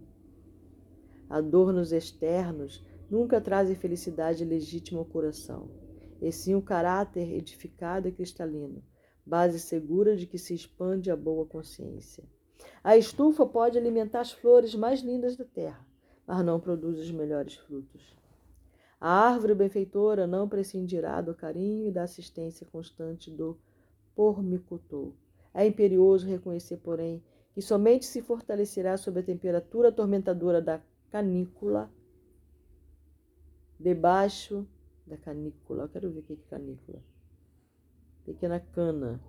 Adornos 1.29 1.91
externos 1.91 2.85
nunca 3.11 3.40
trazem 3.40 3.74
felicidade 3.74 4.44
legítima 4.44 5.00
ao 5.00 5.04
coração, 5.04 5.68
e 6.22 6.30
sim 6.30 6.54
o 6.54 6.62
caráter 6.62 7.32
edificado 7.32 8.06
e 8.06 8.12
cristalino, 8.12 8.82
base 9.26 9.58
segura 9.58 10.16
de 10.16 10.26
que 10.26 10.38
se 10.38 10.54
expande 10.54 11.11
a 11.11 11.16
boa 11.16 11.44
consciência. 11.44 12.24
A 12.84 12.96
estufa 12.96 13.44
pode 13.44 13.76
alimentar 13.76 14.20
as 14.20 14.32
flores 14.32 14.74
mais 14.74 15.00
lindas 15.00 15.36
da 15.36 15.44
terra, 15.44 15.86
mas 16.26 16.44
não 16.44 16.61
produz 16.61 16.98
os 16.98 17.11
melhores 17.11 17.56
frutos. 17.56 18.16
A 19.00 19.28
árvore 19.28 19.54
benfeitora 19.54 20.26
não 20.26 20.48
prescindirá 20.48 21.20
do 21.20 21.34
carinho 21.34 21.86
e 21.86 21.90
da 21.90 22.02
assistência 22.02 22.66
constante 22.70 23.30
do 23.30 23.58
pormicultor. 24.14 25.14
É 25.54 25.66
imperioso 25.66 26.26
reconhecer, 26.26 26.76
porém, 26.76 27.22
que 27.54 27.62
somente 27.62 28.04
se 28.04 28.20
fortalecerá 28.20 28.96
sob 28.96 29.20
a 29.20 29.22
temperatura 29.22 29.88
atormentadora 29.88 30.61
da 30.61 30.80
canícula, 31.11 31.90
debaixo 33.81 34.64
da 35.05 35.16
canícula. 35.16 35.85
Eu 35.85 35.89
quero 35.89 36.11
ver 36.12 36.20
o 36.20 36.22
que 36.22 36.35
é 36.35 36.37
canícula. 36.49 37.03
Pequena 38.24 38.61
cana, 38.61 39.20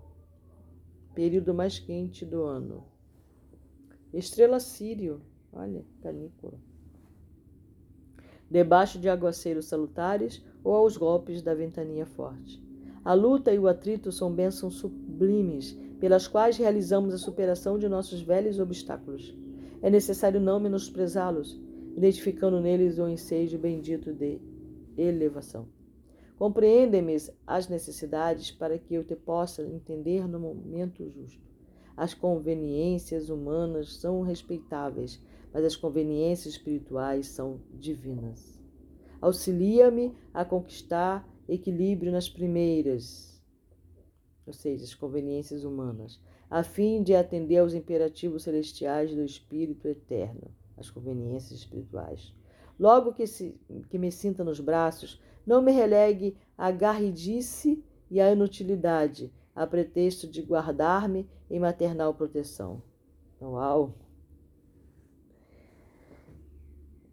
período 1.16 1.54
mais 1.54 1.80
quente 1.80 2.24
do 2.24 2.44
ano. 2.44 2.86
Estrela 4.14 4.60
Sírio, 4.60 5.22
olha, 5.52 5.84
canícula 6.02 6.60
debaixo 8.52 9.00
de 9.00 9.08
aguaceiros 9.08 9.68
salutares 9.68 10.44
ou 10.62 10.76
aos 10.76 10.98
golpes 10.98 11.42
da 11.42 11.56
ventania 11.56 12.06
forte. 12.06 12.62
A 13.04 13.14
luta 13.14 13.54
e 13.54 13.58
o 13.58 13.68
atrito 13.68 14.12
são 14.12 14.30
bênçãos 14.30 14.76
sublimes, 14.76 15.72
pelas 16.02 16.28
quais 16.28 16.58
realizamos 16.58 17.14
a 17.14 17.18
superação 17.18 17.80
de 17.80 17.88
nossos 17.88 18.22
velhos 18.22 18.60
obstáculos. 18.60 19.34
É 19.82 19.90
necessário 19.90 20.40
não 20.40 20.60
menosprezá-los, 20.60 21.58
identificando 21.96 22.60
neles 22.60 22.98
o 22.98 23.08
ensejo 23.08 23.58
bendito 23.58 24.14
de 24.14 24.40
elevação. 24.98 25.68
Compreende-me 26.38 27.16
as 27.46 27.68
necessidades 27.68 28.52
para 28.52 28.78
que 28.78 28.96
eu 28.96 29.04
te 29.04 29.16
possa 29.16 29.64
entender 29.64 30.28
no 30.28 30.40
momento 30.40 31.08
justo. 31.08 31.40
As 31.96 32.14
conveniências 32.14 33.30
humanas 33.30 33.98
são 33.98 34.22
respeitáveis, 34.22 35.22
mas 35.54 35.64
as 35.64 35.76
conveniências 35.76 36.56
espirituais 36.56 37.28
são 37.28 37.62
divinas. 37.74 38.60
Auxilia-me 39.22 40.16
a 40.34 40.44
conquistar 40.44 41.30
equilíbrio 41.48 42.12
nas 42.12 42.28
primeiras, 42.28 43.40
ou 44.46 44.54
seja, 44.54 44.84
as 44.84 44.96
conveniências 44.96 45.64
humanas, 45.64 46.20
a 46.50 46.64
fim 46.64 47.04
de 47.04 47.14
atender 47.14 47.58
aos 47.58 47.74
imperativos 47.74 48.44
celestiais 48.44 49.14
do 49.14 49.24
Espírito 49.24 49.88
eterno, 49.88 50.50
as 50.82 50.90
conveniências 50.90 51.60
espirituais. 51.60 52.34
Logo 52.80 53.14
que, 53.14 53.26
se, 53.26 53.60
que 53.90 53.98
me 53.98 54.12
sinta 54.12 54.44
nos 54.44 54.60
braços, 54.60 55.22
não 55.46 55.62
me 55.62 55.72
relegue 55.72 56.36
a 56.58 56.70
garridice 56.72 57.84
e 58.10 58.20
a 58.20 58.32
inutilidade, 58.32 59.32
a 59.56 59.66
pretexto 59.66 60.28
de 60.28 60.42
guardar-me 60.42 61.30
em 61.50 61.60
maternal 61.60 62.14
proteção. 62.14 62.82
Uau! 63.42 63.94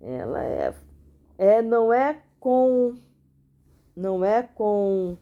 Ela 0.00 0.44
é, 0.44 0.74
é 1.38 1.62
não 1.62 1.92
é 1.92 2.22
com 2.38 2.94
não 3.96 4.24
é 4.24 4.44
com 4.44 5.18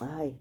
ai 0.00 0.34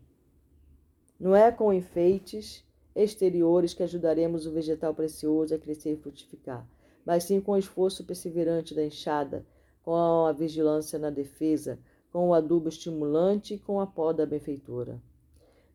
não 1.19 1.36
é 1.36 1.51
com 1.51 1.74
enfeites 1.74 2.65
exteriores 2.96 3.74
que 3.74 3.84
ajudaremos 3.84 4.46
o 4.46 4.52
vegetal 4.52 4.94
precioso 4.94 5.56
a 5.56 5.58
crescer 5.58 5.94
e 5.94 5.98
frutificar, 5.98 6.68
mas 7.06 7.24
sim 7.24 7.41
com 7.41 7.54
o 7.54 7.58
esforço 7.58 8.04
perseverante 8.04 8.76
da 8.76 8.86
enxada, 8.86 9.46
com 9.82 10.26
a 10.26 10.32
vigilância 10.32 10.98
na 10.98 11.10
defesa, 11.10 11.80
com 12.12 12.30
o 12.30 12.34
adubo 12.34 12.70
estimulante 12.70 13.56
e 13.56 13.60
com 13.60 13.80
a 13.80 13.88
poda 13.88 14.26
benfeitora. 14.26 15.02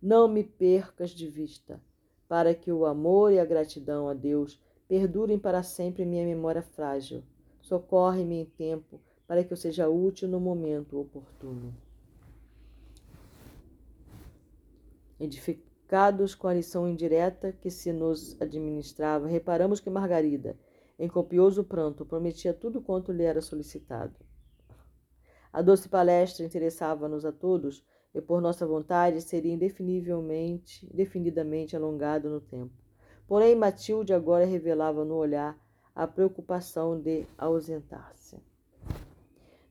Não 0.01 0.29
me 0.29 0.45
percas 0.45 1.11
de 1.11 1.29
vista, 1.29 1.81
para 2.29 2.55
que 2.55 2.71
o 2.71 2.87
amor 2.87 3.33
e 3.33 3.41
a 3.41 3.45
gratidão 3.45 4.09
a 4.09 4.15
Deus 4.15 4.61
perdurem 4.87 5.39
para 5.39 5.63
sempre 5.63 6.05
em 6.05 6.07
minha 6.07 6.25
memória 6.25 6.63
frágil. 6.63 7.23
Socorre-me 7.61 8.37
em 8.37 8.45
tempo, 8.45 9.01
para 9.27 9.45
que 9.45 9.53
eu 9.53 9.57
seja 9.57 9.89
útil 9.89 10.29
no 10.29 10.41
momento 10.41 10.99
oportuno. 10.99 11.75
Com 15.89 16.49
a 16.49 16.53
lição 16.53 16.87
indireta 16.87 17.51
que 17.51 17.71
se 17.71 17.95
nos 17.95 18.39
administrava, 18.43 19.27
reparamos 19.27 19.81
que 19.81 19.89
Margarida, 19.89 20.55
em 20.99 21.09
copioso 21.09 21.65
pranto, 21.65 22.05
prometia 22.05 22.53
tudo 22.53 22.83
quanto 22.83 23.11
lhe 23.11 23.23
era 23.23 23.41
solicitado. 23.41 24.15
A 25.51 25.63
doce 25.63 25.89
palestra 25.89 26.45
interessava-nos 26.45 27.25
a 27.25 27.33
todos 27.33 27.83
e, 28.15 28.21
por 28.21 28.43
nossa 28.43 28.67
vontade, 28.67 29.23
seria 29.23 29.55
indefinivelmente, 29.55 30.87
definidamente 30.93 31.75
alongado 31.75 32.29
no 32.29 32.43
tempo. 32.43 32.75
Porém, 33.27 33.55
Matilde 33.55 34.13
agora 34.13 34.45
revelava 34.45 35.07
no 35.07 35.15
olhar 35.15 35.59
a 35.95 36.07
preocupação 36.07 37.01
de 37.01 37.27
ausentar-se. 37.39 38.37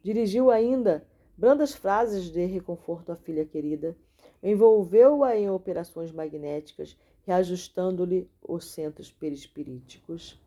Dirigiu 0.02 0.50
ainda 0.50 1.06
brandas 1.38 1.76
frases 1.76 2.32
de 2.32 2.44
reconforto 2.46 3.12
à 3.12 3.16
filha 3.16 3.46
querida, 3.46 3.96
envolveu-a 4.42 5.36
em 5.36 5.50
operações 5.50 6.12
magnéticas, 6.12 6.98
reajustando-lhe 7.26 8.30
os 8.42 8.66
centros 8.66 9.12
perispiríticos 9.12 10.40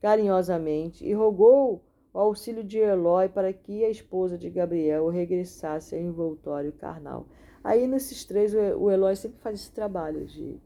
carinhosamente 0.00 1.04
e 1.04 1.12
rogou 1.12 1.84
o 2.12 2.18
auxílio 2.18 2.64
de 2.64 2.78
Eloy 2.78 3.28
para 3.28 3.52
que 3.52 3.84
a 3.84 3.90
esposa 3.90 4.36
de 4.36 4.50
Gabriel 4.50 5.08
regressasse 5.08 5.94
ao 5.94 6.00
envoltório 6.00 6.72
carnal. 6.72 7.26
Aí 7.62 7.86
nesses 7.86 8.24
três, 8.24 8.54
o 8.54 8.90
Eloy 8.90 9.14
sempre 9.14 9.38
faz 9.40 9.60
esse 9.60 9.70
trabalho 9.70 10.26
de, 10.26 10.58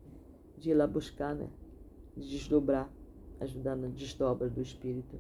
de 0.57 0.71
ir 0.71 0.75
lá 0.75 0.87
buscar, 0.87 1.35
né? 1.35 1.49
De 2.17 2.31
desdobrar, 2.31 2.89
ajudar 3.41 3.75
na 3.75 3.89
desdobra 3.89 4.49
do 4.49 4.63
espírito. 4.63 5.19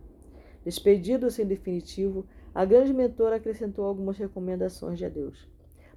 Despedido-se 0.64 1.42
em 1.42 1.46
definitivo, 1.46 2.24
a 2.54 2.64
grande 2.64 2.94
mentora 2.94 3.36
acrescentou 3.36 3.84
algumas 3.84 4.16
recomendações 4.16 4.98
de 4.98 5.04
adeus. 5.04 5.46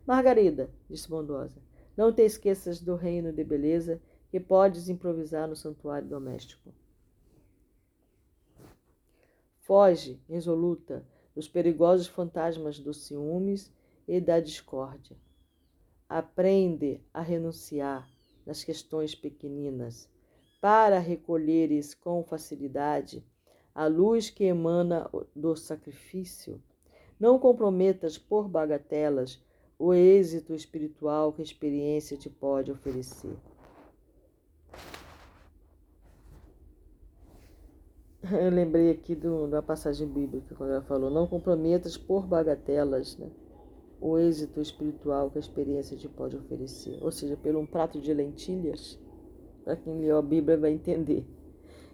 Margarida, 0.07 0.71
disse 0.89 1.09
bondosa, 1.09 1.61
não 1.97 2.13
te 2.13 2.21
esqueças 2.21 2.79
do 2.79 2.95
reino 2.95 3.33
de 3.33 3.43
beleza 3.43 4.01
que 4.29 4.39
podes 4.39 4.87
improvisar 4.87 5.49
no 5.49 5.55
santuário 5.55 6.07
doméstico. 6.07 6.73
Foge, 9.59 10.17
resoluta, 10.29 11.05
dos 11.35 11.49
perigosos 11.49 12.07
fantasmas 12.07 12.79
dos 12.79 13.05
ciúmes 13.05 13.69
e 14.07 14.21
da 14.21 14.39
discórdia. 14.39 15.17
Aprende 16.07 17.01
a 17.13 17.21
renunciar 17.21 18.09
nas 18.45 18.63
questões 18.63 19.13
pequeninas, 19.13 20.09
para 20.61 20.99
recolheres 20.99 21.93
com 21.93 22.23
facilidade 22.23 23.21
a 23.75 23.87
luz 23.87 24.29
que 24.29 24.45
emana 24.45 25.09
do 25.35 25.53
sacrifício. 25.57 26.63
Não 27.19 27.37
comprometas 27.37 28.17
por 28.17 28.47
bagatelas 28.47 29.45
o 29.80 29.93
êxito 29.93 30.53
espiritual 30.53 31.32
que 31.32 31.41
a 31.41 31.45
experiência 31.45 32.17
te 32.17 32.30
pode 32.30 32.71
oferecer. 32.71 33.36
Eu 38.32 38.49
lembrei 38.49 38.89
aqui 38.89 39.13
do, 39.15 39.47
da 39.47 39.61
passagem 39.61 40.07
bíblica, 40.07 40.55
quando 40.55 40.71
ela 40.71 40.82
falou: 40.82 41.09
Não 41.09 41.28
comprometas 41.28 41.95
por 41.95 42.25
bagatelas 42.25 43.17
né, 43.17 43.30
o 44.01 44.17
êxito 44.17 44.59
espiritual 44.59 45.30
que 45.30 45.38
a 45.38 45.41
experiência 45.41 45.95
te 45.95 46.07
pode 46.07 46.36
oferecer. 46.36 46.97
Ou 47.01 47.11
seja, 47.11 47.38
pelo 47.38 47.59
um 47.59 47.65
prato 47.65 48.01
de 48.01 48.13
lentilhas, 48.13 48.99
para 49.63 49.75
quem 49.75 49.99
leu 49.99 50.17
a 50.17 50.21
Bíblia 50.21 50.57
vai 50.57 50.71
entender. 50.71 51.25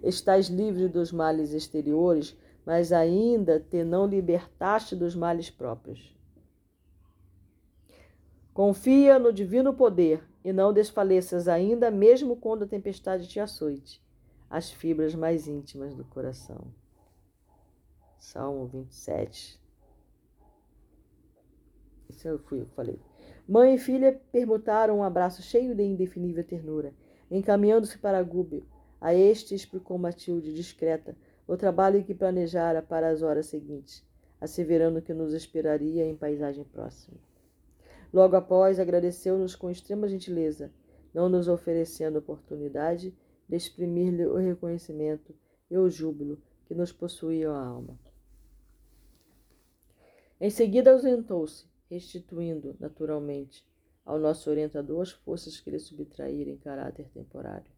Estás 0.02 0.48
livre 0.48 0.88
dos 0.88 1.12
males 1.12 1.54
exteriores, 1.54 2.38
mas 2.66 2.92
ainda 2.92 3.60
te 3.60 3.84
não 3.84 4.06
libertaste 4.06 4.96
dos 4.96 5.16
males 5.16 5.50
próprios. 5.50 6.14
Confia 8.54 9.18
no 9.18 9.34
divino 9.34 9.74
poder 9.74 10.24
e 10.44 10.54
não 10.54 10.72
desfaleças 10.72 11.48
ainda, 11.48 11.90
mesmo 11.90 12.36
quando 12.36 12.64
a 12.64 12.68
tempestade 12.68 13.28
te 13.28 13.40
açoite 13.40 14.04
as 14.54 14.70
fibras 14.70 15.16
mais 15.16 15.48
íntimas 15.48 15.96
do 15.96 16.06
coração. 16.06 16.72
Salmo 18.20 18.68
27. 18.68 19.60
Isso 22.08 22.28
eu 22.28 22.38
fui, 22.38 22.62
eu 22.62 22.68
falei. 22.68 23.00
Mãe 23.50 23.74
e 23.74 23.80
filha 23.80 24.22
permutaram 24.32 25.00
um 25.00 25.04
abraço 25.04 25.42
cheio 25.42 25.74
de 25.74 25.82
indefinível 25.82 26.44
ternura, 26.44 26.94
encaminhando-se 27.32 27.98
para 27.98 28.22
Gúbio. 28.22 28.64
A 29.02 29.12
este 29.16 29.56
explicou 29.56 29.98
Matilde, 29.98 30.54
discreta, 30.54 31.18
o 31.48 31.58
trabalho 31.58 32.04
que 32.04 32.14
planejara 32.14 32.80
para 32.84 33.10
as 33.10 33.24
horas 33.24 33.48
seguintes, 33.48 34.06
asseverando 34.40 35.02
que 35.02 35.16
nos 35.16 35.34
esperaria 35.34 36.06
em 36.06 36.16
paisagem 36.16 36.64
próxima. 36.64 37.18
Logo 38.14 38.36
após, 38.36 38.80
agradeceu-nos 38.80 39.56
com 39.56 39.72
extrema 39.72 40.08
gentileza, 40.08 40.72
não 41.12 41.28
nos 41.28 41.48
oferecendo 41.48 42.20
oportunidade 42.20 43.12
de 43.50 43.56
exprimir-lhe 43.56 44.28
o 44.28 44.36
reconhecimento 44.36 45.34
e 45.70 45.76
o 45.76 45.90
júbilo 45.90 46.40
que 46.66 46.76
nos 46.76 46.92
possuíam 46.92 47.56
a 47.56 47.66
alma. 47.66 48.00
Em 50.40 50.52
seguida 50.52 50.92
ausentou-se, 50.92 51.66
restituindo, 51.90 52.76
naturalmente, 52.80 53.66
ao 54.06 54.20
nosso 54.20 54.48
orientador 54.50 55.02
as 55.02 55.12
forças 55.12 55.60
que 55.60 55.72
lhe 55.72 55.80
subtraíram 55.80 56.52
em 56.52 56.58
caráter 56.58 57.10
temporário. 57.10 57.72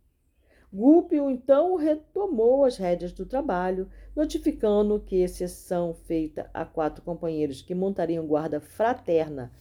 Gúpio 0.74 1.30
então 1.30 1.76
retomou 1.76 2.66
as 2.66 2.76
rédeas 2.76 3.14
do 3.14 3.26
trabalho, 3.26 3.90
notificando 4.14 5.00
que, 5.00 5.18
exceção 5.18 5.94
feita 5.94 6.50
a 6.54 6.66
quatro 6.66 7.02
companheiros 7.04 7.62
que 7.62 7.74
montariam 7.74 8.28
guarda 8.28 8.60
fraterna 8.60 9.52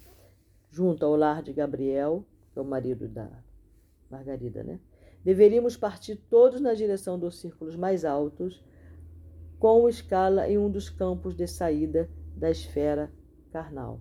junto 0.74 1.06
ao 1.06 1.14
lar 1.14 1.40
de 1.40 1.52
Gabriel, 1.52 2.26
que 2.52 2.58
é 2.58 2.62
o 2.62 2.64
marido 2.64 3.06
da 3.06 3.30
Margarida, 4.10 4.64
né? 4.64 4.80
Deveríamos 5.22 5.76
partir 5.76 6.16
todos 6.16 6.60
na 6.60 6.74
direção 6.74 7.16
dos 7.16 7.40
círculos 7.40 7.76
mais 7.76 8.04
altos, 8.04 8.60
com 9.56 9.88
escala 9.88 10.48
em 10.48 10.58
um 10.58 10.68
dos 10.68 10.90
campos 10.90 11.36
de 11.36 11.46
saída 11.46 12.10
da 12.36 12.50
esfera 12.50 13.08
carnal. 13.52 14.00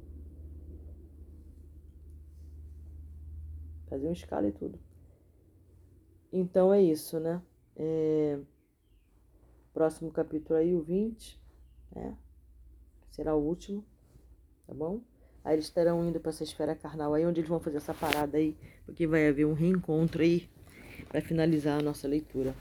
Fazer 3.88 4.07
uma 4.07 4.13
escala 4.13 4.47
e 4.47 4.51
tudo. 4.51 4.80
Então 6.32 6.74
é 6.74 6.82
isso, 6.82 7.19
né? 7.19 7.39
É... 7.76 8.39
Próximo 9.71 10.11
capítulo 10.11 10.57
aí, 10.57 10.74
o 10.74 10.82
20, 10.82 11.39
né? 11.95 12.17
Será 13.11 13.36
o 13.36 13.43
último, 13.43 13.86
tá 14.65 14.74
bom? 14.74 15.12
Aí 15.44 15.56
eles 15.56 15.66
estarão 15.66 16.08
indo 16.08 16.20
para 16.20 16.30
essa 16.30 16.44
esfera 16.44 16.76
carnal 16.76 17.14
aí, 17.14 17.26
onde 17.26 17.41
eles 17.41 17.50
vão 17.50 17.60
fazer 17.60 17.78
essa 17.78 17.94
parada 17.94 18.38
aí, 18.38 18.56
porque 18.86 19.06
vai 19.06 19.28
haver 19.28 19.46
um 19.46 19.54
reencontro 19.54 20.22
aí 20.22 20.48
para 21.10 21.22
finalizar 21.22 21.80
a 21.80 21.84
nossa 21.84 22.08
leitura. 22.08 22.56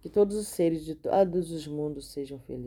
Que 0.00 0.08
todos 0.08 0.36
os 0.36 0.48
seres 0.48 0.84
de 0.84 0.94
todos 0.94 1.50
os 1.52 1.66
mundos 1.66 2.08
sejam 2.08 2.38
felizes. 2.40 2.56